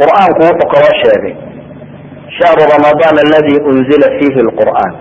qur'aanku 0.00 0.40
wuxuu 0.48 0.68
kaloo 0.74 0.94
sheegay 1.02 1.34
shahru 2.38 2.62
ramadaan 2.74 3.16
aladi 3.24 3.54
unzila 3.70 4.08
fiihi 4.18 4.40
lqur'aan 4.48 4.92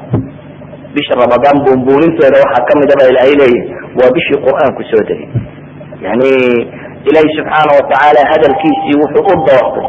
bisha 0.96 1.14
ramadaan 1.24 1.58
buunbuuninteeda 1.66 2.38
waxaa 2.44 2.64
ka 2.70 2.74
mid 2.82 2.90
a 2.94 2.96
ba 3.00 3.04
ilaahay 3.12 3.34
leeyahy 3.42 3.62
waa 4.00 4.10
bishii 4.18 4.40
qur'aanku 4.48 4.82
soo 4.92 5.04
degay 5.10 5.28
yani 6.08 6.30
ilaahi 7.10 7.30
subxaana 7.38 7.72
watacaala 7.80 8.22
hadalkiisii 8.32 8.96
wuxuu 9.02 9.24
u 9.32 9.36
doortay 9.48 9.88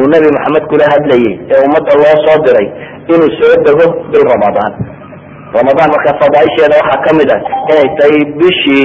uu 0.00 0.08
nabi 0.14 0.28
maxamed 0.36 0.64
kula 0.72 0.86
hadlayay 0.94 1.32
ee 1.52 1.60
ummadda 1.66 1.92
loo 2.02 2.16
soo 2.24 2.38
diray 2.46 2.66
inuu 3.12 3.30
soo 3.38 3.54
dego 3.66 3.86
bil 4.12 4.24
ramadaan. 4.34 4.72
Ramadaan 5.58 5.88
markaa 5.94 6.14
fadaaisheeda 6.22 6.74
waxaa 6.80 7.02
ka 7.06 7.10
mid 7.18 7.28
ah 7.36 7.40
inay 7.72 7.88
tahay 7.98 8.16
bishii 8.40 8.84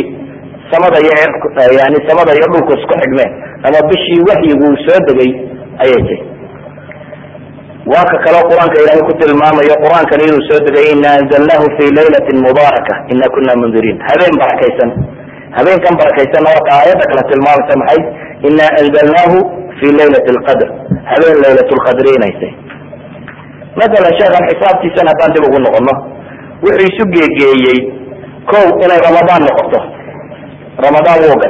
samada 0.72 0.98
iyo 1.04 1.14
cirku 1.20 1.48
yani 1.80 1.98
samada 2.10 2.32
iyo 2.38 2.48
dhulku 2.54 2.72
isku 2.80 2.94
xidhmeen 3.02 3.32
ama 3.68 3.80
bishii 3.90 4.22
waxyigu 4.30 4.64
uu 4.70 4.78
soo 4.86 5.00
degay 5.08 5.32
ayay 5.84 6.02
tahy 6.08 6.20
waa 7.92 8.06
ka 8.12 8.18
kaloo 8.26 8.44
qur'aanka 8.50 8.78
ilaahay 8.82 9.04
ku 9.10 9.14
tilmaamayo 9.22 9.76
qur'aankani 9.84 10.24
inuu 10.30 10.44
soo 10.50 10.60
degay 10.68 10.86
ina 10.96 11.10
anzalnahu 11.20 11.66
fi 11.78 11.86
laylatin 11.98 12.38
mubaaraka 12.48 12.94
ina 13.14 13.26
kuna 13.36 13.54
mundiriin 13.62 13.98
habeen 14.08 14.36
barakaysan 14.44 14.90
habeenkan 15.58 15.94
barakaysanna 16.02 16.50
warka 16.56 16.72
aayadda 16.80 17.06
kale 17.12 17.22
tilmaamaysa 17.32 17.74
maxay? 17.82 18.02
Ina 18.50 18.66
anzalnahu 18.82 19.38
fi 19.80 19.88
laylat 20.00 20.28
lqadr 20.38 20.68
habeen 21.12 21.38
laylat 21.44 21.70
lqadri 21.78 22.10
inay 22.18 22.34
tahy 22.42 22.52
masalan 23.80 24.14
sheekhan 24.20 24.44
xisaabtiisan 24.50 25.06
haddaan 25.12 25.32
dib 25.36 25.44
ugu 25.50 25.60
noqono 25.66 25.94
wuxuu 26.66 26.88
isu 26.90 27.04
geegeeyey 27.16 27.80
ko 28.50 28.58
inay 28.86 29.00
ramadaan 29.08 29.42
noqoto. 29.48 29.80
Ramadaan 30.86 31.20
garta 31.42 31.50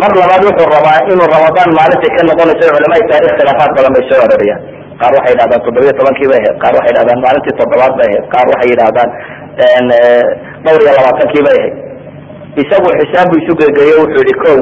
mar 0.00 0.12
labaad 0.20 0.42
wuxuu 0.48 0.68
rabaa 0.76 0.98
inuu 1.12 1.28
ramadaan 1.36 1.70
maalintay 1.78 2.10
ka 2.16 2.22
noqonayso 2.30 2.64
culamada 2.74 3.04
taarikh 3.12 3.34
khilaafaad 3.38 3.70
badan 3.76 3.92
bay 3.96 4.04
soo 4.10 4.20
aroriyaan 4.26 4.60
qaar 5.00 5.12
waxay 5.18 5.32
yidhahdaan 5.34 5.60
toddobiya 5.66 5.92
tobankii 6.00 6.28
bay 6.32 6.40
ahayd. 6.42 6.56
Qaar 6.62 6.72
waxay 6.78 6.90
yidhahdaan 6.92 7.20
maalintii 7.24 7.54
toddobaad 7.60 7.92
bay 8.00 8.08
ahayd. 8.10 8.24
Qaar 8.34 8.46
waxay 8.52 8.68
yidhahdaan 8.72 9.10
dhowr 10.64 10.80
iyo 10.84 10.92
labaatankii 10.98 11.42
bay 11.48 11.56
ahayd 11.60 11.74
isagu 12.62 12.88
xisaab 13.00 13.26
buu 13.32 13.40
isu 13.42 13.52
gegeeyo 13.60 13.96
wuxuu 14.02 14.24
yihi 14.28 14.36
ko 14.44 14.52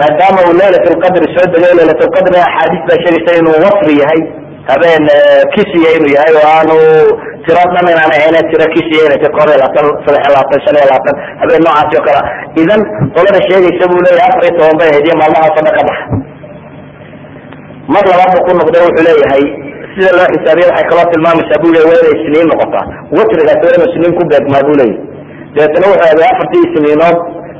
maadaama 0.00 0.40
uu 0.48 0.54
laylat 0.60 0.84
lqadri 0.94 1.26
soo 1.34 1.46
degay 1.54 1.72
laylat 1.78 2.00
lqadri 2.08 2.36
axaadiis 2.46 2.82
baa 2.88 2.98
sheegaysa 3.04 3.32
inuu 3.40 3.58
wasri 3.66 3.94
yahay 4.02 4.20
habeen 4.70 5.04
kisiya 5.54 5.90
inuu 5.98 6.12
yahay 6.16 6.32
oo 6.40 6.46
aanu 6.56 6.76
tiro 7.46 7.62
dhan 7.74 7.86
inaan 7.92 8.12
ahayne 8.16 8.40
tiro 8.50 8.66
kisiya 8.74 9.02
inay 9.08 9.20
ta 9.24 9.28
kor 9.36 9.48
iyo 9.50 9.58
labaatan 9.62 9.86
saddex 10.04 10.22
iyo 10.24 10.32
labaatan 10.34 10.58
shan 10.64 10.74
iyo 10.78 10.86
labaatan 10.90 11.16
habeen 11.40 11.62
noocaasi 11.66 11.94
oo 11.98 12.04
kale. 12.08 12.20
Idan 12.62 12.80
qolada 13.16 13.40
sheegaysa 13.48 13.84
buu 13.90 14.00
leeyahay 14.06 14.30
afar 14.32 14.42
iyo 14.46 14.52
toban 14.58 14.76
bay 14.80 14.88
ahayd 14.92 15.06
iyo 15.08 15.16
maalmahaasoo 15.20 15.62
dhan 15.66 15.74
ka 15.78 15.82
baxa. 15.88 16.04
Mar 17.94 18.04
labaad 18.10 18.30
bu 18.36 18.40
ku 18.46 18.52
noqda 18.60 18.78
wuxuu 18.86 19.04
leeyahay 19.08 19.44
sida 19.94 20.10
loo 20.18 20.28
xisaabiye 20.34 20.66
waxay 20.70 20.86
kaloo 20.90 21.06
tilmaamaysaa 21.12 21.60
bu 21.62 21.66
leya 21.74 21.84
waa 21.90 21.98
inay 22.02 22.14
isniin 22.18 22.46
noqotaa. 22.52 22.84
Watrigaas 23.16 23.60
waa 23.64 23.74
inuu 23.76 23.88
isniin 23.92 24.12
ku 24.18 24.22
beegmaa 24.32 24.62
bu 24.68 24.72
leeyahy 24.80 24.98
dabeetana 25.56 25.86
wuxuu 25.90 26.06
eegay 26.10 26.28
afartii 26.34 26.62
isniinood 26.68 27.16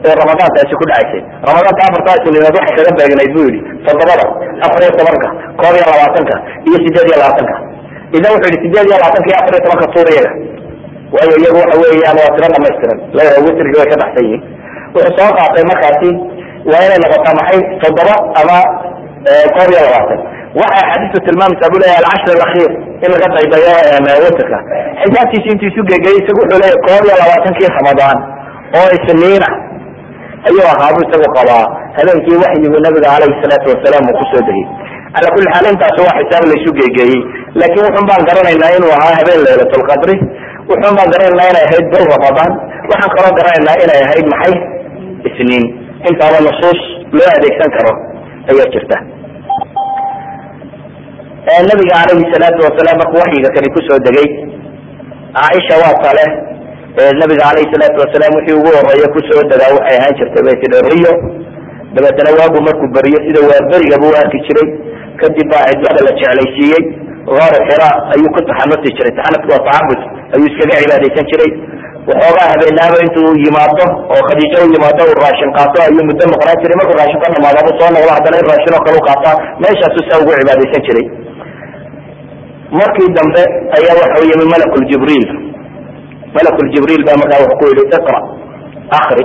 ee 0.08 0.14
ramadaantaasi 0.22 0.74
ku 0.80 0.84
dhacaysay 0.90 1.22
ramadaanka 1.48 1.82
afartaa 1.88 2.14
isniinood 2.20 2.54
waxay 2.58 2.74
kaga 2.78 2.92
beegnayd 3.00 3.30
bu 3.36 3.40
yihi 3.48 3.60
toddobada 3.86 4.24
afar 4.66 4.80
iyo 4.84 4.92
tobanka 5.00 5.28
koob 5.60 5.74
iyo 5.78 5.84
labaatanka 5.92 6.34
iyo 6.68 6.76
sideed 6.84 7.06
iyo 7.10 7.16
labaatanka. 7.22 7.54
Idan 8.16 8.30
wuxuu 8.34 8.50
yihi 8.52 8.62
sideed 8.64 8.86
iyo 8.88 8.96
labaatanka 8.98 9.28
iyo 9.30 9.36
afar 9.40 9.52
iyo 9.54 9.62
tobanka 9.66 9.86
tuur 9.94 10.08
iyaga 10.14 10.32
waayo 11.14 11.34
iyagu 11.42 11.58
waxa 11.62 11.76
weeyaan 11.82 12.16
waa 12.22 12.30
tiro 12.36 12.46
dhamaystiran. 12.54 12.98
Witrigi 13.46 13.76
way 13.80 13.88
ka 13.92 13.96
baxsan 14.02 14.24
yihiin 14.26 14.42
wuxuu 14.94 15.14
soo 15.18 15.30
qaatay 15.38 15.64
markaasi 15.72 16.10
waa 16.70 16.82
inay 16.86 16.98
noqotaa 17.04 17.34
maxay 17.40 17.60
toddoba 17.82 18.14
ama 18.40 18.56
koob 19.56 19.68
iyo 19.74 19.80
labaatan 19.86 20.20
waxay 20.60 20.82
axaadiistu 20.86 21.18
tilmaamaysaa 21.26 21.70
bu 21.72 21.76
leeyahay 21.82 22.04
alcashr 22.10 22.30
alakhir 22.38 22.70
in 23.04 23.10
laga 23.14 23.26
daydayo 23.36 24.18
witrka 24.26 24.58
xisaabtiisi 25.02 25.48
intuu 25.54 25.68
isu 25.72 25.82
geegeyay 25.90 26.18
isagu 26.22 26.38
wuxuu 26.42 26.58
leeyahy 26.62 26.78
koob 26.86 27.04
iyo 27.08 27.14
labaatankii 27.22 27.70
ramadaan 27.78 28.18
oo 28.78 28.88
isniina 28.96 29.48
ayuu 30.48 30.64
ahaabu 30.72 30.98
isagu 31.06 31.28
qabaa. 31.38 31.64
Habeenkii 31.96 32.36
waxyigu 32.44 32.78
nabiga 32.86 33.08
calayhi 33.14 33.36
salaatu 33.42 33.66
wasalaam 33.72 34.04
uu 34.10 34.16
ku 34.20 34.24
soo 34.30 34.42
degay. 34.48 34.62
Cala 35.14 35.28
kulli 35.34 35.48
xaal 35.54 35.66
intaas 35.72 35.96
waa 36.06 36.14
xisaab 36.18 36.44
laysu 36.50 36.70
geegeeyey 36.78 37.20
laakiin 37.60 37.84
wuxun 37.86 38.04
baan 38.10 38.22
garanaynaa 38.28 38.70
inuu 38.78 38.92
ahaa 38.98 39.14
habeen 39.18 39.40
laylatulqadri 39.46 40.16
wuxun 40.70 40.92
baan 40.98 41.08
garanaynaa 41.14 41.48
inay 41.52 41.64
ahayd 41.68 41.86
bil 41.92 42.06
ramadaan 42.14 42.52
waxaan 42.90 43.10
kaloo 43.16 43.32
garanaynaa 43.38 43.76
inay 43.84 44.00
ahayd 44.06 44.26
maxay? 44.32 44.54
Isniin. 45.28 45.64
Intaaba 46.10 46.38
nusuus 46.46 46.80
loo 47.16 47.28
adeegsan 47.36 47.70
karo 47.76 47.92
ayaa 48.50 48.68
jirta 48.74 48.96
nabiga 51.44 51.94
calayhi 52.00 52.32
salaatu 52.34 52.60
wasalaam 52.66 52.96
markuu 53.02 53.20
waxyiga 53.24 53.48
kani 53.56 53.68
ku 53.74 53.80
soo 53.88 53.98
degay 54.06 54.28
caaisha 55.36 55.74
waa 55.82 55.94
tale 56.04 56.24
nabiga 57.20 57.42
calayhi 57.48 57.72
salaatu 57.74 57.98
wasalaam 58.04 58.32
wixii 58.38 58.56
ugu 58.60 58.70
horreeya 58.76 59.08
ku 59.14 59.20
soo 59.28 59.42
degaa 59.52 59.72
waxay 59.76 59.96
ahaan 60.00 60.14
jirtay 60.20 60.42
bay 60.46 60.56
tidhi 60.62 60.78
riyo. 60.92 61.12
Dabeetana 61.94 62.30
waagu 62.38 62.58
markuu 62.68 62.88
beriyo 62.96 63.18
sida 63.26 63.40
waaberigabu 63.50 64.06
u 64.12 64.16
arki 64.22 64.38
jiray. 64.46 64.68
Kadib 65.20 65.46
baa 65.52 65.66
cidlada 65.70 66.00
la 66.06 66.12
jeclaysiiyey 66.20 66.82
gaaro 67.36 67.58
xira 67.68 67.88
ayuu 68.14 68.30
ku 68.36 68.40
taxanusi 68.48 68.88
jiray 68.98 69.12
taxanusku 69.18 69.48
waa 69.54 69.62
tacabud 69.68 70.00
ayuu 70.34 70.46
iskaga 70.50 70.74
cibaadaysan 70.82 71.24
jiray. 71.30 71.50
Waxoogaa 72.08 72.48
habeenaaba 72.52 72.96
intuu 73.06 73.30
yimaado 73.44 73.84
oo 74.14 74.22
khadiijo 74.28 74.58
u 74.66 74.68
yimaado 74.74 75.02
uu 75.10 75.16
raashin 75.24 75.50
qaato 75.58 75.78
ayuu 75.88 76.04
muddo 76.08 76.24
maqnaan 76.34 76.58
jiray. 76.62 76.76
Markuu 76.80 76.96
raashin 77.00 77.20
ka 77.22 77.28
dhamaado 77.36 77.70
soo 77.78 77.90
noqdo 77.96 78.10
haddana 78.16 78.36
in 78.42 78.46
raashin 78.50 78.72
oo 78.78 78.82
kale 78.86 78.96
u 79.02 79.04
qaataa 79.10 79.36
meeshaasu 79.62 80.00
saa 80.08 80.18
ugu 80.22 80.32
cibaadaysan 80.40 80.82
jiray 80.88 81.06
markii 82.80 83.08
dambe 83.16 83.42
ayaa 83.76 83.98
waxa 84.00 84.16
u 84.22 84.24
yimi 84.30 84.46
malakul 84.52 84.84
jibriil. 84.90 85.26
Malakul 86.36 86.68
jibriil 86.74 87.02
baa 87.06 87.20
markaa 87.22 87.42
wuxuu 87.44 87.58
ku 87.60 87.64
yihi 87.70 87.84
iqra 87.98 88.18
akri 88.98 89.24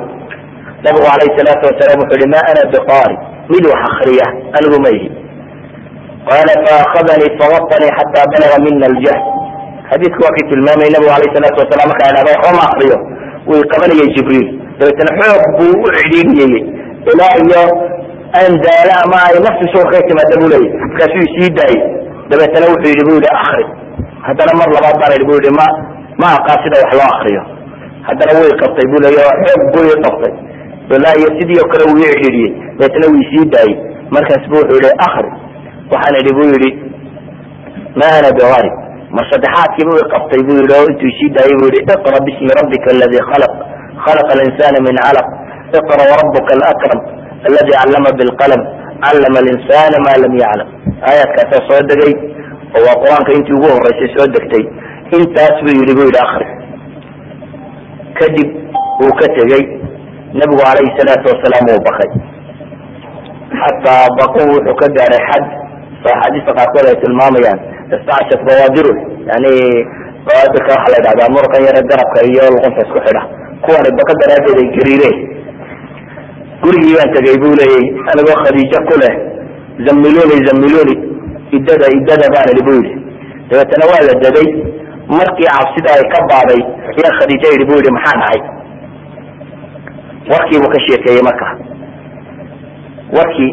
nabigu 0.83 1.05
calayhi 1.09 1.37
salaatu 1.39 1.63
wasalaam 1.69 1.99
wuxuu 2.01 2.19
yihi 2.21 2.31
ma 2.33 2.39
ana 2.49 2.61
biqaari 2.73 3.15
mid 3.53 3.63
wax 3.71 3.81
akriya 3.89 4.27
anigu 4.57 4.77
ma 4.85 4.91
qaala 6.29 6.53
faakadanii 6.65 7.31
fawatanii 7.39 7.91
xataa 7.97 8.25
balaga 8.31 8.57
mina 8.65 8.85
aljahd. 8.91 9.23
Xadiidku 9.89 10.19
waa 10.25 10.35
kii 10.35 10.49
tilmaamay 10.49 10.89
nabigu 10.93 11.11
alayh 11.17 11.29
salaatu 11.35 11.57
wasalam 11.63 11.87
markaa 11.91 12.09
idhahda 12.11 12.31
waxba 12.35 12.51
ma 12.57 12.63
akriyo 12.69 12.97
wuu 13.49 13.61
qabanayay 13.71 14.09
jibriil. 14.15 14.47
Dabeetana 14.79 15.11
xoog 15.19 15.43
buu 15.57 15.73
u 15.85 15.87
cidhiidhiyey 15.97 16.53
ilaa 17.11 17.33
iyo 17.43 17.63
aan 18.39 18.53
ama 19.03 19.17
ay 19.27 19.35
naftiisu 19.45 19.77
kaga 19.83 20.01
timaada 20.07 20.35
buu 20.39 20.49
leeyahy 20.53 20.77
markaasuu 20.83 21.23
isii 21.27 21.49
daayey 21.57 21.81
dabeetana 22.29 22.65
wuxuu 22.71 22.91
yihi 22.93 23.03
bu 23.07 23.11
yihi 23.17 23.29
akri 23.41 23.65
haddana 24.27 24.51
mar 24.61 24.69
labaad 24.75 24.95
baan 25.01 25.11
idhi 25.17 25.25
bu 25.29 25.33
yihi 25.39 25.51
ma 25.59 25.67
ma 26.21 26.27
aqaan 26.37 26.57
sida 26.63 26.75
wax 26.83 26.91
loo 26.99 27.07
akriyo 27.15 27.43
haddana 28.07 28.31
way 28.41 28.51
qabtay 28.61 28.85
bu 28.91 28.97
leey 29.03 29.17
xoog 29.45 29.75
ii 29.89 29.99
qabtay. 30.05 30.33
Iyo 31.19 31.29
sidii 31.37 31.59
oo 31.63 31.67
kale 31.71 31.83
wuu 31.89 31.99
ii 32.01 32.11
cidhiidhiyey 32.21 32.51
dabeetana 32.79 33.05
wuu 33.11 33.21
isii 33.25 33.45
daayey. 33.53 33.75
Markaas 34.15 34.43
bu 34.51 34.55
wuxuu 34.61 34.79
yihi 34.83 34.93
akri 35.07 35.29
waxaan 35.91 36.15
idhi 36.21 36.31
bu 36.37 36.43
yihi 36.53 36.69
ma 37.99 38.07
ana 38.17 38.29
biari 38.37 38.71
mar 39.15 39.25
saddexaadkii 39.31 39.85
bu 39.89 39.93
qabtay 40.13 40.41
bu 40.47 40.51
yihi 40.59 40.73
oo 40.77 40.85
intuu 40.91 41.09
isii 41.13 41.29
daayey 41.37 41.55
bu 41.61 41.65
yihi 41.73 41.81
iqra 41.93 42.17
bismi 42.27 42.51
rabbika 42.59 42.87
aladi 42.95 43.19
khalaq. 43.29 43.53
Khalaqa 44.05 44.31
alinsana 44.35 44.79
min 44.87 44.95
calaq. 45.05 45.27
Iqra 45.79 46.03
warabuka 46.11 46.51
alakram 46.57 46.99
aladi 47.47 47.71
callama 47.79 48.09
bilqalm 48.19 48.61
callama 49.03 49.39
alinsana 49.43 49.97
ma 50.05 50.13
lam 50.23 50.33
yaclam 50.43 50.69
aayaadkaasaa 51.09 51.61
soo 51.69 51.81
degay 51.91 52.13
oo 52.77 52.81
waa 52.87 52.97
qur'aanka 53.03 53.31
intii 53.37 53.55
ugu 53.59 53.67
horeysay 53.75 54.09
soo 54.15 54.27
degtay 54.35 54.63
intaas 55.17 55.55
buu 55.65 55.75
yihi 55.79 55.93
bu 55.99 56.03
yihi 56.07 56.19
akri 56.25 56.47
kadib 58.19 58.49
uu 59.03 59.11
ka 59.21 59.27
tegey 59.37 59.63
nabigu 60.39 60.61
calayhi 60.65 60.95
salaatu 60.99 61.25
wasalaam 61.31 61.65
uu 61.75 61.81
bakay 61.87 62.09
xataa 63.61 64.05
baqu 64.19 64.41
wuxuu 64.51 64.75
ka 64.81 64.87
gaaray 64.97 65.23
xad 65.29 65.45
oo 66.05 66.11
axaadiista 66.15 66.51
qaarkood 66.59 66.87
ay 66.91 66.97
tilmaamayaan 67.03 67.59
istacshaf 67.95 68.41
bawaadirun 68.49 68.97
yani 69.31 69.53
bawaadirka 70.27 70.69
waxaa 70.75 70.91
la 70.93 70.97
yidhahdaa 70.99 71.33
murukan 71.35 71.61
yare 71.67 71.81
garabka 71.91 72.19
iyo 72.31 72.43
luqunta 72.55 72.79
isku 72.85 72.99
xidha 73.05 73.21
kuwani 73.65 73.89
baka 73.99 74.13
daraaddeed 74.21 74.57
ay 74.63 74.67
gariireen 74.77 75.17
gurigii 76.63 76.95
baan 76.97 77.09
tegay 77.15 77.35
bu 77.43 77.49
leeyay 77.59 77.85
anigoo 78.11 78.37
khadiijo 78.43 78.79
ku 78.89 78.95
leh 79.03 79.13
zamiluni 79.85 80.37
zamiluni 80.47 80.95
idada 81.57 81.87
idada 81.99 82.27
baan 82.35 82.47
idhi 82.53 82.63
bu 82.67 82.71
yidhi. 82.77 82.93
Dabeetana 83.49 83.85
waa 83.91 84.01
la 84.07 84.13
daday 84.23 84.47
markii 85.17 85.49
cabsida 85.55 85.89
ay 85.97 86.03
ka 86.13 86.19
baaday 86.31 86.61
ayaa 86.91 87.13
khadiijo 87.19 87.47
yidhi 87.53 87.65
bu 87.69 87.73
yidhi 87.79 87.91
maxaa 87.97 88.17
dhacay 88.21 88.41
warkii 90.31 90.59
buu 90.63 90.71
ka 90.75 90.79
sheekeeyey 90.87 91.23
marka. 91.29 91.47
Warkii 93.17 93.51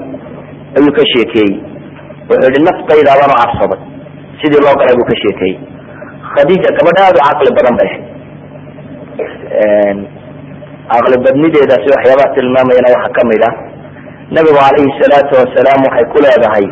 ayuu 0.78 0.92
ka 0.98 1.04
sheekeeyey. 1.12 1.54
Wuxuu 2.28 2.50
yihi 2.54 2.64
naftaydaabaan 2.68 3.32
u 3.34 3.38
cabsaday 3.42 3.80
sidii 4.40 4.60
loo 4.64 4.74
galay 4.80 4.94
buu 4.98 5.08
ka 5.12 5.16
sheekeeyey. 5.22 5.56
Khadiija 6.34 6.70
gabadha 6.78 7.00
aada 7.06 7.18
u 7.22 7.26
caqli 7.28 7.50
badan 7.58 7.74
bay 7.80 7.90
ahayd 7.92 8.04
caqli 10.92 11.16
badnideedaasi 11.26 11.88
waxyaabaha 11.94 12.34
tilmaamayana 12.36 12.88
waxaa 12.94 13.14
ka 13.18 13.22
mid 13.30 13.42
ah. 13.48 13.54
Nabigu 14.36 14.58
calayhi 14.58 14.96
salaatu 15.02 15.32
wasalaam 15.40 15.80
waxay 15.86 16.06
ku 16.12 16.18
leedahay 16.24 16.66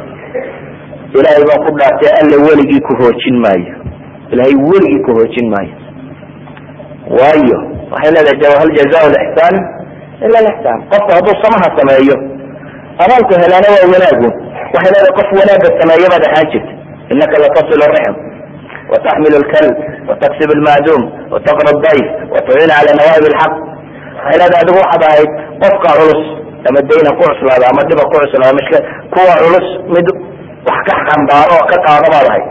ilaahay 1.18 1.42
baan 1.48 1.60
ku 1.66 1.70
dhaartay 1.78 2.10
alla 2.20 2.36
weligii 2.46 2.82
ku 2.88 2.92
hoojin 3.00 3.36
maayo. 3.44 3.74
Ilahay 4.34 4.54
weligii 4.70 5.02
ku 5.06 5.10
hoojin 5.18 5.46
maayo. 5.54 5.74
Waayo 7.18 7.58
waxay 7.92 8.10
leedahay 8.16 8.56
hal 8.62 8.70
jazaa 8.78 9.06
lixsaan 9.16 9.56
ila 10.26 10.38
lixsaan 10.48 10.78
qofku 10.92 11.10
hadduu 11.16 11.34
samaha 11.44 11.68
sameeyo 11.78 12.16
abaalku 13.04 13.32
helaana 13.42 13.68
waa 13.74 13.86
wanaagu. 13.94 14.28
Waxay 14.74 14.90
leedahay 14.94 15.14
qof 15.18 15.28
wanaaga 15.40 15.68
sameeya 15.80 16.08
baad 16.12 16.24
ahaan 16.30 16.46
jirta 16.52 16.72
inaka 17.14 17.36
latasil 17.44 17.82
rixm 17.94 18.14
wataxmil 18.92 19.34
lkalb 19.44 19.74
wataksib 20.08 20.50
lmacduum 20.58 21.02
wataqra 21.34 21.72
dayf 21.86 22.06
watuciin 22.34 22.70
cala 22.76 22.92
nawaib 23.00 23.24
lxaq 23.34 23.52
waxay 24.24 24.36
leedahay 24.40 24.60
adigu 24.64 24.78
waxaad 24.84 25.02
ahayd 25.10 25.30
qofka 25.62 25.90
culus 26.00 26.22
ama 26.68 26.80
dayna 26.90 27.10
ku 27.18 27.22
cuslaada 27.30 27.64
ama 27.72 27.82
dhiba 27.88 28.02
ku 28.10 28.16
cuslaada 28.22 28.54
mishka 28.60 28.78
kuwa 29.14 29.34
culus 29.42 29.68
mid 29.94 30.06
wax 30.68 30.78
ka 30.88 30.94
xambaaro 31.06 31.54
oo 31.60 31.66
ka 31.72 31.76
qaado 31.86 32.06
baad 32.14 32.26
ahay 32.32 32.42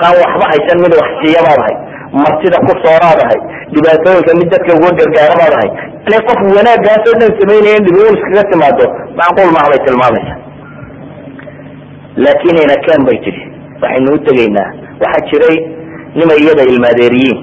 kaan 0.00 0.14
waxba 0.22 0.44
haysan 0.52 0.78
mid 0.84 0.92
wax 1.00 1.08
siiya 1.20 1.40
baad 1.48 1.60
ahay 1.64 1.76
martida 2.22 2.58
ku 2.66 2.72
sooraad 2.84 3.18
ahay 3.26 3.40
dhibaatooyinka 3.74 4.32
mid 4.40 4.48
dadka 4.54 4.70
uga 4.78 4.90
gargaara 5.00 5.34
baad 5.42 5.54
ahay 5.58 5.70
yani 6.10 6.18
qof 6.28 6.40
wanaagaasoo 6.58 7.14
dhan 7.20 7.30
samaynaya 7.40 7.76
in 7.80 7.84
dhibi 7.88 8.00
iskaga 8.16 8.42
timaado 8.52 8.86
macquul 9.20 9.50
maaha 9.56 9.68
bay 9.74 9.80
tilmaamaysa 9.86 10.34
laakin 12.24 12.56
inakaan 12.64 13.02
bay 13.08 13.18
tidhi. 13.24 13.42
Waxaynu 13.82 14.10
u 14.14 14.18
tegaynaa. 14.28 14.68
Waxaa 15.02 15.26
jiray 15.30 15.56
nima 16.18 16.34
iyada 16.42 16.62
ilmaadeeriyiin. 16.72 17.38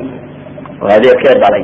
Oo 0.81 0.89
adeerkee 0.97 1.35
dhalay 1.43 1.63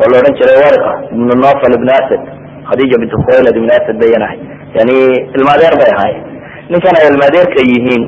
oo 0.00 0.06
la 0.10 0.14
odhan 0.20 0.34
jiray 0.40 0.58
wariqa 0.64 0.92
ibnu 1.14 1.32
nofal 1.44 1.72
ibn 1.78 1.88
asad 2.00 2.22
khadiija 2.68 2.96
bint 3.02 3.12
khuwaylad 3.20 3.54
ibn 3.60 3.70
asad 3.78 3.96
bayanahay 4.02 4.38
yani 4.78 4.94
ilmaadeer 5.36 5.74
bay 5.80 5.90
ahaayeen. 5.96 6.24
Ninkan 6.72 6.94
ay 7.00 7.06
ilmaadeerka 7.12 7.60
yihiin 7.70 8.02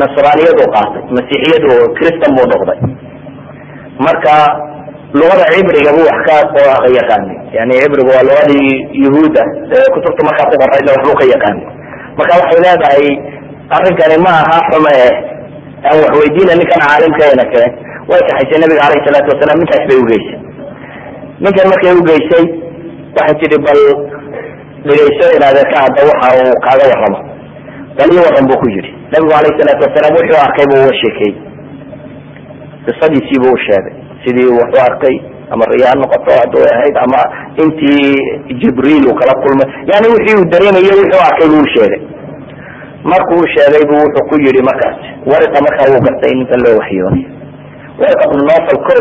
nasraaniyadu 0.00 0.64
qaatay 0.74 1.02
masiixiyadu 1.16 1.70
cristan 1.98 2.30
buu 2.36 2.46
noqday. 2.52 2.78
Marka 4.06 4.34
luqada 5.18 5.44
cibriga 5.52 5.90
buu 5.96 6.06
wax 6.10 6.20
ka 6.26 6.88
yaqaanay. 6.98 7.36
Yani 7.56 7.74
cibriga 7.82 8.10
waa 8.16 8.26
lugadii 8.28 8.70
yahuuda 9.04 9.42
kutubta 9.94 10.22
markaa 10.28 10.46
ku 10.50 10.54
qoraydna 10.62 10.90
waxbuu 10.96 11.16
ka 11.20 11.24
yaqaanay. 11.34 11.66
Marka 12.18 12.32
waxay 12.40 12.60
leedahay 12.66 13.06
arrinkani 13.76 14.16
ma 14.26 14.32
aha 14.42 14.58
xume 14.70 14.94
aan 15.88 15.96
wax 16.04 16.12
weydiina 16.20 16.52
ninkan 16.60 16.80
caalimkeena 16.86 17.44
kale. 17.52 17.68
Way 18.10 18.20
kaxaysay 18.28 18.58
nabiga 18.62 18.82
alayhi 18.86 19.04
salaatu 19.08 19.28
wasalaam 19.34 19.58
ninkaas 19.62 19.82
bay 19.90 19.98
ugeysay 20.04 20.36
ninkan 21.44 21.66
markay 21.72 21.92
ugeysay 22.00 22.44
waxay 23.16 23.36
tihi 23.40 23.58
bal 23.66 23.80
dhegayso 24.86 25.26
in 25.36 25.42
adeerka 25.48 25.76
hadda 25.84 26.00
waxa 26.10 26.28
uu 26.42 26.54
kaaga 26.66 26.84
waramo 26.92 27.20
bal 27.98 28.08
ii 28.14 28.22
waran 28.26 28.44
buu 28.50 28.58
ku 28.62 28.66
yidhi. 28.76 28.90
Nabigu 29.12 29.32
alayhi 29.38 29.56
salaatu 29.60 29.82
wasalaam 29.86 30.14
wuxuu 30.18 30.38
arkay 30.46 30.66
buu 30.70 30.80
uga 30.84 30.94
sheekeeyey 31.02 31.34
qisadiisii 32.86 33.40
buu 33.42 33.54
u 33.58 33.60
sheegay. 33.66 33.94
Sidii 34.24 34.50
wuxuu 34.58 34.82
arkay 34.90 35.16
ama 35.52 35.64
riyaa 35.72 35.94
noqoto 36.02 36.30
hadduu 36.40 36.64
ahayd 36.72 36.96
ama 37.04 37.20
intii 37.62 38.10
jibriil 38.60 39.04
uu 39.10 39.16
kala 39.20 39.34
kulmay. 39.42 39.68
Yani 39.90 40.06
wixii 40.14 40.36
uu 40.40 40.46
dareemaye 40.52 40.92
wuxuu 41.00 41.22
arkay 41.28 41.48
buu 41.54 41.66
sheegay. 41.76 42.00
Markuu 43.10 43.42
sheegay 43.54 43.82
bu 43.88 43.94
wuxuu 44.04 44.24
ku 44.30 44.34
yihi 44.44 44.62
markaas 44.68 44.96
wariqa 45.30 45.58
markaa 45.66 45.88
wuu 45.92 46.02
gartay 46.06 46.30
in 46.34 46.38
ninkan 46.40 46.60
loo 46.66 46.76
waxyoonay 46.80 47.24
wariqa 48.00 48.24
bnu 48.30 48.42
nofal 48.50 48.78
ko 48.88 48.96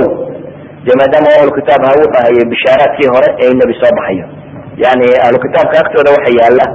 de 0.85 0.91
maadaama 0.99 1.29
ahlu 1.39 1.51
kitaab 1.59 1.81
ha 1.87 1.91
wuxuu 1.99 2.21
hayay 2.25 2.45
bishaaraadkii 2.53 3.09
hore 3.15 3.29
ee 3.43 3.51
nebi 3.61 3.73
soo 3.81 3.91
baxayo. 3.99 4.25
Yani 4.83 5.07
ahlu 5.25 5.37
kitaabka 5.45 5.75
agtooda 5.83 6.09
waxa 6.15 6.31
yaalla 6.39 6.65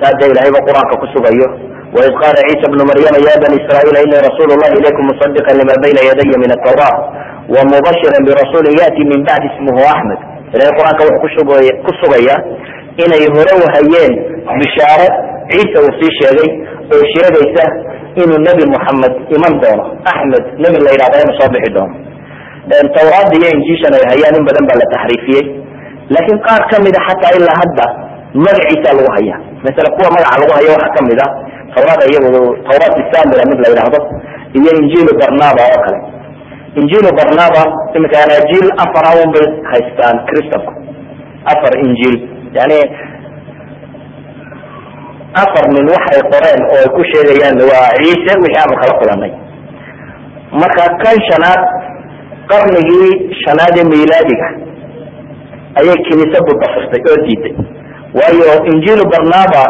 saa 0.00 0.26
ilahay 0.32 0.50
ba 0.56 0.60
qur'aanka 0.68 0.94
kusugayo 1.02 1.46
waid 1.96 2.12
qaala 2.22 2.40
ciisa 2.48 2.66
bnu 2.72 2.82
maryama 2.90 3.18
ya 3.28 3.34
bani 3.42 3.56
israa'iil 3.62 3.96
ini 4.06 4.16
rasuul 4.28 4.50
llahi 4.60 4.74
ilaykum 4.80 5.04
musadiqa 5.10 5.50
lima 5.60 5.74
bayna 5.84 6.00
yadaya 6.08 6.36
min 6.42 6.50
atawra 6.56 6.88
wamubashira 7.54 8.18
birasuulin 8.26 8.74
yati 8.82 9.02
min 9.10 9.20
bacdi 9.28 9.46
ismuhu 9.52 9.80
axmed 9.92 10.20
ilahay 10.54 10.72
qur'aanka 10.78 11.02
wuxuu 11.08 11.22
kusugay 11.24 11.66
ku 11.84 11.90
sugaya 12.00 12.36
inay 13.04 13.24
hore 13.36 13.52
wahayeen 13.62 14.12
bishaaro 14.60 15.08
ciisa 15.50 15.76
uu 15.84 15.92
sii 16.00 16.12
sheegay 16.20 16.50
oo 16.94 17.04
sheegaysa 17.14 17.64
inuu 18.22 18.40
nebi 18.48 18.64
moxamed 18.74 19.14
iman 19.36 19.54
doono. 19.62 19.84
Axmed 20.12 20.44
nebi 20.64 20.78
la 20.84 20.90
yidhahda 20.94 21.16
inuu 21.24 21.36
soo 21.40 21.48
bixi 21.54 21.70
doono. 21.76 21.94
Tawraada 22.96 23.34
iyo 23.38 23.48
injiishan 23.56 23.92
ay 23.98 24.04
hayaan 24.12 24.34
in 24.38 24.44
badan 24.48 24.64
baa 24.68 24.78
la 24.82 24.86
taxriifiyey 24.94 25.44
laakiin 26.14 26.38
qaar 26.46 26.62
kamida 26.72 26.98
xataa 27.08 27.32
ilaa 27.38 27.56
hadda 27.62 27.84
magaciisa 28.44 28.88
lagu 28.98 29.10
haya. 29.16 29.36
Masala 29.64 29.88
kuwa 29.96 30.08
magaca 30.14 30.36
lagu 30.42 30.52
hayo 30.58 30.70
waxaa 30.74 30.94
ka 30.96 31.00
mid 31.08 31.20
a 31.24 31.26
tawraada 31.74 32.04
iyagu 32.10 32.30
tawraat 32.68 32.94
samira 33.12 33.44
mid 33.50 33.58
la 33.64 33.68
yidhaahdo 33.72 33.98
iyo 34.58 34.70
injiilu 34.80 35.12
barnaba 35.20 35.62
oo 35.72 35.78
kale. 35.84 35.98
Injiilu 36.80 37.08
barnaba 37.18 37.62
imika 37.96 38.16
anaajiil 38.24 38.66
afar 38.84 39.04
aun 39.12 39.28
bay 39.34 39.46
haystaan 39.72 40.16
christanku 40.28 40.72
afar 41.52 41.72
injiil. 41.84 42.16
Yani 42.58 42.78
afar 45.42 45.64
nin 45.74 45.86
waxay 45.94 46.20
qoreen 46.32 46.60
oo 46.72 46.78
ay 46.82 46.88
ku 46.96 47.02
sheegayaan 47.12 47.58
waa 47.70 47.88
ciise 48.00 48.32
wixii 48.42 48.58
aanu 48.62 48.74
kala 48.82 48.94
kulanay 49.00 49.32
marka 50.60 50.82
kan 51.02 51.18
shanaad 51.30 51.60
qarnigii 52.50 53.10
shanaad 53.44 53.74
ee 53.82 53.86
milaadiga 53.92 54.48
ayay 55.80 55.98
kiniisadu 56.06 56.52
dafirtay 56.62 57.02
oo 57.12 57.18
diiday. 57.26 57.54
Waayo 58.18 58.52
injiilu 58.72 59.04
barnaba 59.12 59.64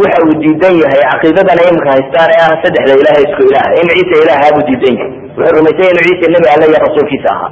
waxa 0.00 0.18
uu 0.26 0.34
diidan 0.42 0.74
yahay 0.82 1.02
caqiidadan 1.12 1.58
imika 1.70 1.88
haystaan 1.94 2.30
ee 2.34 2.40
ah 2.46 2.52
saddexda 2.62 2.94
ilaah 3.02 3.18
isku 3.26 3.42
ilaah 3.50 3.68
in 3.80 3.86
ciise 3.94 4.14
ilaah 4.24 4.42
buu 4.54 4.64
diidan 4.68 4.94
yahay. 5.00 5.12
Wuxuu 5.36 5.54
rumaysay 5.56 5.88
inuu 5.92 6.04
ciise 6.08 6.26
nebi 6.34 6.48
alle 6.54 6.64
iyo 6.70 6.78
rasuulkiisa 6.86 7.28
ahaa. 7.34 7.50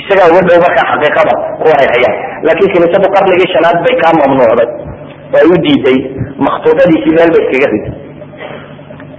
Isagaa 0.00 0.28
uga 0.32 0.42
dhow 0.48 0.58
markaa 0.66 0.86
xaqiiqada 0.92 1.32
kuwa 1.60 1.74
ay 1.82 1.88
hayaan 1.94 2.16
laakiin 2.46 2.70
kiniisadu 2.74 3.06
qarnigii 3.16 3.48
shanaad 3.54 3.76
bay 3.84 3.94
kaa 4.02 4.12
mamnuucday 4.20 4.68
oo 5.32 5.38
ay 5.42 5.46
u 5.52 5.56
diiday 5.66 5.98
maktuudadiisii 6.46 7.14
meel 7.18 7.30
bay 7.34 7.42
iskaga 7.46 7.68
riday 7.74 7.92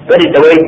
beri 0.10 0.26
daweyd 0.36 0.64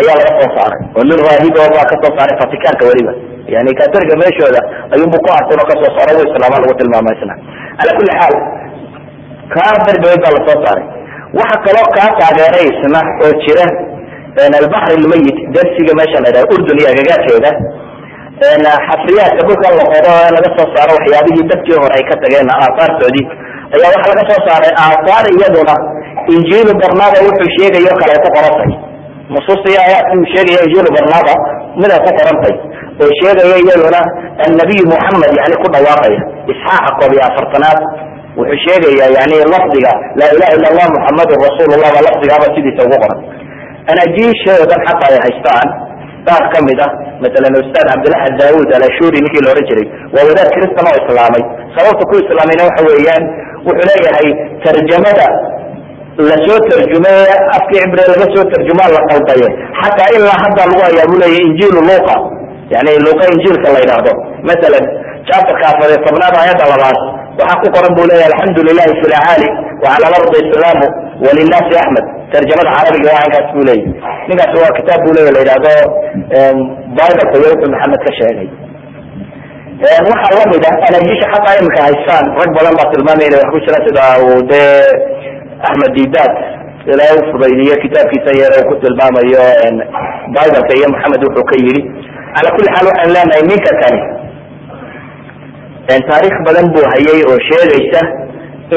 ayaa 0.00 0.16
laga 0.20 0.32
soo 0.40 0.50
saaray 0.56 0.80
oo 0.96 1.04
nin 1.10 1.18
raahibo 1.26 1.60
baa 1.74 1.86
ka 1.90 1.94
soo 2.02 2.12
saaray 2.18 2.36
vaticanka 2.42 2.84
weliba. 2.90 3.14
Yani 3.54 3.70
katoliga 3.80 4.14
meeshooda 4.22 4.60
ayuunbu 4.94 5.18
ku 5.24 5.28
arkay 5.38 5.56
oo 5.62 5.66
ka 5.70 5.74
soo 5.82 5.90
saaro 5.96 6.20
islaama 6.28 6.56
lagu 6.62 6.74
tilmaama 6.80 7.10
isna 7.16 7.34
ala 7.80 7.90
kuli 7.98 8.12
xaal 8.20 8.34
kaa 9.54 9.72
beri 9.86 9.98
daweyd 10.04 10.20
baa 10.24 10.34
la 10.36 10.40
soo 10.48 10.58
saaray. 10.64 10.84
Waxa 11.38 11.56
kaloo 11.66 11.86
kaa 11.96 12.10
taageeray 12.20 12.66
isna 12.74 13.00
oo 13.24 13.32
jira 13.44 13.66
albaxr 14.60 14.98
lmayit 15.04 15.38
dersiga 15.56 15.92
meesha 16.00 16.18
la 16.24 16.28
yidhaha 16.30 16.50
urdun 16.54 16.76
iyo 16.80 16.88
agagaarkeeda. 16.94 17.50
Xafriyaadka 18.86 19.42
dhulkan 19.48 19.72
la 19.80 19.84
qodo 19.92 20.12
laga 20.36 20.48
soo 20.56 20.66
saaro 20.74 20.92
waxyaabihii 20.98 21.44
dadkii 21.52 21.76
hore 21.82 21.94
ay 21.98 22.04
ka 22.10 22.14
tageen 22.24 22.48
aahaartoodii 22.54 23.26
ayaa 23.74 23.90
waxaa 23.94 24.14
laga 24.18 24.24
soo 24.30 24.40
saaray 24.48 24.72
aahaar 24.84 25.26
iyaduna. 25.36 25.74
Injiilu 26.34 26.72
barnaba 26.82 27.18
wuxuu 27.26 27.50
sheegayo 27.56 27.92
kale 28.00 28.14
ku 28.24 28.28
qorantay. 28.36 28.70
Nusuustii 29.34 29.76
aayaadkii 29.82 30.18
uu 30.22 30.28
sheegaya 30.34 30.60
injiilu 30.66 30.90
barnaba 30.96 31.34
mid 31.80 31.90
ay 31.96 32.00
ku 32.06 32.10
qorantay. 32.18 32.54
Oo 33.02 33.10
sheegaya 33.20 33.56
iyaduna 33.64 34.00
annabiy 34.46 34.82
muxamed 34.92 35.32
yani 35.40 35.56
ku 35.62 35.66
dhawaaqaya 35.74 36.20
isxaaqa 36.52 36.90
koob 36.98 37.12
iyo 37.16 37.22
afartanaad. 37.28 37.78
Wuxuu 38.38 38.58
sheegaya 38.66 39.06
yani 39.16 39.36
lafdiga 39.54 39.92
laa 40.18 40.30
ilaha 40.36 40.52
illa 40.56 40.68
allah 40.72 40.86
muxamadun 40.96 41.38
rasuulullah 41.48 41.90
baa 41.94 42.04
lafdigaaba 42.08 42.46
sidiisa 42.54 42.80
ugu 42.86 42.96
qoran. 43.02 43.20
Anaajiishoodan 43.92 44.80
xataa 44.86 45.10
ay 45.14 45.18
haystaan. 45.26 45.68
Qaar 46.28 46.44
ka 46.52 46.58
mid 46.68 46.80
a 46.84 46.86
masalan 47.22 47.54
ustaad 47.62 47.86
cabdillaxad 47.90 48.34
daawud 48.42 48.68
alashuri 48.78 49.18
ninkii 49.24 49.42
la 49.44 49.48
odhan 49.54 49.66
jiray 49.70 49.86
waa 50.14 50.24
wadaad 50.28 50.48
kristan 50.54 50.84
oo 50.90 50.96
islaamay. 51.02 51.42
Sababta 51.76 52.02
ku 52.10 52.14
islaamayna 52.22 52.62
waxa 52.68 52.82
weeyaan 52.88 53.24
wuxuu 53.66 53.86
leeyahay 53.90 54.28
tarjamada 54.64 55.26
la 56.28 56.36
soo 56.46 56.58
tarjumay 56.70 57.18
afkii 57.56 57.80
cibre 57.84 58.02
laga 58.10 58.26
soo 58.34 58.44
tarjumaa 58.52 58.88
la 58.96 59.00
qaldaye 59.10 59.48
xataa 59.80 60.08
ilaa 60.16 60.38
hadda 60.44 60.62
lagu 60.70 60.80
hayaa 60.86 61.08
buu 61.10 61.18
leeyahy 61.22 61.44
injiilu 61.50 61.80
luqa 61.90 62.16
yani 62.74 62.92
luqa 63.06 63.24
injiilka 63.34 63.68
la 63.74 63.78
yidhaahdo. 63.82 64.12
Masalan 64.48 64.84
chapterka 65.28 65.64
afar 65.72 65.88
iyo 65.90 65.98
tobnaad 66.06 66.34
aayadda 66.40 66.64
labaad 66.72 66.98
waxaa 67.40 67.60
ku 67.62 67.66
qoran 67.76 67.92
bu 67.98 68.02
leyahy 68.10 68.26
alxamdu 68.30 68.60
lilahi 68.68 68.92
fi 69.00 69.06
lacaali 69.14 69.48
wacala 69.84 70.06
lardi 70.14 70.38
islaamu 70.44 70.86
walinaasi 71.26 71.74
axmed. 71.82 72.06
Tarjamada 72.32 72.70
carabiga 72.76 73.08
waa 73.16 73.24
inkaas 73.28 73.48
bu 73.56 73.60
leyahy 73.68 73.92
ninkaas 74.28 74.52
waa 74.62 74.72
kitaab 74.78 75.00
bu 75.06 75.10
leya 75.16 75.30
la 75.36 75.40
yidhahdo 75.42 75.74
bibleka 76.96 77.34
iyo 77.38 77.48
wuxuu 77.52 77.70
maxamed 77.74 78.00
ka 78.06 78.10
sheegay 78.18 78.48
waxaa 79.80 80.32
la 80.38 80.44
mid 80.52 80.64
ah 80.70 80.76
anajisha 80.88 81.26
xataa 81.32 81.58
imika 81.60 81.80
haystaan. 81.86 82.24
Rag 82.40 82.50
badan 82.56 82.74
baa 82.78 82.90
tilmaamay 82.92 83.26
inay 83.28 83.40
wax 83.42 83.48
ku 83.54 83.58
jiraan 83.64 83.82
sida 83.86 84.04
uu 84.26 84.38
dee 84.50 84.80
axmed 85.68 85.92
didaad 85.98 86.32
ilaa 86.92 87.12
u 87.18 87.20
fudaydiyo 87.32 87.74
kitaabkiisa 87.84 88.30
yar 88.42 88.52
uu 88.58 88.66
ku 88.70 88.74
tilmaamayo 88.84 89.44
bibleka 90.34 90.72
iyo 90.78 90.88
maxamed 90.94 91.20
wuxuu 91.26 91.44
ka 91.50 91.54
yidhi 91.64 91.82
cala 92.36 92.48
kuli 92.56 92.68
xaal 92.74 92.86
waxaan 92.90 93.10
leenahay 93.16 93.42
ninka 93.50 93.72
kani. 93.82 94.00
Taariikh 96.08 96.38
badan 96.46 96.66
buu 96.74 96.84
hayay 96.92 97.20
oo 97.30 97.38
sheegaysa 97.48 98.00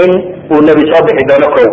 in 0.03 0.11
uu 0.53 0.61
nebi 0.67 0.83
soo 0.91 1.01
bixi 1.07 1.23
doono 1.29 1.47
ko 1.55 1.63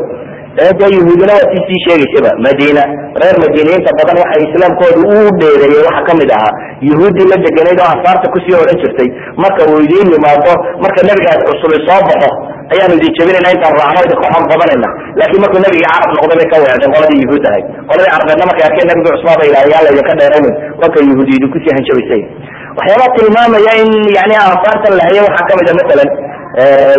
de 0.57 0.84
yahuudina 0.96 1.32
waa 1.36 1.48
tii 1.52 1.62
sii 1.68 1.80
sheegaysaba 1.86 2.30
madina 2.46 2.82
reer 3.20 3.36
madiniyiinta 3.44 3.90
badan 3.98 4.16
waxay 4.22 4.42
islaamkooda 4.48 4.98
u 5.12 5.16
dheereeyey 5.40 5.82
waxaa 5.88 6.07
ka 6.09 6.12
mid 6.20 6.30
ahaa. 6.36 6.52
Yahuuddii 6.88 7.26
la 7.32 7.36
deganayd 7.46 7.78
oo 7.84 7.88
ansaarta 7.94 8.26
ku 8.34 8.38
sii 8.44 8.57
odhan 8.62 8.78
jirtay. 8.82 9.09
Marka 9.42 9.62
uu 9.70 9.78
idiin 9.86 10.09
yimaado 10.14 10.52
marka 10.84 11.00
nebigaas 11.09 11.40
cusubay 11.48 11.80
soo 11.88 12.00
baxo 12.09 12.30
ayaanu 12.72 12.94
idin 12.98 13.12
jebinayna 13.18 13.50
intaan 13.57 13.74
raacno 13.80 14.00
idinka 14.07 14.26
xor 14.32 14.44
badanayna 14.52 14.88
laakiin 15.18 15.40
markuu 15.44 15.61
nebigii 15.64 15.88
carab 15.92 16.11
noqday 16.16 16.36
bay 16.40 16.48
ka 16.52 16.57
weecdeen 16.62 16.92
qoladii 16.96 17.20
yahuud 17.24 17.44
ahayd. 17.50 17.66
Qoladii 17.88 18.11
carabeedna 18.14 18.44
markay 18.50 18.64
arkeen 18.68 18.86
nebigii 18.90 19.12
cusmaa 19.16 19.36
bay 19.40 19.48
ilaha 19.50 19.66
yaa 19.74 19.82
laydinka 19.86 20.12
dheeraynin. 20.20 20.54
Marka 20.82 20.96
yahuudi 21.09 21.32
idinkusii 21.38 21.72
hanjabaysay. 21.76 22.22
Waxyaabaa 22.78 23.11
tilmaamaya 23.16 23.72
in 23.82 23.90
yani 24.18 24.34
ansaartan 24.48 24.92
la 24.98 25.02
hayay 25.09 25.22
waxaa 25.28 25.46
ka 25.48 25.52
mid 25.61 25.68
a 25.70 25.74
masalan 25.80 26.09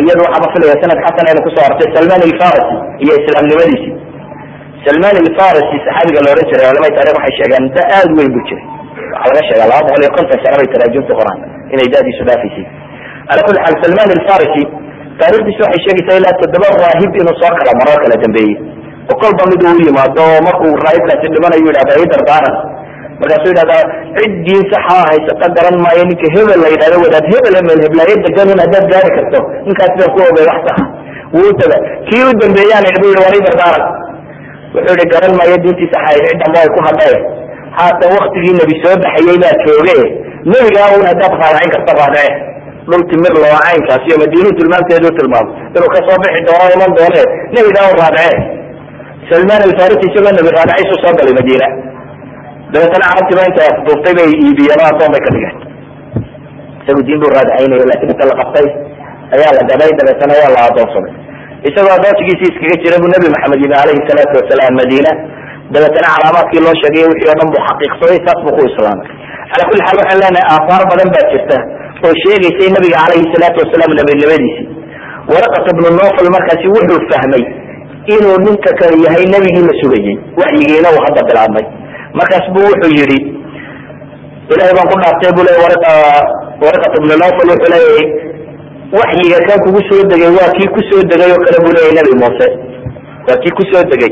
iyadu 0.05 0.21
waxaaba 0.25 0.47
filaya 0.53 0.75
sanad 0.83 0.99
xasan 1.05 1.25
aynu 1.29 1.41
ku 1.45 1.49
soo 1.55 1.65
artay 1.69 1.87
salman 1.97 2.21
alfarisi 2.29 2.75
iyo 3.03 3.13
islaamnimadiisi 3.21 3.89
salman 4.85 5.15
alfarisi 5.23 5.75
saxaabiga 5.85 6.19
la 6.25 6.29
odhan 6.33 6.45
jiray 6.51 6.65
culamada 6.69 6.95
taarikh 6.97 7.15
waxay 7.19 7.33
sheegeen 7.39 7.65
da 7.77 7.81
aad 7.97 8.09
weyn 8.17 8.31
bu 8.35 8.39
jiray. 8.49 8.65
Waxaa 9.13 9.29
laga 9.33 9.41
sheega 9.49 9.65
laba 9.71 9.81
boqol 9.87 10.01
iyo 10.05 10.11
konton 10.17 10.37
sano 10.43 10.55
bay 10.61 10.67
taraajumta 10.73 11.13
qoraan 11.19 11.39
inay 11.73 11.87
dadiisu 11.95 12.23
dhaafaysay 12.29 12.65
ala 13.31 13.41
kuli 13.47 13.59
xaal 13.65 13.75
salman 13.83 14.09
alfarisi 14.17 14.63
taarikhdiisi 15.21 15.61
waxay 15.65 15.81
sheegaysaa 15.85 16.17
ilaa 16.21 16.35
toddoba 16.41 16.67
raahib 16.83 17.11
inuu 17.21 17.35
soo 17.41 17.51
kala 17.59 17.71
maro 17.81 17.95
kala 18.03 18.15
dambeeyey 18.23 18.55
oo 19.11 19.15
kolba 19.23 19.43
mid 19.51 19.61
uu 19.69 19.77
yimaado 19.87 20.25
markuu 20.47 20.71
raahibkaasi 20.85 21.25
dhimanayu 21.35 21.65
yidhahda 21.69 21.93
i 22.03 22.05
dardaaran 22.13 22.55
markaasuu 23.21 23.49
yidhahdaa 23.53 23.83
cid 24.17 24.33
diin 24.47 24.63
saxa 24.73 24.97
haysata 25.09 25.47
garan 25.57 25.77
maayo 25.85 26.03
ninka 26.09 26.27
hebel 26.35 26.59
la 26.63 26.69
yidhahdo 26.73 26.97
wadaad 27.05 27.25
hebel 27.33 27.55
meel 27.67 27.81
heblaayo 27.85 28.15
deganun 28.25 28.59
haddaad 28.63 28.85
gaari 28.93 29.09
karto 29.17 29.39
ninkaas 29.67 29.91
baan 29.99 30.09
ku 30.15 30.19
ogay 30.29 30.45
wax 30.51 30.59
saxa 30.67 30.85
wuu 31.35 31.51
taga 31.61 31.77
kii 32.09 32.23
u 32.29 32.31
dambeeyaan 32.41 32.85
bu 33.01 33.05
yidhi 33.11 33.21
war 33.25 33.35
i 33.39 33.41
dardaaran 33.47 33.83
wuxuu 34.75 34.95
yihi 34.99 35.11
garan 35.13 35.33
maayo 35.39 35.57
diintii 35.63 35.89
saxa 35.93 36.59
ay 36.63 36.69
ku 36.75 36.79
hadhaye 36.87 37.17
haatan 37.79 38.09
waktigii 38.17 38.53
nebi 38.61 38.73
soo 38.83 38.95
baxayey 39.03 39.37
baa 39.43 39.55
jooge 39.63 39.97
nebigaa 40.51 40.89
un 40.97 41.03
haddaad 41.09 41.33
raadacin 41.41 41.69
karta 41.75 41.93
raadece 42.01 42.33
dhul 42.89 43.03
timir 43.11 43.33
caynkaas 43.43 44.03
iyo 44.07 44.17
madiinuu 44.23 44.53
tilmaamteedu 44.59 45.09
tilmaamo 45.19 45.51
inuu 45.75 45.89
ka 45.95 45.99
soo 46.07 46.17
bixi 46.23 46.41
doono 46.47 46.69
iman 46.77 46.91
doone 46.97 47.21
nebigaa 47.55 47.87
un 47.93 47.97
raadece 48.03 48.37
salman 49.29 49.61
alfarisi 49.67 50.05
isagoo 50.09 50.33
nebi 50.39 50.49
raadacaysu 50.57 50.95
soo 51.03 51.13
galay 51.19 51.33
madiina 51.39 51.67
dabeetana 52.73 53.05
carabtiiba 53.11 53.43
inta 53.49 53.63
duubtay 53.87 54.13
bay 54.19 54.29
iibiyeen 54.43 54.79
oo 54.83 54.89
adoon 54.93 55.09
bay 55.15 55.21
ka 55.25 55.29
dhigeen. 55.35 55.55
Isagu 56.81 57.01
diin 57.07 57.19
buu 57.21 57.31
raadacaynaya 57.35 57.85
laakiin 57.91 58.11
inta 58.13 58.25
la 58.31 58.35
qabtay 58.41 58.67
ayaa 59.35 59.51
la 59.57 59.61
gaday 59.71 59.91
dabeetana 59.99 60.33
waa 60.41 60.51
la 60.55 60.59
adoonsaday. 60.69 61.13
Isagoo 61.69 61.93
adoonsigiisi 61.99 62.45
iskaga 62.51 62.75
jira 62.83 62.95
buu 63.01 63.09
nabi 63.15 63.27
maxamed 63.35 63.59
yimi 63.63 63.75
alayhi 63.83 64.01
salaatu 64.09 64.33
wasalaam 64.39 64.73
madiina. 64.81 65.11
Dabeetana 65.73 66.07
calaamaadkii 66.15 66.61
loo 66.65 66.75
sheegay 66.81 67.03
wixii 67.11 67.31
o 67.33 67.35
dhan 67.39 67.47
buu 67.53 67.61
xaqiiqsaday 67.67 68.19
saas 68.25 68.39
buu 68.45 68.53
ku 68.57 68.61
islaamay. 68.71 69.07
Cala 69.51 69.63
kuli 69.69 69.81
xaal 69.87 69.97
waxaan 70.01 70.19
leenahay 70.23 70.45
aafaar 70.53 70.83
badan 70.91 71.09
baa 71.15 71.25
jirta 71.31 71.57
oo 72.05 72.13
sheegaysay 72.23 72.69
nabiga 72.75 72.97
calayhi 73.03 73.25
salaatu 73.35 73.57
wasalaam 73.63 73.91
nabinimadiisi 73.99 74.63
waraqat 75.31 75.65
ibnu 75.73 75.87
nofal 75.99 76.29
markaasi 76.35 76.67
wuxuu 76.75 76.99
fahmay 77.11 77.43
inuu 78.15 78.37
ninka 78.45 78.71
kale 78.79 78.95
yahay 79.05 79.25
nebigii 79.33 79.63
la 79.69 79.73
sugayey 79.81 80.15
waxyigiina 80.41 80.87
uu 80.95 81.01
hadda 81.05 81.21
bilaabmay 81.29 81.65
markaas 82.19 82.45
bu 82.55 82.59
wuxuu 82.67 82.91
yihi 82.99 83.17
ilahay 84.53 84.73
baan 84.77 84.87
ku 84.91 84.95
dhaaftay 85.03 85.31
bu 85.37 85.41
le 85.47 85.51
waraqat 86.63 86.93
ibnu 86.99 87.13
nofal 87.23 87.47
wuxuu 87.53 87.71
leeyahay 87.73 88.05
waxyiga 88.99 89.39
kan 89.49 89.59
kugu 89.65 89.81
soo 89.89 90.03
degay 90.11 90.31
waa 90.37 90.49
kii 90.57 90.69
ku 90.75 90.81
soo 90.89 91.01
degay 91.11 91.29
oo 91.35 91.41
kale 91.45 91.57
bu 91.65 91.69
leeyahy 91.75 91.95
nabi 91.99 92.13
muuse. 92.21 92.47
Waa 93.27 93.37
kii 93.43 93.53
ku 93.57 93.63
soo 93.71 93.83
degay. 93.91 94.11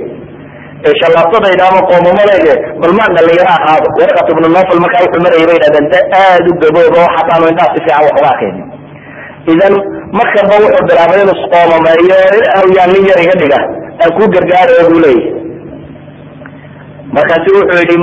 Shallaabtadayda 1.01 1.63
ama 1.69 1.81
qoomamadayde 1.89 2.53
bal 2.81 2.93
maan 2.97 3.11
dhalinyaro 3.17 3.51
ahaado 3.57 3.87
waraqat 3.99 4.27
ibnu 4.33 4.47
nofal 4.55 4.79
markaa 4.85 5.01
wuxuu 5.05 5.21
marayay 5.25 5.47
bay 5.49 5.59
dhahdeen 5.63 5.87
da 5.93 5.99
aada 6.21 6.47
u 6.51 6.53
gabooba 6.63 6.97
oo 7.03 7.09
xataanu 7.17 7.45
indhaha 7.51 7.69
si 7.75 7.79
fiican 7.85 8.03
wax 8.05 8.15
uga 8.19 8.29
arkaynin. 8.33 8.65
Idan 9.53 9.73
markanba 10.19 10.55
wuxuu 10.65 10.85
bilaabay 10.89 11.19
inuu 11.23 11.37
isqoomameeyo 11.41 12.17
yaa 12.77 12.87
nin 12.93 13.03
yar 13.09 13.19
iga 13.25 13.35
dhiga 13.41 13.59
aan 14.03 14.11
ku 14.17 14.23
gargaarayo 14.35 14.83
bu 14.93 14.97
leeyahy 15.05 15.31
markaasu 17.17 17.49
wuxuu 17.57 17.81
yihi 17.83 17.97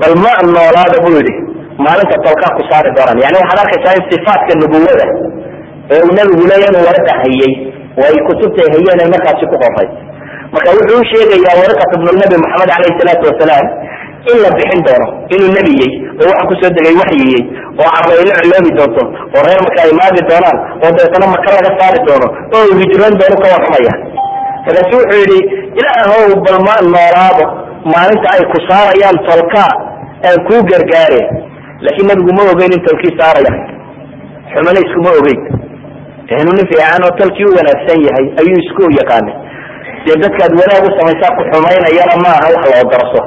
bal 0.00 0.14
ma 0.24 0.32
noolaada 0.54 0.96
bu 1.04 1.10
yihi 1.18 1.34
maalinta 1.84 2.16
tolkaa 2.26 2.52
ku 2.56 2.62
saari 2.70 2.90
doonaan. 2.96 3.18
Yani 3.24 3.36
waxaad 3.42 3.60
arkaysaa 3.64 3.94
in 3.98 4.04
sifaatka 4.12 4.52
nubuwada 4.62 5.06
ee 5.92 6.00
uu 6.06 6.12
nebigu 6.18 6.44
leeya 6.50 6.68
inuu 6.70 6.84
hayey 7.22 7.52
oo 8.00 8.06
ay 8.10 8.16
kutubtay 8.28 8.66
hayeen 8.74 9.00
ay 9.04 9.08
markaasi 9.14 9.44
ku 9.52 9.56
qoray. 9.62 9.88
Marka 10.54 10.68
wuxuu 10.76 10.98
u 11.02 11.04
sheegayaa 11.10 11.56
waraqat 11.60 11.90
ibnu 11.96 12.10
nabi 12.22 12.36
maxamed 12.44 12.70
alayhi 12.76 12.98
salaatu 13.00 13.24
wasalaam 13.30 13.66
in 14.30 14.36
la 14.44 14.50
bixin 14.56 14.80
doono 14.86 15.06
inuu 15.34 15.50
nebiyey 15.56 15.90
oo 16.20 16.26
waxa 16.30 16.44
ku 16.50 16.54
soo 16.60 16.70
degay 16.76 16.94
waxyiyey 17.02 17.42
oo 17.80 17.88
carbaylo 17.94 18.32
ciloobi 18.38 18.70
doonto 18.78 19.02
oo 19.34 19.42
reer 19.46 19.60
marka 19.66 19.78
ay 19.86 19.92
maagi 20.00 20.22
doonaan 20.30 20.58
oo 20.82 20.90
dabeetana 20.96 21.26
maka 21.34 21.48
laga 21.56 21.70
saari 21.78 22.00
doono 22.08 22.28
oo 22.56 22.64
hijroon 22.80 23.14
doono 23.20 23.36
ka 23.42 23.46
warramaya. 23.54 23.94
Markaasu 24.66 24.94
wuxuu 25.00 25.20
yihi 25.22 25.38
ilaahow 25.80 26.28
bal 26.46 26.58
ma 26.68 26.74
noolaado 26.94 27.44
maalinta 27.92 28.28
ay 28.36 28.42
ku 28.52 28.58
saarayaan 28.68 29.18
tolka 29.28 29.64
aan 30.28 30.38
kuu 30.48 30.60
gargaare. 30.70 31.22
Laakiin 31.84 32.06
nabigu 32.10 32.32
ma 32.38 32.42
ogeyn 32.52 32.72
in 32.76 32.82
tolkii 32.88 33.14
saaraya. 33.20 33.52
Xumana 34.52 34.80
iskuma 34.84 35.10
ogeyn. 35.20 35.40
Inuu 36.40 36.54
nin 36.56 36.66
fiican 36.70 37.02
oo 37.06 37.12
tolkii 37.20 37.46
u 37.50 37.56
wanaagsan 37.58 37.98
yahay 38.06 38.26
ayuu 38.40 38.58
isku 38.64 38.82
yaqaanay 39.00 39.36
dee 40.06 40.16
dadkaad 40.22 40.52
wanaag 40.60 40.84
u 40.88 40.90
samaysaa 40.98 41.32
ku 41.36 41.42
xumaynayana 41.50 42.16
maaha 42.24 42.46
wax 42.54 42.62
la 42.72 42.76
odarso 42.84 43.20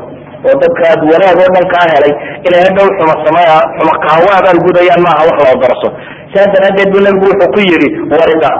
oo 0.48 0.56
dadkaad 0.64 1.00
wanaag 1.12 1.38
oo 1.44 1.50
dhan 1.56 1.66
kaa 1.74 1.86
helay 1.94 2.14
inay 2.48 2.62
hadhow 2.68 2.88
xuma 2.98 3.16
samay 3.26 3.46
xuma 3.78 3.94
kahwa 4.06 4.32
abaal 4.40 4.60
gudayaan 4.66 5.02
maaha 5.08 5.22
wax 5.30 5.38
la 5.46 5.50
odarso 5.58 5.88
saas 6.34 6.50
daraadeed 6.56 6.90
bu 6.94 7.00
nabigu 7.06 7.26
wuxuu 7.32 7.50
ku 7.56 7.60
yihi 7.70 7.90
warida 8.14 8.52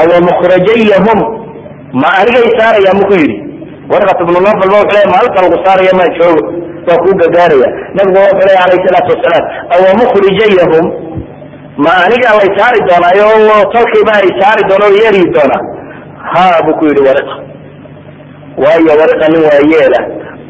awa 0.00 0.16
mukhrajayahum 0.28 1.18
ma 2.02 2.08
anigay 2.20 2.48
saaraya 2.60 2.92
mu 2.98 3.04
ku 3.10 3.14
yidhi 3.22 3.36
warqat 3.92 4.18
ibnu 4.24 4.38
nofal 4.46 4.68
ba 4.72 4.76
wuxuu 4.82 4.98
le 4.98 5.10
maalinta 5.12 5.40
lagu 5.44 5.56
saaraya 5.66 5.92
maa 6.00 6.10
joogo 6.18 6.42
waa 6.88 6.98
kuu 7.02 7.14
gargaaraya 7.20 7.68
nabigu 7.96 8.18
wuxuu 8.26 8.46
ley 8.48 8.58
alayhi 8.64 8.84
salaatu 8.86 9.10
wasalaam 9.14 9.44
awa 9.74 9.90
mukhrijayahum? 10.00 10.86
Ma 11.84 11.92
aniga 12.04 12.30
lay 12.38 12.50
saari 12.58 12.78
doonaayo 12.88 13.26
tolkiiba 13.74 14.12
ay 14.22 14.30
saari 14.40 14.62
doona 14.68 14.84
o 14.90 14.92
yeeri 15.00 15.22
doonaa. 15.36 15.62
Ha 16.32 16.44
buu 16.64 16.74
ku 16.78 16.84
yihi 16.88 17.02
wariqa. 17.08 17.34
Waayo 18.62 18.92
wariqa 19.00 19.26
nin 19.32 19.42
waa 19.48 19.60
yeela. 19.72 20.00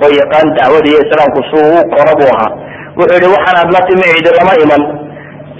Oo 0.02 0.10
yaqaan 0.20 0.46
dacwada 0.56 0.86
iyo 0.90 0.98
islaamku 1.04 1.40
suu 1.50 1.66
u 1.78 1.80
qora 1.94 2.12
buu 2.20 2.30
ahaa. 2.34 2.50
Wuxuu 2.98 3.18
yihi 3.20 3.32
waxaan 3.36 3.56
aad 3.62 3.70
la 3.76 3.80
timi 3.88 4.06
cidi 4.14 4.30
lama 4.38 4.52
iman 4.64 4.82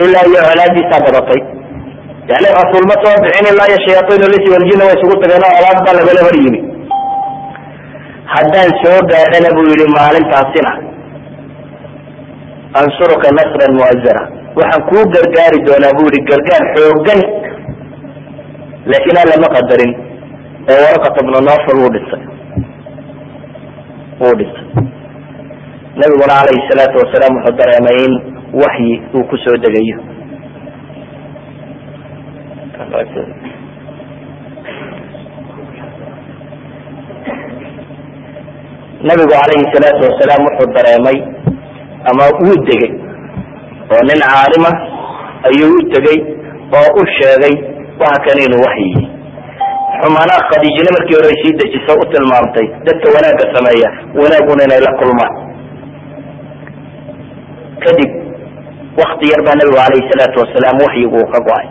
ilaa 0.05 0.25
iyo 0.31 0.41
colaadiisaa 0.49 1.01
badatay. 1.07 1.41
Yani 2.31 2.49
rasuul 2.61 2.85
ma 2.91 2.97
soo 3.03 3.17
bixin 3.25 3.47
ilaa 3.53 3.69
iyo 3.71 3.79
shayaaiin 3.87 4.31
lisi 4.35 4.49
waljina 4.55 4.83
way 4.89 4.95
isugu 4.99 5.15
tageen 5.23 5.45
oo 5.49 5.53
colaad 5.59 5.79
baa 5.87 5.95
lagala 5.99 6.21
hor 6.27 6.37
yimi 6.45 6.61
haddaan 8.35 8.71
soo 8.83 8.99
gaadhana 9.13 9.51
buu 9.57 9.67
yihi 9.73 9.87
maalintaasina 9.99 10.73
ansuruka 12.81 13.29
nasran 13.39 13.73
muazara 13.79 14.23
waxaan 14.59 14.83
kuu 14.91 15.05
gargaari 15.15 15.59
doonaa 15.69 15.97
bu 15.99 16.05
yihi 16.11 16.27
gargaar 16.31 16.65
xoogan 16.75 17.21
laakiin 18.91 19.19
alla 19.23 19.37
ma 19.45 19.49
qadarin. 19.57 19.93
Oo 20.73 20.79
waraqat 20.85 21.17
ibnu 21.23 21.39
nofal 21.49 21.79
wuu 21.83 21.91
dhisay 21.95 22.23
wuu 24.21 24.35
dhisay 24.41 24.67
nabiguna 26.01 26.35
calayhi 26.39 26.67
salaatu 26.71 26.97
wasalaam 27.03 27.35
wuxuu 27.39 27.57
dareemay 27.61 27.99
in 28.07 28.15
waxyi 28.63 28.95
uu 29.17 29.25
ku 29.31 29.37
soo 29.45 29.57
degayo 29.65 29.99
nabigu 39.09 39.29
calayhi 39.35 39.67
salaatu 39.75 40.03
wasalaam 40.09 40.41
wuxuu 40.49 40.73
dareemay 40.77 41.19
ama 42.11 42.25
wuu 42.45 42.57
degay 42.69 42.93
oo 43.95 44.03
nin 44.09 44.21
caalima 44.31 44.71
ayuu 45.49 45.75
u 45.79 45.83
tegey 45.95 46.19
oo 46.79 46.89
u 47.01 47.03
sheegay 47.19 47.55
waxa 48.01 48.19
kan 48.27 48.39
inuu 48.47 48.63
waxyihi 48.67 49.03
xumaanaa 50.01 50.41
khadiijina 50.51 50.91
markii 50.97 51.17
hore 51.19 51.35
sii 51.43 51.55
dejiso 51.61 51.93
u 52.03 52.05
tilmaamtay 52.13 52.67
dadka 52.87 53.07
wanaagga 53.17 53.47
sameeya 53.57 53.89
wanaaguna 54.21 54.63
inay 54.67 54.81
la 54.87 54.93
kulmaan. 55.01 55.33
Kadib 57.85 58.11
wakti 59.01 59.27
yar 59.33 59.41
baa 59.47 59.57
nabigu 59.61 59.79
alayhi 59.87 60.09
salaatu 60.13 60.37
wasalaam 60.43 60.77
waxyigu 60.85 61.17
uu 61.21 61.29
ka 61.35 61.41
go'ay 61.49 61.67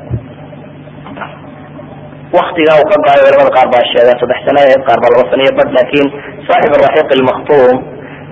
waktigaa 2.40 2.78
uu 2.82 2.88
go'ay 2.92 3.20
culamada 3.26 3.52
qaar 3.58 3.68
baa 3.74 3.84
sheegeen 3.92 4.18
saddex 4.22 4.40
sano 4.48 4.60
aheyd 4.66 4.82
qaar 4.90 5.00
baa 5.04 5.12
laba 5.14 5.26
sano 5.32 5.42
iyo 5.46 5.54
bad 5.60 5.70
laakin 5.78 6.06
saaxib 6.48 6.72
araxiiq 6.80 7.10
almaktuum 7.18 7.76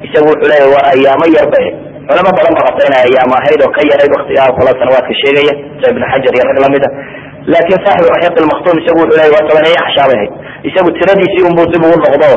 isagu 0.08 0.26
wuxuu 0.32 0.50
leeya 0.52 0.68
waa 0.74 0.84
ayaamo 0.94 1.26
yarba 1.38 1.60
culamo 2.08 2.30
badan 2.38 2.54
ba 2.58 2.62
qabta 2.68 2.82
inay 2.90 3.02
ayaamo 3.10 3.34
ahayd 3.42 3.60
oo 3.68 3.72
ka 3.78 3.82
yarayd 3.92 4.12
waktigaa 4.18 4.50
kala 4.60 4.72
sanawaadka 4.82 5.14
sheegaya 5.22 5.54
sa 5.82 5.86
ibnu 5.94 6.06
xajar 6.12 6.34
iyo 6.38 6.44
rag 6.50 6.60
lamida 6.66 6.90
laakin 7.52 7.78
saaxib 7.86 8.08
raxiiq 8.16 8.36
almaktuum 8.44 8.76
isagu 8.82 9.00
wuxuu 9.04 9.18
leya 9.20 9.32
waa 9.36 9.44
tobaneeyo 9.50 9.80
cashaabay 9.88 10.18
ahayd 10.20 10.32
isagu 10.70 10.90
tiradiisii 11.00 11.44
unbuu 11.50 11.66
dib 11.74 11.84
ugu 11.88 11.98
noqdo 12.06 12.30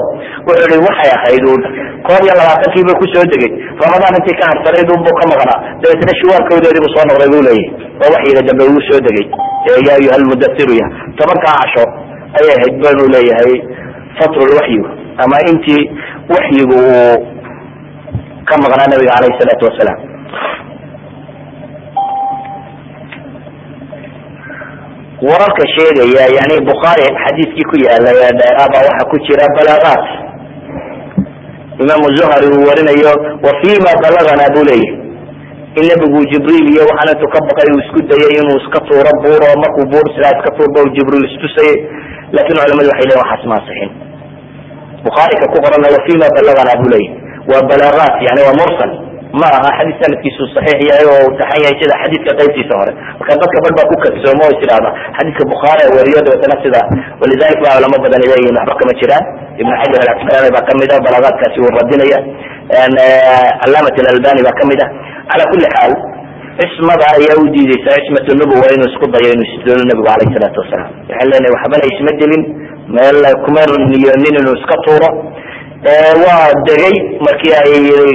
wuxuu 0.49 0.77
i 0.79 0.81
waxay 0.89 1.11
ahayd 1.19 1.45
un 1.55 1.63
koob 2.07 2.23
iyo 2.27 2.35
labaatankiiba 2.41 2.93
ku 3.01 3.05
soo 3.13 3.25
degay 3.33 3.51
ramadaan 3.85 4.15
intii 4.21 4.37
ka 4.41 4.45
harsanayd 4.51 4.89
unbuu 4.97 5.15
ka 5.21 5.25
maqnaa 5.33 5.59
dabeetna 5.83 6.13
shuwaarkoodeedii 6.21 6.83
buu 6.85 6.93
soo 6.97 7.05
noqday 7.11 7.29
buu 7.35 7.43
leeyahy 7.49 7.67
oo 8.05 8.09
waxyiga 8.17 8.41
dambe 8.49 8.65
uu 8.73 8.81
soo 8.89 9.01
degay 9.07 9.27
ya 9.89 9.93
ayuha 9.99 10.17
lmudasiru 10.23 10.75
ya 10.83 10.87
tobankaa 11.21 11.55
casho 11.63 11.85
ayay 12.39 12.53
ahayd 12.59 12.75
banu 12.85 13.03
leeyahay 13.15 13.55
fatrulwaxyigu 14.19 14.89
ama 15.25 15.37
intii 15.51 15.83
waxyigu 16.35 16.77
uu 16.91 17.17
ka 18.49 18.55
maqnaa 18.65 18.89
nabiga 18.93 19.13
alayhi 19.19 19.39
salaatu 19.41 19.65
wasalaam 19.69 19.99
wararka 25.23 25.65
sheegaya 25.77 26.25
yani 26.39 26.57
bukhaari 26.71 27.07
xadiiskii 27.25 27.67
ku 27.71 27.77
yaalla 27.87 28.11
ee 28.25 28.33
dheeraaba 28.41 28.79
waxaa 28.89 29.09
ku 29.13 29.17
jira 29.27 29.47
balaagaat 29.59 30.05
imaamu 31.83 32.07
zuhari 32.17 32.47
uu 32.55 32.65
warinayo 32.69 33.13
wa 33.47 33.53
fima 33.61 33.91
balagana 34.05 34.47
buu 34.55 34.65
leeyahy 34.71 34.95
in 35.79 35.85
nebigu 35.91 36.21
jibriil 36.33 36.67
iyo 36.73 36.83
waxaan 36.91 37.09
intuu 37.15 37.31
ka 37.35 37.39
baqay 37.49 37.69
uu 37.75 37.81
isku 37.85 38.01
dayay 38.11 38.33
inuu 38.41 38.57
iska 38.63 38.79
tuuro 38.89 39.13
buur 39.23 39.41
oo 39.49 39.57
markuu 39.65 39.87
buur 39.93 40.07
sidaa 40.15 40.33
iska 40.37 40.51
tuurba 40.57 40.79
u 40.87 40.89
jibriil 40.97 41.25
istusayay 41.31 41.77
laakiin 42.35 42.57
culamadu 42.61 42.89
waxay 42.93 43.07
leyin 43.09 43.21
waxaas 43.23 43.43
ma 43.51 43.55
asixin 43.61 43.91
bukhaarika 45.07 45.45
ku 45.53 45.57
qorana 45.65 45.89
wa 45.97 46.01
fima 46.07 46.27
balagana 46.37 46.73
buu 46.81 46.91
leeyahy 46.95 47.15
waa 47.51 47.63
balaagaat 47.73 48.15
yani 48.29 48.41
waa 48.47 48.57
mursal 48.61 48.91
ma 49.41 49.49
aha 49.59 49.71
xadiis 49.79 49.99
sanadkiisu 50.03 50.43
saxiix 50.57 50.81
yahay 50.91 51.07
oo 51.15 51.27
taxan 51.41 51.61
yahay 51.65 51.77
sida 51.83 51.95
xadiidka 52.03 52.33
qaybtiisa 52.41 52.75
hore. 52.81 52.93
Marka 53.21 53.33
dadka 53.43 53.59
bal 53.65 53.75
baa 53.79 53.87
ku 53.91 53.97
kadsoomo 54.05 54.45
o 54.49 54.51
is 54.55 54.61
idhahda 54.67 54.91
xadiidka 55.19 55.43
bukhaari 55.53 55.85
wariyo 55.97 56.21
dabeetana 56.27 56.57
sida 56.65 56.81
walidalik 57.23 57.59
baa 57.65 57.75
culamo 57.79 57.97
badan 58.05 58.21
leeyihiin 58.31 58.57
waxba 58.61 58.75
kama 58.81 58.93
jiraan. 59.01 59.25
Ibn 59.63 59.71
xajar 59.81 60.01
alcasqalaani 60.05 60.51
baa 60.57 60.65
ka 60.69 60.73
mid 60.81 60.91
a 60.95 60.97
balaagaadkaasi 61.07 61.59
uu 61.65 61.71
radinaya. 61.79 62.19
Calaamat 63.63 63.97
alalbani 64.03 64.41
baa 64.47 64.57
ka 64.61 64.65
mid 64.71 64.81
a 64.85 64.87
cala 65.31 65.45
kuli 65.53 65.67
xaal 65.77 65.93
cismada 66.61 67.05
ayaa 67.17 67.37
u 67.43 67.45
diideysa 67.55 67.91
cismat 68.05 68.27
nubuwa 68.41 68.67
inuu 68.75 68.89
isku 68.93 69.07
dayo 69.15 69.29
inuu 69.35 69.47
isdilo 69.55 69.83
nabigu 69.91 70.09
alayh 70.15 70.29
salaatu 70.37 70.59
wasalaam. 70.63 70.91
Waxaan 71.09 71.29
leenahay 71.33 71.53
waxbana 71.57 71.85
isma 71.93 72.13
dilin 72.21 72.43
meel 72.97 73.19
kuma 73.45 73.63
niyoonin 73.93 74.35
inuu 74.41 74.55
iska 74.61 74.77
tuuro 74.87 75.09
waa 76.27 76.47
degay 76.69 76.97
markii 77.27 77.55
ay 77.63 77.73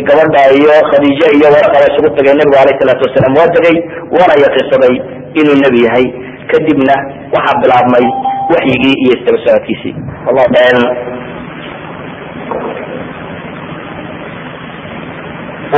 gabadha 0.09 0.41
iyo 0.59 0.73
khadiije 0.91 1.27
iyo 1.37 1.47
waraqaba 1.55 1.87
isugu 1.91 2.09
tageen 2.15 2.37
nabigu 2.39 2.57
alayh 2.61 2.75
salaatu 2.81 3.03
wasalaam. 3.07 3.33
Waa 3.39 3.53
degay 3.55 3.75
waana 4.15 4.35
yaqiinsaday 4.45 4.93
inuu 5.39 5.57
nebi 5.63 5.79
yahay. 5.87 6.05
Kadibna 6.51 6.95
waxaa 7.35 7.59
bilaabmay 7.63 8.05
waxyigii 8.53 8.95
iyo 9.03 9.13
istaba 9.17 9.37
socodkiisii 9.45 9.95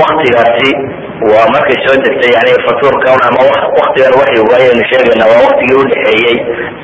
waktigaasi 0.01 0.69
waa 1.31 1.47
markay 1.53 1.77
soo 1.85 1.97
degtay 2.03 2.31
yani 2.37 2.51
fatuurkan 2.67 3.19
ama 3.27 3.41
waktigan 3.81 4.13
waxyigu 4.21 4.51
ayaynu 4.57 4.83
sheegayna 4.91 5.25
waa 5.31 5.43
waktigii 5.47 5.77
udhexeeyey 5.83 6.37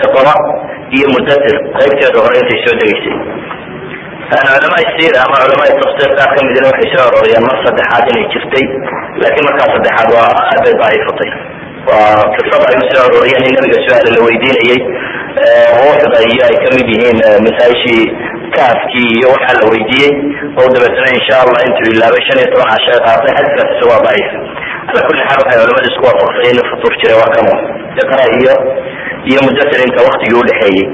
iqra 0.06 0.34
iyo 0.98 1.08
mudatir 1.16 1.56
qaybteeda 1.78 2.20
hore 2.26 2.38
intay 2.42 2.60
soo 2.66 2.76
degeysay 2.80 3.16
culamaa 4.30 4.86
sir 4.98 5.14
ama 5.26 5.38
culamaa 5.44 5.74
tafsir 5.82 6.10
qaar 6.18 6.30
kamidna 6.38 6.68
waxay 6.70 6.90
soo 6.94 7.04
arooriyeen 7.10 7.44
mar 7.50 7.58
saddexaad 7.66 8.06
inay 8.12 8.26
jirtay 8.34 8.66
laakiin 9.22 9.46
markaa 9.50 9.68
saddexaad 9.76 10.10
waa 10.16 10.30
aad 10.52 10.60
bay 10.66 10.74
daciifatay. 10.82 11.30
Waa 11.90 12.22
qisada 12.36 12.66
ay 12.72 12.78
u 12.82 12.84
soo 12.92 13.02
arooriyeen 13.08 13.44
in 13.50 13.54
nabiga 13.58 13.80
su'aala 13.86 14.10
la 14.16 14.22
weydiinayey 14.28 14.80
ruuxda 15.82 16.20
iyo 16.32 16.42
ay 16.50 16.56
ka 16.64 16.70
mid 16.78 16.88
yihiin 16.94 17.18
masaa-ishii 17.46 18.04
kaafkii 18.58 19.10
iyo 19.18 19.28
waxaa 19.36 19.58
la 19.62 19.66
weydiiyey. 19.74 20.12
Oo 20.60 20.68
dabeetna 20.74 21.10
insha 21.18 21.36
allah 21.44 21.60
intuu 21.68 21.90
ilaabay 21.96 22.22
shan 22.28 22.38
iyo 22.42 22.48
toban 22.54 22.70
casha 22.74 22.94
qaatay 23.08 23.32
xadiskaas 23.38 23.70
isagoo 23.76 24.00
daciif. 24.06 24.30
Ala 24.90 25.00
kuli 25.08 25.20
xaal 25.28 25.40
waxay 25.42 25.58
culamadu 25.62 25.88
isku 25.92 26.04
waafaqsay 26.10 26.48
in 26.54 26.60
futuur 26.70 26.94
jiray 27.02 27.18
waa 27.22 27.32
kamo 27.36 27.54
iqra 28.02 28.24
iyo 28.40 28.54
iyo 29.32 29.40
mudatir 29.48 29.80
inta 29.88 30.00
waktigii 30.08 30.38
udhexeeyey 30.44 30.86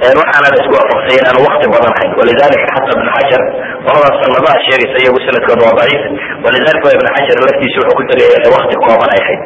waxaana 0.00 0.48
la 0.52 0.56
isku 0.60 0.72
waafaqsay 0.78 1.16
inaan 1.20 1.38
wakti 1.46 1.66
badan 1.74 1.92
hayn. 1.98 2.10
Walidalika 2.18 2.66
xata 2.74 2.90
ibn 2.96 3.06
xajar 3.16 3.42
qoladaa 3.86 4.18
sanadaha 4.22 4.56
sheegaysa 4.66 4.96
iyagu 5.02 5.18
sanadkooda 5.26 5.62
waa 5.68 5.76
daciif. 5.80 6.02
Walidalika 6.44 6.88
ibn 6.96 7.06
xajar 7.16 7.36
laftiisa 7.46 7.78
wuxuu 7.80 7.96
ku 7.98 8.02
tegay 8.10 8.50
wakti 8.56 8.74
kooban 8.84 9.10
ay 9.16 9.22
hayd. 9.28 9.40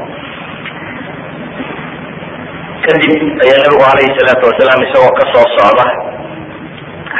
Kadib 2.84 3.12
ayaa 3.44 3.60
nabigu 3.64 3.84
alayhi 3.92 4.12
salaatu 4.20 4.44
wasalaam 4.50 4.80
isagoo 4.86 5.12
ka 5.18 5.24
soo 5.32 5.46
socda 5.56 5.84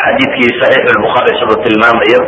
xadiidkii 0.02 0.50
saxiix 0.60 0.86
lbukhaari 0.98 1.32
siduu 1.40 1.56
tilmaamayo 1.64 2.20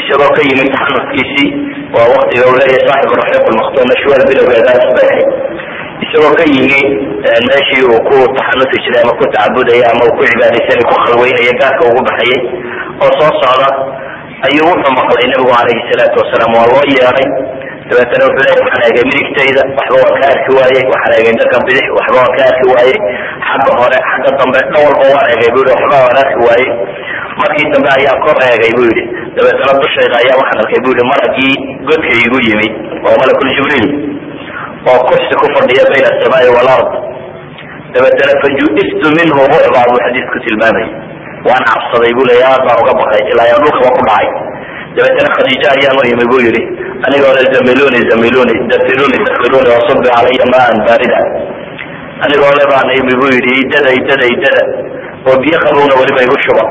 isagoo 0.00 0.30
ka 0.36 0.40
yimid 0.48 0.68
taxanufkiisii 0.76 1.48
waa 1.94 2.08
waktiga 2.14 2.44
uu 2.50 2.56
leeyahay 2.60 2.82
saaxib 2.88 3.12
raxiiq 3.20 3.44
lmaktuum 3.54 3.86
mashwaal 3.92 4.22
bilowgeedaas 4.30 4.84
bay 4.96 5.06
ahayd 5.12 5.28
isagoo 6.04 6.34
ka 6.38 6.44
yimi 6.54 6.80
meeshii 7.48 7.84
uu 7.90 8.00
ku 8.08 8.16
taxanufi 8.36 8.76
jiray 8.84 9.02
ama 9.04 9.12
ku 9.20 9.24
tacabudaya 9.34 9.84
ama 9.92 10.02
uu 10.08 10.14
ku 10.18 10.22
cibaadaysanay 10.30 10.84
ku 10.90 10.94
khalweynaya 11.04 11.52
gaarka 11.60 11.82
ugu 11.90 12.00
baxayay 12.08 12.40
oo 13.04 13.10
soo 13.18 13.32
socda 13.42 13.68
ayuu 14.46 14.66
wuxuu 14.70 14.92
maqlay 14.98 15.26
nabigu 15.32 15.52
alayhi 15.60 15.82
salaatu 15.90 16.16
wasalaam. 16.22 16.50
Waa 16.58 16.66
loo 16.72 16.82
yeeday 16.92 17.28
dabeetana 17.88 18.24
wuxuu 18.28 18.42
leeya 18.46 18.60
waxaan 18.64 18.82
eegay 18.88 19.04
midigtayda 19.10 19.62
waxba 19.78 19.96
waan 20.02 20.14
ka 20.20 20.26
arki 20.34 20.50
waayey 20.58 20.82
waxaan 20.92 21.12
eegay 21.18 21.34
dhanka 21.40 21.58
bidix 21.66 21.86
waxba 21.98 22.16
waan 22.22 22.32
ka 22.36 22.42
arki 22.50 22.64
waayey. 22.72 22.96
Xagga 23.48 23.72
hore 23.80 23.98
xagga 24.10 24.30
dambe 24.40 24.58
dhan 24.72 24.80
walba 24.86 25.06
waan 25.14 25.26
eegay 25.34 25.50
bu 25.54 25.60
yihi 25.62 25.74
waxba 25.78 25.96
waan 26.04 26.16
arki 26.24 26.38
waayey. 26.46 26.70
Markii 27.40 27.66
dambe 27.74 27.88
ayaa 27.98 28.16
kor 28.24 28.36
eegay 28.50 28.72
bu 28.76 28.82
yihi 28.90 29.02
dabeetana 29.36 29.72
dushayda 29.82 30.16
ayaa 30.22 30.36
waxaan 30.42 30.58
arkay 30.64 30.80
bu 30.84 30.90
yihi 30.94 31.04
malagii 31.12 31.54
godka 31.88 32.12
igu 32.26 32.38
yimid 32.48 32.72
oo 33.06 33.14
malakul 33.22 33.50
jibriil 33.56 33.88
oo 34.90 34.98
kursi 35.08 35.34
ku 35.40 35.46
fadhiya 35.56 35.84
bayna 35.92 36.08
asamaai 36.14 36.50
walard 36.56 36.88
dabeetana 37.94 38.34
fajuistu 38.42 39.06
minhu 39.18 39.40
rucbaa 39.52 39.84
buu 39.90 40.00
xadiisku 40.06 40.38
tilmaamay. 40.46 40.86
Waan 41.48 41.62
cabsaday 41.70 42.12
bu 42.18 42.22
leya 42.30 42.46
aad 42.54 42.62
baan 42.66 42.78
uga 42.82 42.92
baqay 43.00 43.22
ilaa 43.32 43.48
yan 43.52 43.60
dhulkaba 43.64 43.90
ku 43.96 44.02
dhacay. 44.08 44.28
Dabeetana 44.96 45.30
khadiija 45.36 45.68
ayaan 45.76 45.98
u 46.00 46.02
imi 46.12 46.24
bu 46.32 46.36
yihi 46.46 46.62
anigoo 47.06 47.32
le 47.36 47.42
zamiluni 47.54 48.00
zamiluni 48.10 48.54
dafiruni 48.72 49.18
dafiruni 49.28 49.68
wasubi 49.74 50.08
calaya 50.14 50.46
maan 50.54 50.76
baarida 50.86 51.20
anigoo 52.24 52.52
le 52.60 52.64
baan 52.72 52.88
imi 53.00 53.14
bu 53.20 53.26
yihi 53.34 53.52
idada 53.64 53.90
idada 54.00 54.26
idada 54.34 54.62
oo 55.28 55.36
biyo 55.42 55.58
qabowna 55.64 55.94
weliba 56.00 56.20
igu 56.26 56.36
shuba. 56.46 56.64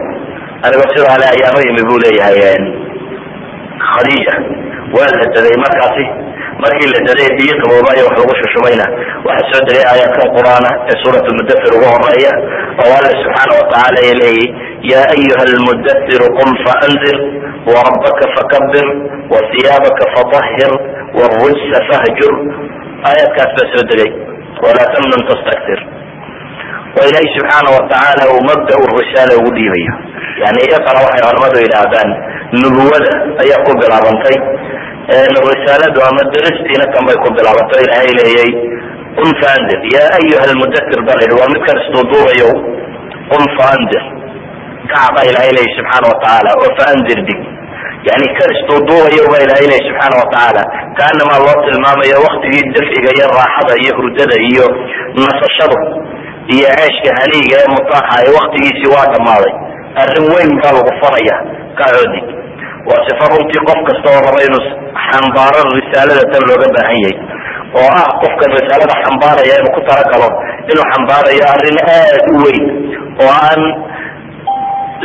Anigoo 0.66 0.88
sidaa 0.94 1.18
le 1.22 1.26
ayaan 1.36 1.56
u 1.60 1.62
imi 1.72 1.82
bu 1.90 1.96
leeyahay 2.04 2.64
khadiija 3.92 4.34
waa 4.96 5.08
la 5.14 5.26
daday 5.36 5.56
markaasi. 5.66 6.06
Markii 6.64 6.90
la 6.94 7.00
daday 7.10 7.30
biyo 7.38 7.54
qaboobayo 7.62 8.02
wax 8.08 8.16
lagu 8.22 8.34
shushubayna 8.42 8.86
waxaa 9.28 9.50
soo 9.52 9.62
degay 9.68 9.86
aayaadkan 9.92 10.28
qur'aana 10.38 10.70
ee 10.92 10.96
suurat 11.04 11.26
lmudafir 11.32 11.72
ugu 11.78 11.88
horreeya 11.94 12.34
oo 12.84 12.92
alla 12.98 13.12
subxaana 13.24 13.54
watacaala 13.60 14.00
ee 14.08 14.16
leeyahy 14.22 14.46
ya 14.92 15.02
ayuha 15.16 15.44
lmudafir 15.54 16.22
qum 16.38 16.50
faanzir 16.66 17.18
warabaka 17.74 18.26
fakabir 18.38 18.86
wasiyaabaka 19.34 20.04
fatahir 20.16 20.72
wrujsa 21.20 21.80
fahjur. 21.90 22.34
Aayaadkaas 23.10 23.52
baa 23.58 23.70
soo 23.74 23.84
degay 23.92 24.12
walaa 24.66 24.88
tamnun 24.96 25.22
tastaktir 25.32 25.80
oo 27.00 27.06
ilaahi 27.10 27.30
subxaana 27.38 27.70
watacaala 27.78 28.24
uu 28.34 28.42
mabda 28.50 28.74
risaala 29.02 29.34
ugu 29.40 29.52
dhiibayo 29.58 29.94
yani 30.44 30.60
iqra 30.68 31.00
waxay 31.06 31.22
culamadu 31.26 31.58
yidhaahdaan 31.66 32.10
nubuwada 32.62 33.12
ayaa 33.44 33.64
ku 33.68 33.72
bilaabantay 33.82 34.38
risaaladu 35.16 36.00
ama 36.10 36.22
daristiina 36.34 36.86
kan 36.94 37.04
bay 37.08 37.18
ku 37.24 37.28
bilaabanto 37.38 37.76
ilaahay 37.84 38.12
leeyay. 38.20 38.52
Qum 39.20 39.30
faandir. 39.42 39.80
Ya 39.96 40.04
ayuha 40.20 40.46
lmudatir 40.52 41.00
baa 41.08 41.20
yidhi 41.24 41.36
waa 41.40 41.52
midkan 41.54 41.78
isduuduubayo 41.84 42.50
qum 43.32 43.44
faandir. 43.58 44.04
Kacba 44.92 45.22
ilaahay 45.30 45.52
leeyay 45.58 45.74
subxaana 45.78 46.08
watacaala 46.12 46.50
oo 46.62 46.70
faandir 46.80 47.20
dig 47.30 47.42
yani 48.08 48.28
kan 48.38 48.50
isduuduubayo 48.56 49.24
ba 49.32 49.38
ilahay 49.46 49.66
ley 49.72 49.82
subxaana 49.88 50.16
watacaala 50.22 50.62
kaanamaa 51.00 51.40
loo 51.46 51.58
tilmaamayo 51.66 52.18
waktigii 52.28 52.64
dafciga 52.76 53.10
iyo 53.18 53.28
raaxada 53.38 53.74
iyo 53.84 53.94
hurdada 54.00 54.38
iyo 54.50 54.66
nasashadu 55.24 55.78
iyo 56.56 56.68
ceeshka 56.78 57.10
haniiga 57.20 57.56
ee 57.62 57.70
mutaaxa 57.76 58.16
ee 58.26 58.32
waktigiisii 58.40 58.90
waa 58.96 59.08
dhammaaday. 59.14 59.54
Arrin 60.02 60.26
weyn 60.34 60.52
baa 60.64 60.74
lagu 60.78 60.92
faraya 61.02 61.36
kacoodig 61.80 62.26
waa 62.90 63.02
sifa 63.08 63.26
runtii 63.34 63.62
qof 63.70 63.80
kasta 63.90 64.08
oo 64.16 64.22
raba 64.28 64.40
inuu 64.48 64.64
xambaaro 65.10 65.62
risaalada 65.78 66.24
tan 66.32 66.44
looga 66.50 66.68
baahan 66.76 67.00
yahay. 67.06 67.16
Oo 67.80 67.90
ah 68.02 68.08
qofkan 68.22 68.50
risaalada 68.58 68.96
xambaaraya 69.04 69.56
inuu 69.62 69.74
ku 69.78 69.82
talagalo 69.90 70.30
inuu 70.72 70.86
xambaarayo 70.94 71.44
arrin 71.54 71.78
aad 71.96 72.24
u 72.34 72.36
weyn. 72.44 72.64
Oo 73.24 73.32
aan 73.48 73.62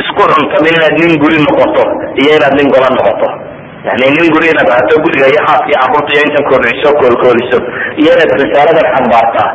isku 0.01 0.21
cuntamin 0.31 0.73
inaad 0.77 0.95
nin 1.01 1.13
guri 1.23 1.37
noqoto 1.47 1.83
iyo 2.21 2.31
inaad 2.37 2.53
nin 2.59 2.67
gola 2.73 2.89
noqoto. 2.97 3.27
Yani 3.87 4.05
nin 4.17 4.27
guri 4.35 4.47
inaad 4.53 4.69
ahaato 4.73 4.95
guriga 5.05 5.27
iyo 5.31 5.41
xaaska 5.47 5.67
iyo 5.71 5.77
carruurta 5.81 6.11
iyo 6.15 6.21
intan 6.27 6.43
koorciso 6.49 6.89
koolkooliso 6.99 7.57
iyo 8.01 8.11
inaad 8.15 8.31
risaaladan 8.43 8.87
xambaartaa 8.93 9.49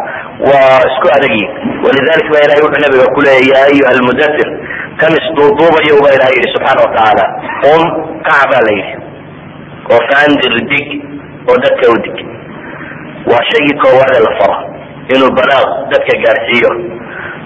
waa 0.48 0.78
isku 0.90 1.06
adagyi 1.16 1.44
walidalik 1.84 2.26
ba 2.32 2.38
ilahay 2.44 2.62
wuxuu 2.64 2.82
nabiga 2.84 3.06
kuleeya 3.16 3.44
ya 3.52 3.58
ayuha 3.70 3.90
almudathir 3.94 4.48
kan 5.00 5.12
isduuduubayo 5.20 5.94
ba 6.04 6.08
ilahay 6.16 6.34
yihi 6.38 6.52
subxaana 6.54 6.80
watacaala 6.86 7.24
qum 7.64 7.80
kac 8.28 8.42
baa 8.52 8.62
la 8.66 8.72
yidhi 8.78 8.94
oo 9.92 10.00
faandir 10.10 10.54
dig 10.72 10.88
oo 11.50 11.56
dadka 11.64 11.86
u 11.94 11.96
dig. 12.04 12.18
Waa 13.30 13.42
shaygii 13.50 13.78
koowaade 13.82 14.18
la 14.26 14.32
faro 14.38 14.56
inuu 15.14 15.30
balaaq 15.38 15.68
dadka 15.92 16.12
gaarsiiyo. 16.24 16.70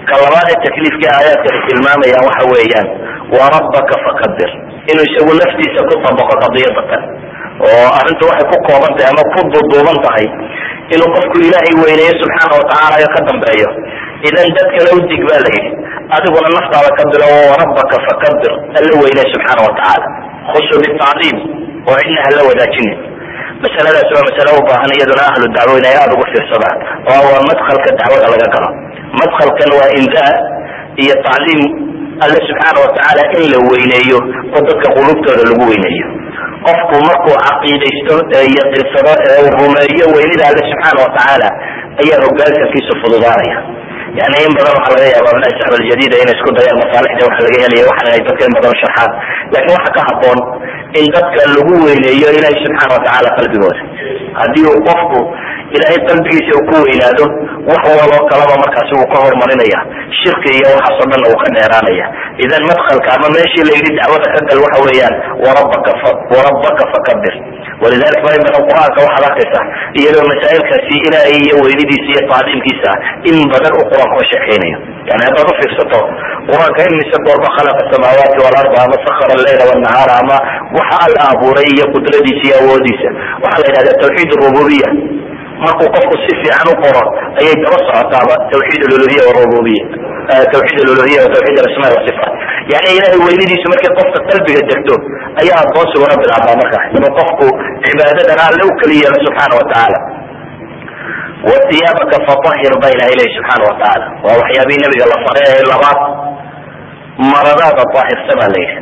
Ka 0.09 0.13
labaad 0.23 0.47
ee 0.53 0.59
takliifka 0.65 1.07
aayaadkani 1.17 1.59
tilmaamayaan 1.67 2.25
waxa 2.29 2.43
weeyaan 2.53 2.87
warabbaka 3.35 3.95
fakabir 4.05 4.49
inuu 4.91 5.05
isagu 5.09 5.31
naftiisa 5.41 5.81
ku 5.89 5.93
tabaqo 6.05 6.33
qadiyada 6.43 6.83
tan 6.91 7.03
oo 7.67 7.87
arrintu 7.99 8.23
waxay 8.31 8.47
ku 8.51 8.57
kooban 8.67 8.91
tahay 8.97 9.09
ama 9.13 9.23
ku 9.33 9.39
duduuban 9.53 9.97
tahay 10.05 10.27
inuu 10.93 11.09
qofku 11.15 11.37
ilaahay 11.47 11.73
weyneeyo 11.83 12.13
subxaana 12.21 12.53
watacaala 12.59 12.95
iyo 13.01 13.09
ka 13.15 13.19
dambeeyo. 13.29 13.69
Idan 14.27 14.47
dadkana 14.57 14.89
u 14.97 14.99
dig 15.09 15.21
ba 15.29 15.35
la 15.45 15.49
yidhi 15.55 15.71
adiguna 16.15 16.49
naftaada 16.57 16.89
ka 16.97 17.03
bilowo 17.11 17.39
warabbaka 17.51 17.95
fakabir 18.07 18.51
alla 18.77 18.93
weyney 19.03 19.25
subxaana 19.33 19.61
watacaala 19.67 20.07
khusu 20.51 20.73
bitacdiim 20.83 21.37
oo 21.89 21.97
cidna 22.03 22.21
hala 22.25 22.41
wadaajinin. 22.49 22.97
Masaladaas 23.63 24.09
waa 24.15 24.25
masale 24.29 24.49
u 24.59 24.61
baahan 24.69 24.91
iyaduna 24.97 25.23
ahlu 25.31 25.45
dacwo 25.55 25.75
inay 25.81 25.95
aada 25.99 26.13
ugu 26.15 26.25
fiirsadaan. 26.31 26.77
Oo 27.11 27.21
waa 27.31 27.41
madhalka 27.49 27.89
dacwada 27.99 28.27
laga 28.33 28.47
galo. 28.53 28.69
Madhalkan 29.21 29.69
waa 29.79 29.89
indaa 29.99 30.33
iyo 31.03 31.15
tacliim 31.27 31.61
alle 32.23 32.37
subxaana 32.47 32.77
watacaala 32.85 33.23
in 33.37 33.43
la 33.53 33.59
weyneeyo 33.71 34.19
oo 34.55 34.61
dadka 34.69 34.87
qulubtooda 34.97 35.43
lagu 35.49 35.63
weyneeyo. 35.71 36.07
Qofku 36.65 36.95
markuu 37.09 37.35
caqiidaysto 37.45 38.15
ee 38.37 38.45
yaqiinsado 38.59 39.11
ee 39.27 39.41
rumeeyo 39.57 40.05
weynida 40.15 40.43
alle 40.49 40.61
subxaana 40.71 40.99
watacaala 41.05 41.47
ayaa 42.01 42.19
hoggaansankiisu 42.25 42.93
fududaanaya 43.01 43.57
yani 44.19 44.37
in 44.47 44.51
badan 44.57 44.73
waxaa 44.77 44.93
laga 44.97 45.07
yaaba 45.15 45.29
abnaa 45.33 45.51
saxba 45.59 45.75
aljadiida 45.81 46.15
inay 46.23 46.35
isku 46.37 46.49
dayaan 46.57 46.77
masaalixda 46.83 47.23
waxa 47.29 47.41
laga 47.45 47.57
helaya 47.65 47.83
waxan 47.91 48.07
ay 48.15 48.21
dadka 48.27 48.43
in 48.49 48.53
badan 48.57 48.73
sharxaan 48.81 49.11
laakiin 49.53 49.73
waxa 49.77 49.89
ka 49.97 50.01
haboon 50.09 50.39
in 50.99 51.05
dadka 51.15 51.41
lagu 51.55 51.73
weyneeyo 51.87 52.27
ilahay 52.37 52.55
subxaana 52.65 52.93
watacaala 52.97 53.29
qalbigooda. 53.37 53.81
Haddii 54.41 54.65
uu 54.71 54.79
qofku 54.89 55.19
ilahay 55.75 55.99
qalbigiisa 56.09 56.51
uu 56.57 56.65
ku 56.69 56.75
weynaado 56.85 57.25
wax 57.69 57.83
waloo 57.99 58.21
kalaba 58.31 58.55
markaasi 58.63 58.93
wuu 58.99 59.07
ka 59.13 59.17
horumarinaya 59.23 59.79
shirki 60.19 60.49
iyo 60.57 60.67
waxaasoo 60.77 61.07
dhanna 61.11 61.27
wuu 61.31 61.39
ka 61.43 61.47
dheeraanaya. 61.55 62.05
Idan 62.45 62.63
madhalka 62.69 63.09
ama 63.17 63.27
meeshii 63.35 63.65
la 63.67 63.73
yidhi 63.77 63.91
dacwada 63.99 64.27
ka 64.35 64.39
gal 64.49 64.59
waxa 64.65 64.79
weeyaan 64.87 65.15
warabaka 65.43 65.91
warabbaka 66.33 66.83
fakabir 66.93 67.35
walidalik 67.83 68.21
ba 68.25 68.29
in 68.37 68.41
badan 68.47 68.63
qur'aanka 68.69 68.99
waxaad 69.05 69.25
arkaysa 69.29 69.59
iyadoo 69.99 70.25
masaa'ilkaasi 70.31 70.93
ilaahay 71.07 71.35
iyo 71.45 71.55
weynidiisa 71.65 72.07
iyo 72.13 72.21
tacdiimkiisa 72.31 72.91
in 73.29 73.35
badan 73.53 73.71
uu 73.79 73.85
qur'aanku 73.91 74.15
ka 74.21 74.25
sheekeynayo. 74.31 74.77
Yani 75.09 75.21
haddaad 75.27 75.47
ufiirsato 75.53 75.99
qur'aanka 76.49 76.79
imise 76.91 77.17
goorba 77.27 77.49
khalaqa 77.57 77.81
samaawaati 77.93 78.39
walarda 78.45 78.77
ama 78.85 78.97
sakara 79.05 79.31
alleyla 79.37 79.63
wanahaara 79.71 80.13
ama 80.23 80.37
waxa 80.77 80.97
alla 81.05 81.19
abuuray 81.33 81.67
iyo 81.75 81.85
qudradiisa 81.93 82.43
iyo 82.47 82.55
awoodiisa. 82.63 83.09
Waxaa 83.43 83.61
la 83.61 83.67
yidhahda 83.69 83.91
tawxiid 84.01 84.31
rububiya 84.43 84.89
markuu 85.65 85.87
qofku 85.95 86.15
si 86.23 86.31
fiican 86.41 86.67
u 86.73 86.75
qoro 86.83 87.03
ayay 87.39 87.55
daba 87.63 87.77
socotaaba 87.87 88.33
tawxiid 88.51 88.81
aluluhiya 88.87 89.23
warububiya 89.29 89.83
tawxiid 90.53 90.79
aluluhiya 90.85 91.19
wa 91.25 91.29
tawxiid 91.35 91.57
alasmaa 91.63 91.91
wasifaat 91.97 92.33
yani 92.73 92.87
ilahay 92.97 93.19
weynidiisu 93.27 93.65
markay 93.73 93.91
qofka 93.99 94.19
qalbiga 94.29 94.61
degto 94.71 94.95
ayaa 95.41 95.59
addoonsiguna 95.65 96.15
bilaabaa 96.21 96.55
markaa 96.61 96.83
inuu 96.97 97.11
qofku 97.19 97.47
cibaadadana 97.85 98.43
alle 98.49 98.63
u 98.69 98.71
keli 98.81 98.95
yeelo 99.01 99.17
subxaana 99.25 99.53
watacaala 99.61 99.99
waiyaabaka 101.49 102.15
fatahir 102.29 102.73
ba 102.83 102.87
ilahay 102.95 103.15
lehi 103.19 103.31
subxaana 103.37 103.63
watacaala 103.69 104.05
waa 104.25 104.35
waxyaabihii 104.41 104.83
nabiga 104.85 105.05
la 105.13 105.17
faray 105.25 105.45
ee 105.55 105.63
labaad 105.71 105.99
maradaada 107.33 107.83
daahirsa 107.95 108.33
baa 108.39 108.49
la 108.55 108.59
yidhi. 108.63 108.79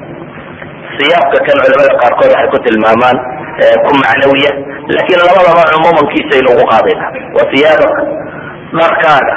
Siyaabka 0.97 1.37
kan 1.47 1.57
culamada 1.63 1.93
qaarkood 2.01 2.31
waxay 2.33 2.49
ku 2.53 2.57
tilmaamaan 2.65 3.17
ku 3.85 3.91
macnawiya 4.03 4.51
laakiin 4.95 5.21
labadaba 5.27 5.63
cumuumankiisaynu 5.73 6.49
ugu 6.53 6.65
qaadayna. 6.71 7.05
Wa 7.37 7.43
iyaabaka 7.57 8.01
dharkaaga 8.79 9.35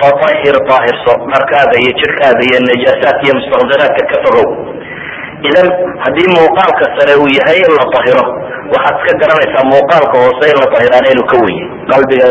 fatahir 0.00 0.56
daahirso 0.68 1.12
dharkaaga 1.32 1.74
iyo 1.82 1.92
jirkaaga 2.00 2.42
iyo 2.48 2.58
najaasaadka 2.68 3.22
iyo 3.26 3.34
mustaqdiraadka 3.38 4.02
ka 4.12 4.16
fogow. 4.24 4.48
Idan 5.48 5.68
haddii 6.04 6.28
muuqaalka 6.36 6.84
sare 6.96 7.14
uu 7.22 7.28
yahay 7.38 7.58
in 7.66 7.72
la 7.78 7.84
dahiro 7.94 8.24
waxaad 8.74 8.94
iska 9.02 9.12
garanaysaa 9.22 9.64
muuqaalka 9.72 10.16
hoose 10.22 10.44
in 10.52 10.58
la 10.62 10.66
dahiraana 10.74 11.08
inuu 11.14 11.26
ka 11.32 11.36
wenye 11.44 11.64
qalbiga 11.90 12.26